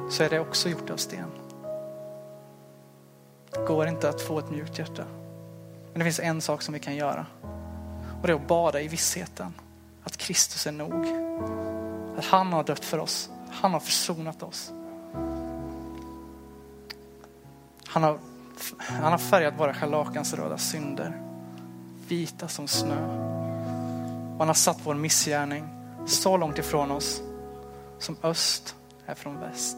så 0.10 0.24
är 0.24 0.30
det 0.30 0.40
också 0.40 0.70
gjort 0.70 0.90
av 0.90 0.98
sten. 0.98 1.30
Det 3.52 3.66
går 3.68 3.88
inte 3.88 4.10
att 4.10 4.22
få 4.22 4.40
ett 4.40 4.52
mjukt 4.52 4.80
hjärta. 4.80 5.04
Men 5.92 6.00
det 6.00 6.04
finns 6.04 6.20
en 6.20 6.42
sak 6.42 6.62
som 6.62 6.74
vi 6.74 6.80
kan 6.80 6.96
göra. 6.96 7.26
Och 8.22 8.28
det 8.28 8.34
är 8.34 8.36
att 8.36 8.48
bada 8.48 8.82
i 8.82 8.88
vissheten 8.88 9.54
att 10.04 10.18
Kristus 10.18 10.68
är 10.68 10.72
nog. 10.72 11.06
Att 12.18 12.26
han 12.26 12.54
har 12.54 12.64
dött 12.64 12.86
för 12.86 12.98
oss. 12.98 13.30
Han 13.52 13.74
har 13.74 13.80
försonat 13.80 14.44
oss. 14.44 14.74
Han 17.86 18.04
har 18.04 18.20
han 18.78 19.12
har 19.12 19.18
färgat 19.18 19.54
våra 19.60 19.74
scharlakansröda 19.74 20.58
synder 20.58 21.22
vita 22.08 22.48
som 22.48 22.68
snö. 22.68 23.06
Och 24.34 24.40
han 24.40 24.48
har 24.48 24.54
satt 24.54 24.80
vår 24.84 24.94
missgärning 24.94 25.83
så 26.06 26.38
långt 26.38 26.58
ifrån 26.58 26.92
oss 26.92 27.22
som 28.00 28.18
öst 28.24 28.76
är 29.06 29.16
från 29.16 29.40
väst. 29.40 29.78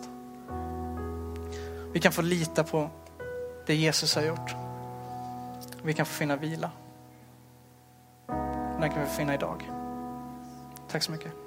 Vi 1.94 2.00
kan 2.00 2.12
få 2.12 2.22
lita 2.22 2.64
på 2.64 2.90
det 3.66 3.76
Jesus 3.76 4.16
har 4.16 4.22
gjort. 4.22 4.56
Vi 5.84 5.94
kan 5.94 6.06
få 6.06 6.14
finna 6.14 6.36
vila. 6.36 6.72
Den 8.80 8.90
kan 8.90 9.02
vi 9.02 9.08
finna 9.18 9.34
idag. 9.34 9.72
Tack 10.88 11.04
så 11.04 11.12
mycket. 11.12 11.45